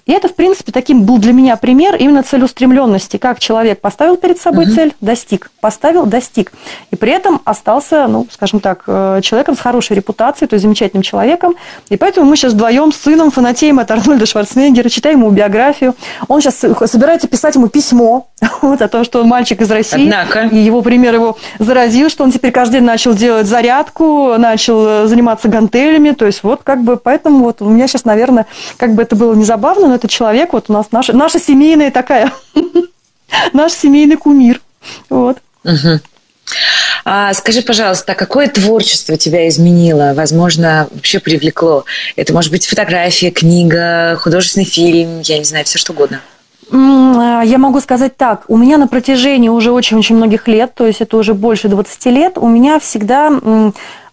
и 0.07 0.13
это, 0.13 0.27
в 0.27 0.33
принципе, 0.33 0.71
таким 0.71 1.03
был 1.03 1.19
для 1.19 1.31
меня 1.31 1.55
пример 1.57 1.95
именно 1.95 2.23
целеустремленности, 2.23 3.17
как 3.17 3.39
человек 3.39 3.81
поставил 3.81 4.17
перед 4.17 4.39
собой 4.39 4.65
угу. 4.65 4.73
цель, 4.73 4.93
достиг, 4.99 5.51
поставил, 5.61 6.07
достиг, 6.07 6.51
и 6.89 6.95
при 6.95 7.11
этом 7.11 7.39
остался, 7.45 8.07
ну, 8.07 8.25
скажем 8.31 8.61
так, 8.61 8.83
э, 8.87 9.19
человеком 9.21 9.55
с 9.55 9.59
хорошей 9.59 9.95
репутацией, 9.95 10.47
то 10.47 10.55
есть 10.55 10.63
замечательным 10.63 11.03
человеком, 11.03 11.53
и 11.89 11.95
поэтому 11.95 12.25
мы 12.25 12.35
сейчас 12.35 12.53
вдвоем 12.53 12.91
с 12.91 12.97
сыном 12.97 13.29
фанатеем 13.29 13.77
от 13.77 13.91
Арнольда 13.91 14.25
Шварценеггера, 14.25 14.89
читаем 14.89 15.19
ему 15.19 15.29
биографию, 15.29 15.93
он 16.27 16.41
сейчас 16.41 16.55
собирается 16.89 17.27
писать 17.27 17.53
ему 17.53 17.67
письмо, 17.67 18.27
вот, 18.61 18.81
о 18.81 18.87
том, 18.87 19.03
что 19.03 19.21
он 19.21 19.27
мальчик 19.27 19.61
из 19.61 19.71
России. 19.71 20.03
Однако. 20.03 20.47
И 20.47 20.57
его 20.57 20.81
пример 20.81 21.13
его 21.13 21.37
заразил, 21.59 22.09
что 22.09 22.23
он 22.23 22.31
теперь 22.31 22.51
каждый 22.51 22.73
день 22.73 22.83
начал 22.83 23.13
делать 23.13 23.47
зарядку, 23.47 24.35
начал 24.37 24.85
э, 24.87 25.07
заниматься 25.07 25.47
гантелями. 25.47 26.11
То 26.11 26.25
есть 26.25 26.43
вот 26.43 26.61
как 26.63 26.83
бы 26.83 26.97
поэтому 26.97 27.43
вот 27.43 27.61
у 27.61 27.69
меня 27.69 27.87
сейчас, 27.87 28.05
наверное, 28.05 28.45
как 28.77 28.93
бы 28.93 29.01
это 29.01 29.15
было 29.15 29.33
не 29.33 29.45
забавно, 29.45 29.87
но 29.87 29.95
это 29.95 30.07
человек, 30.07 30.53
вот 30.53 30.65
у 30.69 30.73
нас 30.73 30.87
наша, 30.91 31.13
наша 31.13 31.39
семейная 31.39 31.91
такая, 31.91 32.31
наш 33.53 33.73
семейный 33.73 34.17
кумир. 34.17 34.61
Вот. 35.09 35.37
Угу. 35.63 35.99
А, 37.05 37.33
скажи, 37.33 37.61
пожалуйста, 37.61 38.13
а 38.13 38.15
какое 38.15 38.47
творчество 38.47 39.17
тебя 39.17 39.47
изменило, 39.47 40.13
возможно, 40.15 40.87
вообще 40.91 41.19
привлекло? 41.19 41.85
Это 42.15 42.33
может 42.33 42.51
быть 42.51 42.65
фотография, 42.65 43.31
книга, 43.31 44.17
художественный 44.21 44.65
фильм, 44.65 45.21
я 45.21 45.37
не 45.37 45.43
знаю, 45.43 45.65
все 45.65 45.77
что 45.77 45.93
угодно. 45.93 46.21
А, 46.73 47.41
я 47.43 47.57
могу 47.57 47.79
сказать 47.79 48.17
так, 48.17 48.43
у 48.47 48.57
меня 48.57 48.77
на 48.77 48.87
протяжении 48.87 49.49
уже 49.49 49.71
очень-очень 49.71 50.15
многих 50.15 50.47
лет, 50.47 50.73
то 50.73 50.85
есть 50.87 51.01
это 51.01 51.17
уже 51.17 51.33
больше 51.33 51.67
20 51.67 52.05
лет, 52.07 52.37
у 52.37 52.47
меня 52.47 52.79
всегда 52.79 53.31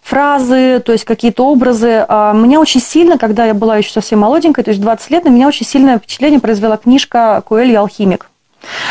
фразы, 0.03 0.81
то 0.83 0.91
есть 0.91 1.05
какие-то 1.05 1.45
образы. 1.45 2.05
А, 2.07 2.33
меня 2.33 2.59
очень 2.59 2.81
сильно, 2.81 3.17
когда 3.17 3.45
я 3.45 3.53
была 3.53 3.77
еще 3.77 3.91
совсем 3.91 4.19
молоденькой, 4.19 4.63
то 4.63 4.71
есть 4.71 4.81
20 4.81 5.09
лет, 5.11 5.25
на 5.25 5.29
меня 5.29 5.47
очень 5.47 5.65
сильное 5.65 5.97
впечатление 5.97 6.39
произвела 6.39 6.77
книжка 6.77 7.41
«Куэль 7.45 7.71
и 7.71 7.75
алхимик». 7.75 8.29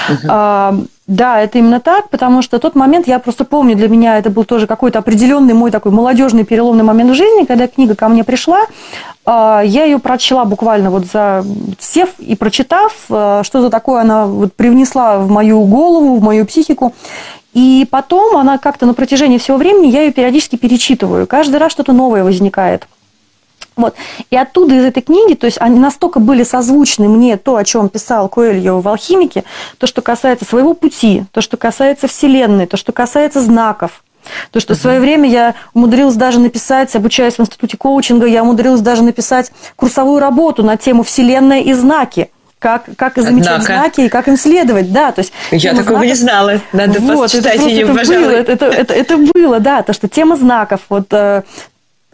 Uh-huh. 0.08 0.88
Да, 1.10 1.40
это 1.40 1.58
именно 1.58 1.80
так, 1.80 2.08
потому 2.08 2.40
что 2.40 2.60
тот 2.60 2.76
момент, 2.76 3.08
я 3.08 3.18
просто 3.18 3.44
помню, 3.44 3.74
для 3.74 3.88
меня 3.88 4.16
это 4.16 4.30
был 4.30 4.44
тоже 4.44 4.68
какой-то 4.68 5.00
определенный 5.00 5.54
мой 5.54 5.72
такой 5.72 5.90
молодежный 5.90 6.44
переломный 6.44 6.84
момент 6.84 7.10
в 7.10 7.14
жизни, 7.14 7.46
когда 7.46 7.66
книга 7.66 7.96
ко 7.96 8.08
мне 8.08 8.22
пришла, 8.22 8.60
а, 9.26 9.60
я 9.60 9.86
ее 9.86 9.98
прочла 9.98 10.44
буквально 10.44 10.88
вот 10.92 11.06
за 11.06 11.44
сев 11.80 12.10
и 12.20 12.36
прочитав, 12.36 12.94
а, 13.10 13.42
что-то 13.42 13.70
такое 13.70 14.02
она 14.02 14.26
вот 14.26 14.54
привнесла 14.54 15.18
в 15.18 15.28
мою 15.28 15.64
голову, 15.64 16.14
в 16.14 16.22
мою 16.22 16.46
психику. 16.46 16.94
И 17.54 17.88
потом 17.90 18.36
она 18.36 18.58
как-то 18.58 18.86
на 18.86 18.94
протяжении 18.94 19.38
всего 19.38 19.56
времени, 19.56 19.88
я 19.88 20.02
ее 20.02 20.12
периодически 20.12 20.54
перечитываю. 20.54 21.26
Каждый 21.26 21.56
раз 21.56 21.72
что-то 21.72 21.92
новое 21.92 22.22
возникает. 22.22 22.86
Вот. 23.82 23.94
И 24.30 24.36
оттуда 24.36 24.74
из 24.74 24.84
этой 24.84 25.02
книги, 25.02 25.34
то 25.34 25.46
есть 25.46 25.58
они 25.60 25.78
настолько 25.78 26.20
были 26.20 26.42
созвучны 26.42 27.08
мне 27.08 27.36
то, 27.36 27.56
о 27.56 27.64
чем 27.64 27.88
писал 27.88 28.28
Коэльо 28.28 28.80
в 28.80 28.88
«Алхимике», 28.88 29.44
то, 29.78 29.86
что 29.86 30.02
касается 30.02 30.44
своего 30.44 30.74
пути, 30.74 31.24
то, 31.32 31.40
что 31.40 31.56
касается 31.56 32.08
Вселенной, 32.08 32.66
то, 32.66 32.76
что 32.76 32.92
касается 32.92 33.40
знаков, 33.40 34.02
то, 34.50 34.60
что 34.60 34.74
uh-huh. 34.74 34.76
в 34.76 34.80
свое 34.80 35.00
время 35.00 35.28
я 35.28 35.54
умудрилась 35.74 36.14
даже 36.14 36.40
написать, 36.40 36.94
обучаясь 36.94 37.36
в 37.36 37.40
институте 37.40 37.76
коучинга, 37.76 38.26
я 38.26 38.42
умудрилась 38.42 38.80
даже 38.80 39.02
написать 39.02 39.50
курсовую 39.76 40.20
работу 40.20 40.62
на 40.62 40.76
тему 40.76 41.02
«Вселенная 41.02 41.60
и 41.60 41.72
знаки» 41.72 42.30
как, 42.60 42.84
как 42.96 43.16
замечать 43.16 43.62
Однако. 43.62 43.72
знаки 43.72 44.00
и 44.02 44.08
как 44.08 44.28
им 44.28 44.36
следовать, 44.36 44.92
да, 44.92 45.12
то 45.12 45.22
есть... 45.22 45.32
Я 45.50 45.70
такого 45.70 45.84
знаков... 45.84 46.06
не 46.06 46.14
знала, 46.14 46.60
надо 46.72 47.00
вот, 47.00 47.32
почитать 47.32 47.56
это, 47.56 47.68
ее, 47.68 47.82
это 47.84 47.94
пожалуй. 47.94 48.22
Было, 48.22 48.30
это, 48.30 48.52
это, 48.52 48.66
это, 48.66 48.94
это 48.94 49.16
было, 49.16 49.60
да, 49.60 49.82
то, 49.82 49.94
что 49.94 50.08
тема 50.08 50.36
знаков, 50.36 50.82
вот 50.90 51.06
э, 51.10 51.42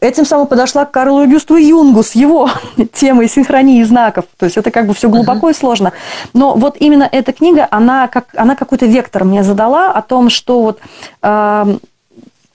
Этим 0.01 0.27
самым 0.27 0.47
подошла 0.47 0.85
к 0.85 0.91
Карлу 0.91 1.25
Юсту 1.25 1.57
Юнгу 1.57 2.03
с 2.03 2.15
его 2.15 2.51
темой 2.93 3.29
синхронии 3.29 3.83
знаков. 3.83 4.27
То 4.37 4.45
есть 4.45 4.59
это 4.59 4.71
как 4.71 4.87
бы 4.87 4.95
все 4.95 5.09
глубоко 5.09 5.49
uh-huh. 5.49 5.53
и 5.53 5.57
сложно. 5.57 5.93
Но 6.35 6.55
вот 6.55 6.77
именно 6.79 7.09
эта 7.11 7.33
книга, 7.33 7.67
она, 7.71 8.07
как, 8.09 8.27
она 8.37 8.57
какой-то 8.57 8.85
вектор 8.85 9.25
мне 9.25 9.43
задала 9.43 9.91
о 9.91 10.03
том, 10.03 10.29
что 10.29 10.61
вот 10.61 10.81
э, 11.23 11.79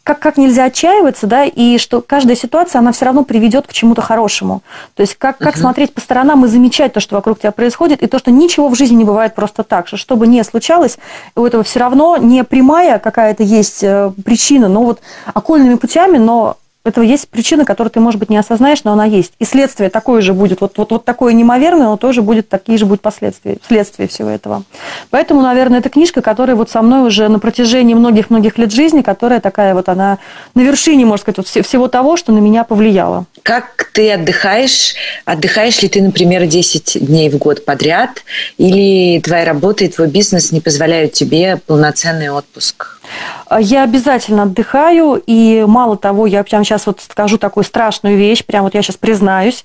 как, 0.03 0.19
как 0.19 0.37
нельзя 0.37 0.65
отчаиваться, 0.65 1.25
да, 1.25 1.45
и 1.45 1.79
что 1.79 2.01
каждая 2.01 2.35
ситуация, 2.35 2.77
она 2.77 2.91
все 2.91 3.05
равно 3.05 3.23
приведет 3.23 3.65
к 3.65 3.73
чему-то 3.73 4.03
хорошему. 4.03 4.61
То 4.93 5.01
есть 5.01 5.15
как, 5.15 5.39
как 5.39 5.55
uh-huh. 5.55 5.61
смотреть 5.61 5.95
по 5.95 6.01
сторонам 6.01 6.45
и 6.45 6.47
замечать 6.47 6.93
то, 6.93 6.99
что 6.99 7.15
вокруг 7.15 7.39
тебя 7.39 7.51
происходит, 7.51 8.03
и 8.03 8.07
то, 8.07 8.19
что 8.19 8.29
ничего 8.29 8.69
в 8.69 8.75
жизни 8.75 8.97
не 8.97 9.03
бывает 9.03 9.33
просто 9.33 9.63
так, 9.63 9.87
что 9.87 9.97
что 9.97 10.15
бы 10.15 10.27
ни 10.27 10.39
случалось, 10.43 10.99
у 11.35 11.43
этого 11.43 11.63
все 11.63 11.79
равно 11.79 12.17
не 12.17 12.43
прямая 12.43 12.99
какая-то 12.99 13.41
есть 13.41 13.83
э, 13.83 14.11
причина, 14.23 14.67
но 14.67 14.83
вот 14.83 14.99
окольными 15.33 15.73
путями, 15.73 16.19
но 16.19 16.57
этого 16.84 17.03
есть 17.03 17.29
причина, 17.29 17.63
которую 17.63 17.91
ты, 17.91 17.99
может 17.99 18.19
быть, 18.19 18.29
не 18.29 18.38
осознаешь, 18.38 18.84
но 18.84 18.93
она 18.93 19.05
есть. 19.05 19.34
И 19.39 19.45
следствие 19.45 19.89
такое 19.89 20.21
же 20.21 20.34
будет, 20.34 20.61
вот, 20.61 20.77
вот, 20.77 20.91
вот 20.91 21.05
такое 21.05 21.34
неимоверное, 21.34 21.88
но 21.88 21.97
тоже 21.97 22.21
будет, 22.21 22.49
такие 22.49 22.77
же 22.77 22.86
будут 22.86 23.01
последствия, 23.01 23.57
следствие 23.67 24.07
всего 24.07 24.29
этого. 24.29 24.63
Поэтому, 25.11 25.41
наверное, 25.41 25.79
это 25.79 25.89
книжка, 25.89 26.21
которая 26.21 26.55
вот 26.55 26.71
со 26.71 26.82
мной 26.82 27.07
уже 27.07 27.27
на 27.29 27.39
протяжении 27.39 27.93
многих-многих 27.93 28.57
лет 28.57 28.71
жизни, 28.71 29.01
которая 29.01 29.39
такая 29.39 29.75
вот, 29.75 29.89
она 29.89 30.17
на 30.55 30.61
вершине, 30.61 31.05
можно 31.05 31.21
сказать, 31.21 31.38
вот 31.38 31.47
всего 31.47 31.88
того, 31.88 32.17
что 32.17 32.32
на 32.32 32.39
меня 32.39 32.63
повлияло. 32.63 33.25
Как 33.43 33.89
ты 33.93 34.11
отдыхаешь? 34.13 34.95
Отдыхаешь 35.25 35.82
ли 35.82 35.89
ты, 35.89 36.01
например, 36.01 36.47
10 36.47 37.05
дней 37.05 37.29
в 37.29 37.38
год 37.38 37.63
подряд? 37.63 38.23
Или 38.57 39.19
твоя 39.19 39.45
работа 39.45 39.84
и 39.86 39.88
твой 39.88 40.07
бизнес 40.07 40.51
не 40.51 40.61
позволяют 40.61 41.13
тебе 41.13 41.57
полноценный 41.67 42.29
отпуск? 42.29 43.00
Я 43.59 43.84
обязательно 43.84 44.43
отдыхаю, 44.43 45.22
и 45.26 45.66
мало 45.68 45.97
того, 45.97 46.26
я 46.26 46.43
прямо 46.43 46.64
сейчас 46.64 46.86
вот 46.86 47.01
скажу 47.01 47.38
такую 47.38 47.64
страшную 47.64 48.18
вещь, 48.18 48.45
прям 48.45 48.64
вот 48.64 48.74
я 48.74 48.82
сейчас 48.82 48.97
признаюсь. 48.97 49.64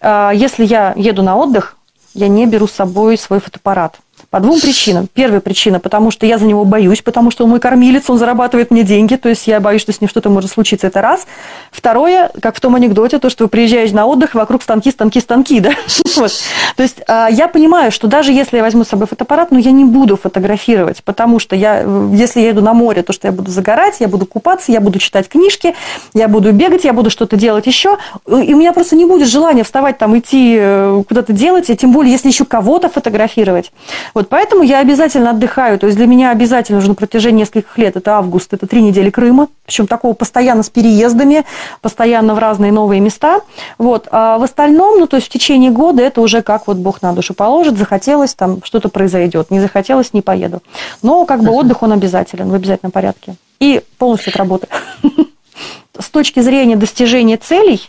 А, 0.00 0.32
если 0.34 0.64
я 0.64 0.92
еду 0.96 1.22
на 1.22 1.36
отдых, 1.36 1.76
я 2.14 2.28
не 2.28 2.46
беру 2.46 2.66
с 2.66 2.72
собой 2.72 3.16
свой 3.16 3.40
фотоаппарат. 3.40 3.96
По 4.30 4.40
двум 4.40 4.60
причинам. 4.60 5.08
Первая 5.14 5.40
причина, 5.40 5.80
потому 5.80 6.10
что 6.10 6.26
я 6.26 6.36
за 6.36 6.44
него 6.44 6.66
боюсь, 6.66 7.00
потому 7.00 7.30
что 7.30 7.44
он 7.44 7.50
мой 7.50 7.60
кормилец, 7.60 8.10
он 8.10 8.18
зарабатывает 8.18 8.70
мне 8.70 8.82
деньги, 8.82 9.16
то 9.16 9.30
есть 9.30 9.46
я 9.46 9.58
боюсь, 9.58 9.80
что 9.80 9.90
с 9.90 10.02
ним 10.02 10.10
что-то 10.10 10.28
может 10.28 10.50
случиться, 10.50 10.86
это 10.86 11.00
раз. 11.00 11.26
Второе, 11.70 12.30
как 12.42 12.54
в 12.54 12.60
том 12.60 12.74
анекдоте, 12.74 13.18
то, 13.20 13.30
что 13.30 13.44
вы 13.44 13.48
приезжаете 13.48 13.94
на 13.94 14.04
отдых, 14.04 14.34
вокруг 14.34 14.62
станки, 14.62 14.90
станки, 14.90 15.20
станки, 15.20 15.60
да? 15.60 15.70
То 16.76 16.82
есть 16.82 17.00
а, 17.08 17.28
я 17.30 17.48
понимаю, 17.48 17.90
что 17.90 18.06
даже 18.06 18.30
если 18.32 18.58
я 18.58 18.62
возьму 18.62 18.84
с 18.84 18.88
собой 18.88 19.06
фотоаппарат, 19.06 19.50
но 19.50 19.58
я 19.58 19.70
не 19.70 19.86
буду 19.86 20.18
фотографировать, 20.18 21.02
потому 21.04 21.38
что 21.38 21.56
я, 21.56 21.80
если 22.12 22.40
я 22.40 22.48
еду 22.48 22.60
на 22.60 22.74
море, 22.74 23.02
то 23.02 23.14
что 23.14 23.28
я 23.28 23.32
буду 23.32 23.50
загорать, 23.50 23.96
я 24.00 24.08
буду 24.08 24.26
купаться, 24.26 24.72
я 24.72 24.82
буду 24.82 24.98
читать 24.98 25.30
книжки, 25.30 25.74
я 26.12 26.28
буду 26.28 26.52
бегать, 26.52 26.84
я 26.84 26.92
буду 26.92 27.08
что-то 27.08 27.36
делать 27.36 27.66
еще, 27.66 27.96
и 28.26 28.52
у 28.52 28.58
меня 28.58 28.74
просто 28.74 28.94
не 28.94 29.06
будет 29.06 29.26
желания 29.26 29.64
вставать 29.64 29.96
там, 29.96 30.18
идти 30.18 30.56
э, 30.60 31.02
куда-то 31.08 31.32
делать, 31.32 31.70
и 31.70 31.76
тем 31.76 31.92
более, 31.92 32.12
если 32.12 32.28
еще 32.28 32.44
кого-то 32.44 32.90
фотографировать. 32.90 33.72
Вот 34.18 34.28
поэтому 34.28 34.64
я 34.64 34.80
обязательно 34.80 35.30
отдыхаю. 35.30 35.78
То 35.78 35.86
есть 35.86 35.96
для 35.96 36.08
меня 36.08 36.30
обязательно 36.30 36.78
уже 36.78 36.88
на 36.88 36.96
протяжении 36.96 37.42
нескольких 37.42 37.78
лет, 37.78 37.96
это 37.96 38.16
август, 38.16 38.52
это 38.52 38.66
три 38.66 38.82
недели 38.82 39.10
Крыма, 39.10 39.46
причем 39.64 39.86
такого 39.86 40.12
постоянно 40.12 40.64
с 40.64 40.70
переездами, 40.70 41.44
постоянно 41.82 42.34
в 42.34 42.38
разные 42.40 42.72
новые 42.72 43.00
места. 43.00 43.42
Вот. 43.78 44.08
А 44.10 44.38
в 44.38 44.42
остальном, 44.42 44.98
ну, 44.98 45.06
то 45.06 45.18
есть 45.18 45.28
в 45.28 45.30
течение 45.30 45.70
года 45.70 46.02
это 46.02 46.20
уже 46.20 46.42
как 46.42 46.66
вот 46.66 46.78
Бог 46.78 47.00
на 47.00 47.12
душу 47.12 47.32
положит, 47.32 47.78
захотелось, 47.78 48.34
там 48.34 48.58
что-то 48.64 48.88
произойдет, 48.88 49.52
не 49.52 49.60
захотелось, 49.60 50.12
не 50.12 50.20
поеду. 50.20 50.64
Но 51.00 51.24
как 51.24 51.44
бы 51.44 51.52
отдых, 51.52 51.84
он 51.84 51.92
обязателен, 51.92 52.50
в 52.50 52.54
обязательном 52.54 52.90
порядке. 52.90 53.36
И 53.60 53.82
полностью 53.98 54.30
от 54.30 54.36
работы. 54.36 54.66
с 55.96 56.10
точки 56.10 56.40
зрения 56.40 56.74
достижения 56.74 57.36
целей, 57.36 57.88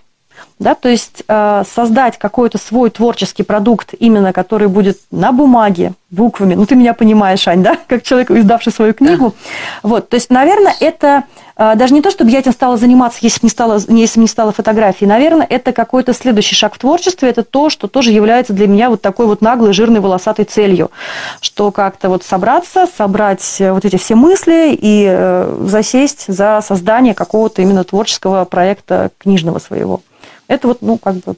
да, 0.59 0.75
то 0.75 0.89
есть 0.89 1.23
э, 1.25 1.63
создать 1.65 2.17
какой-то 2.17 2.57
свой 2.57 2.89
творческий 2.89 3.43
продукт, 3.43 3.93
именно 3.97 4.33
который 4.33 4.67
будет 4.67 4.99
на 5.09 5.31
бумаге, 5.31 5.93
буквами. 6.11 6.55
Ну, 6.55 6.65
ты 6.65 6.75
меня 6.75 6.93
понимаешь, 6.93 7.47
Ань, 7.47 7.63
да, 7.63 7.77
как 7.87 8.03
человек, 8.03 8.29
издавший 8.31 8.73
свою 8.73 8.93
книгу. 8.93 9.27
Да. 9.27 9.89
Вот, 9.89 10.09
то 10.09 10.15
есть, 10.15 10.29
наверное, 10.29 10.75
это 10.81 11.23
э, 11.55 11.75
даже 11.75 11.93
не 11.93 12.01
то, 12.01 12.11
чтобы 12.11 12.31
я 12.31 12.39
этим 12.39 12.51
стала 12.51 12.75
заниматься, 12.75 13.19
если 13.21 13.39
не 13.43 13.49
стала, 13.49 13.79
если 13.87 14.19
не 14.19 14.27
стала 14.27 14.51
фотографией. 14.51 15.07
Наверное, 15.07 15.47
это 15.49 15.71
какой-то 15.71 16.13
следующий 16.13 16.55
шаг 16.55 16.75
в 16.75 16.77
творчестве. 16.79 17.29
Это 17.29 17.43
то, 17.43 17.69
что 17.69 17.87
тоже 17.87 18.11
является 18.11 18.51
для 18.51 18.67
меня 18.67 18.89
вот 18.89 19.01
такой 19.01 19.27
вот 19.27 19.41
наглой, 19.41 19.71
жирной, 19.71 20.01
волосатой 20.01 20.43
целью, 20.43 20.91
что 21.39 21.71
как-то 21.71 22.09
вот 22.09 22.25
собраться, 22.25 22.85
собрать 22.85 23.61
э, 23.61 23.71
вот 23.71 23.85
эти 23.85 23.95
все 23.95 24.15
мысли 24.15 24.77
и 24.77 25.05
э, 25.09 25.63
засесть 25.67 26.25
за 26.27 26.59
создание 26.61 27.13
какого-то 27.13 27.61
именно 27.61 27.85
творческого 27.85 28.43
проекта 28.43 29.11
книжного 29.19 29.59
своего. 29.59 30.01
Это 30.49 30.67
вот, 30.67 30.81
ну, 30.81 30.97
как 30.97 31.15
бы 31.17 31.35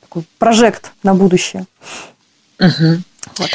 такой 0.00 0.22
прожект 0.38 0.92
на 1.02 1.14
будущее. 1.14 1.66
Угу. 2.58 3.02
Вот. 3.38 3.50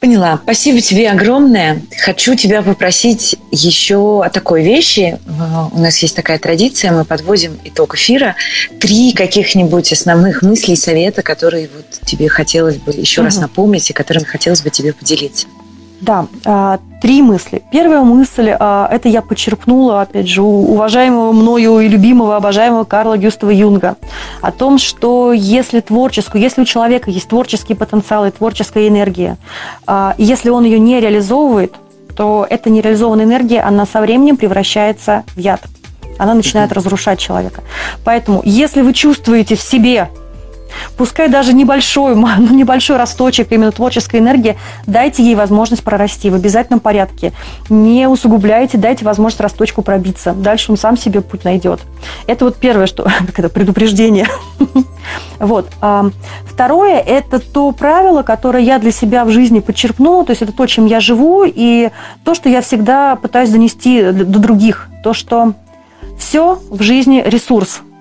Поняла. 0.00 0.40
Спасибо 0.42 0.80
тебе 0.80 1.10
огромное. 1.10 1.82
Хочу 2.02 2.34
тебя 2.34 2.62
попросить 2.62 3.36
еще 3.50 4.22
о 4.24 4.30
такой 4.30 4.62
вещи. 4.62 5.18
У 5.72 5.78
нас 5.78 5.98
есть 5.98 6.16
такая 6.16 6.38
традиция, 6.38 6.92
мы 6.92 7.04
подводим 7.04 7.58
итог 7.64 7.94
эфира. 7.94 8.36
Три 8.80 9.12
каких-нибудь 9.12 9.92
основных 9.92 10.42
мыслей, 10.42 10.76
совета, 10.76 11.22
которые 11.22 11.70
вот 11.74 11.86
тебе 12.06 12.28
хотелось 12.28 12.76
бы 12.76 12.92
еще 12.92 13.20
угу. 13.20 13.26
раз 13.26 13.38
напомнить 13.38 13.88
и 13.90 13.92
которыми 13.92 14.24
хотелось 14.24 14.62
бы 14.62 14.70
тебе 14.70 14.92
поделиться. 14.92 15.46
Да, 16.04 16.26
а, 16.44 16.80
три 17.00 17.22
мысли. 17.22 17.62
Первая 17.72 18.02
мысль, 18.02 18.50
а, 18.50 18.86
это 18.92 19.08
я 19.08 19.22
подчеркнула, 19.22 20.02
опять 20.02 20.28
же, 20.28 20.42
у 20.42 20.72
уважаемого 20.72 21.32
мною 21.32 21.80
и 21.80 21.88
любимого, 21.88 22.36
обожаемого 22.36 22.84
Карла 22.84 23.16
Гюстава 23.16 23.48
Юнга, 23.50 23.96
о 24.42 24.52
том, 24.52 24.76
что 24.76 25.32
если 25.32 25.80
творческую, 25.80 26.42
если 26.42 26.60
у 26.60 26.66
человека 26.66 27.10
есть 27.10 27.28
творческий 27.28 27.74
потенциал 27.74 28.26
и 28.26 28.30
творческая 28.30 28.88
энергия, 28.88 29.38
а, 29.86 30.14
если 30.18 30.50
он 30.50 30.64
ее 30.64 30.78
не 30.78 31.00
реализовывает, 31.00 31.74
то 32.14 32.46
эта 32.50 32.68
нереализованная 32.68 33.24
энергия, 33.24 33.62
она 33.62 33.86
со 33.86 34.02
временем 34.02 34.36
превращается 34.36 35.24
в 35.34 35.38
яд. 35.38 35.62
Она 36.18 36.34
начинает 36.34 36.70
разрушать 36.74 37.18
человека. 37.18 37.62
Поэтому, 38.04 38.42
если 38.44 38.82
вы 38.82 38.92
чувствуете 38.92 39.56
в 39.56 39.62
себе 39.62 40.10
Пускай 40.96 41.28
даже 41.28 41.52
небольшой, 41.52 42.14
ну, 42.38 42.54
небольшой 42.54 42.96
росточек 42.96 43.52
именно 43.52 43.72
творческой 43.72 44.20
энергии, 44.20 44.56
дайте 44.86 45.22
ей 45.22 45.34
возможность 45.34 45.84
прорасти 45.84 46.30
в 46.30 46.34
обязательном 46.34 46.80
порядке. 46.80 47.32
Не 47.68 48.08
усугубляйте, 48.08 48.78
дайте 48.78 49.04
возможность 49.04 49.40
росточку 49.40 49.82
пробиться. 49.82 50.32
Дальше 50.32 50.72
он 50.72 50.78
сам 50.78 50.96
себе 50.96 51.20
путь 51.20 51.44
найдет. 51.44 51.80
Это 52.26 52.44
вот 52.44 52.56
первое, 52.56 52.86
что 52.86 53.04
как 53.26 53.38
это 53.38 53.48
предупреждение. 53.48 54.26
Вот. 55.38 55.68
А 55.82 56.06
второе– 56.46 56.98
это 57.06 57.38
то 57.38 57.70
правило, 57.72 58.22
которое 58.22 58.62
я 58.62 58.78
для 58.78 58.90
себя 58.90 59.24
в 59.24 59.30
жизни 59.30 59.60
подчеркнула, 59.60 60.24
то 60.24 60.30
есть 60.30 60.40
это 60.40 60.52
то, 60.52 60.66
чем 60.66 60.86
я 60.86 61.00
живу, 61.00 61.44
и 61.44 61.90
то, 62.24 62.34
что 62.34 62.48
я 62.48 62.62
всегда 62.62 63.16
пытаюсь 63.16 63.50
донести 63.50 64.02
до 64.12 64.38
других. 64.38 64.88
То, 65.02 65.12
что 65.12 65.52
все 66.18 66.58
в 66.70 66.82
жизни 66.82 67.22
ресурс– 67.26 67.82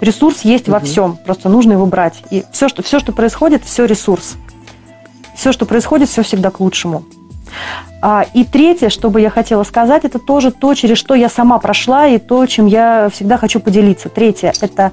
Ресурс 0.00 0.42
есть 0.42 0.68
угу. 0.68 0.72
во 0.72 0.80
всем, 0.80 1.16
просто 1.24 1.48
нужно 1.48 1.72
его 1.72 1.86
брать. 1.86 2.22
И 2.30 2.44
все 2.52 2.68
что, 2.68 2.82
все, 2.82 2.98
что 2.98 3.12
происходит, 3.12 3.64
все 3.64 3.84
ресурс. 3.84 4.36
Все, 5.34 5.52
что 5.52 5.66
происходит, 5.66 6.08
все 6.08 6.22
всегда 6.22 6.50
к 6.50 6.60
лучшему. 6.60 7.04
А, 8.02 8.24
и 8.34 8.44
третье, 8.44 8.88
что 8.88 9.10
бы 9.10 9.20
я 9.20 9.30
хотела 9.30 9.62
сказать, 9.62 10.04
это 10.04 10.18
тоже 10.18 10.50
то, 10.50 10.74
через 10.74 10.96
что 10.96 11.14
я 11.14 11.28
сама 11.28 11.58
прошла, 11.58 12.06
и 12.06 12.18
то, 12.18 12.46
чем 12.46 12.66
я 12.66 13.08
всегда 13.12 13.36
хочу 13.36 13.60
поделиться. 13.60 14.08
Третье– 14.08 14.52
это 14.60 14.92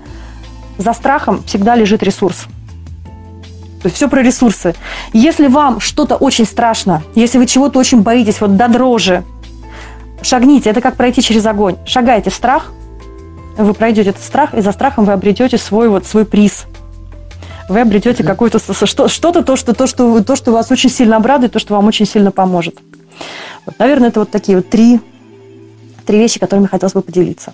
за 0.78 0.94
страхом 0.94 1.44
всегда 1.44 1.76
лежит 1.76 2.04
ресурс. 2.04 2.48
То 3.82 3.86
есть 3.86 3.96
все 3.96 4.10
про 4.10 4.22
ресурсы. 4.22 4.76
Если 5.14 5.48
вам 5.48 5.80
что-то 5.80 6.16
очень 6.16 6.46
страшно, 6.46 7.04
если 7.16 7.38
вы 7.38 7.46
чего-то 7.46 7.80
очень 7.80 8.02
боитесь, 8.02 8.42
вот 8.42 8.58
до 8.58 8.68
дрожи, 8.68 9.24
шагните. 10.22 10.70
Это 10.70 10.82
как 10.82 10.96
пройти 10.96 11.22
через 11.22 11.46
огонь. 11.46 11.78
Шагайте 11.86 12.30
в 12.30 12.34
страх, 12.34 12.72
вы 13.58 13.74
пройдете 13.74 14.12
этот 14.12 14.24
страх, 14.24 14.54
и 14.54 14.62
за 14.62 14.72
страхом 14.72 15.06
вы 15.06 15.14
обретете 15.14 15.58
свой 15.58 15.90
вот 15.90 16.06
свой 16.06 16.26
приз. 16.26 16.66
Вы 17.70 17.82
обретете 17.82 18.24
mm-hmm. 18.24 18.28
какое-то 18.28 18.60
что-то, 18.60 19.44
то, 19.44 19.56
что, 19.56 19.74
то, 19.74 19.88
что, 19.88 20.24
то, 20.24 20.36
что 20.36 20.52
вас 20.52 20.72
очень 20.72 20.90
сильно 20.90 21.18
обрадует, 21.18 21.52
то, 21.52 21.60
что 21.60 21.74
вам 21.74 21.86
очень 21.88 22.06
сильно 22.06 22.32
поможет. 22.32 22.78
Вот, 23.66 23.78
наверное, 23.78 24.10
это 24.10 24.22
вот 24.22 24.32
такие 24.32 24.58
вот 24.58 24.70
три, 24.70 25.02
три 26.06 26.18
вещи, 26.18 26.40
которыми 26.40 26.68
хотелось 26.68 26.94
бы 26.94 27.02
поделиться. 27.02 27.54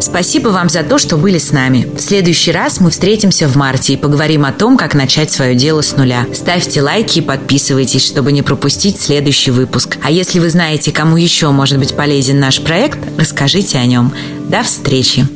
Спасибо 0.00 0.48
вам 0.48 0.68
за 0.68 0.82
то, 0.82 0.98
что 0.98 1.16
были 1.16 1.38
с 1.38 1.52
нами. 1.52 1.88
В 1.96 2.00
следующий 2.00 2.52
раз 2.52 2.80
мы 2.80 2.90
встретимся 2.90 3.48
в 3.48 3.56
марте 3.56 3.94
и 3.94 3.96
поговорим 3.96 4.44
о 4.44 4.52
том, 4.52 4.76
как 4.76 4.94
начать 4.94 5.30
свое 5.30 5.54
дело 5.54 5.82
с 5.82 5.96
нуля. 5.96 6.26
Ставьте 6.34 6.82
лайки 6.82 7.18
и 7.18 7.22
подписывайтесь, 7.22 8.04
чтобы 8.04 8.32
не 8.32 8.42
пропустить 8.42 9.00
следующий 9.00 9.50
выпуск. 9.50 9.96
А 10.02 10.10
если 10.10 10.38
вы 10.38 10.50
знаете, 10.50 10.92
кому 10.92 11.16
еще 11.16 11.50
может 11.50 11.78
быть 11.78 11.94
полезен 11.94 12.38
наш 12.38 12.60
проект, 12.60 12.98
расскажите 13.18 13.78
о 13.78 13.86
нем. 13.86 14.12
До 14.48 14.62
встречи! 14.62 15.26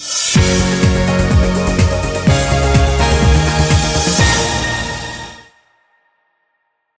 thank 0.00 0.74
you 0.74 0.79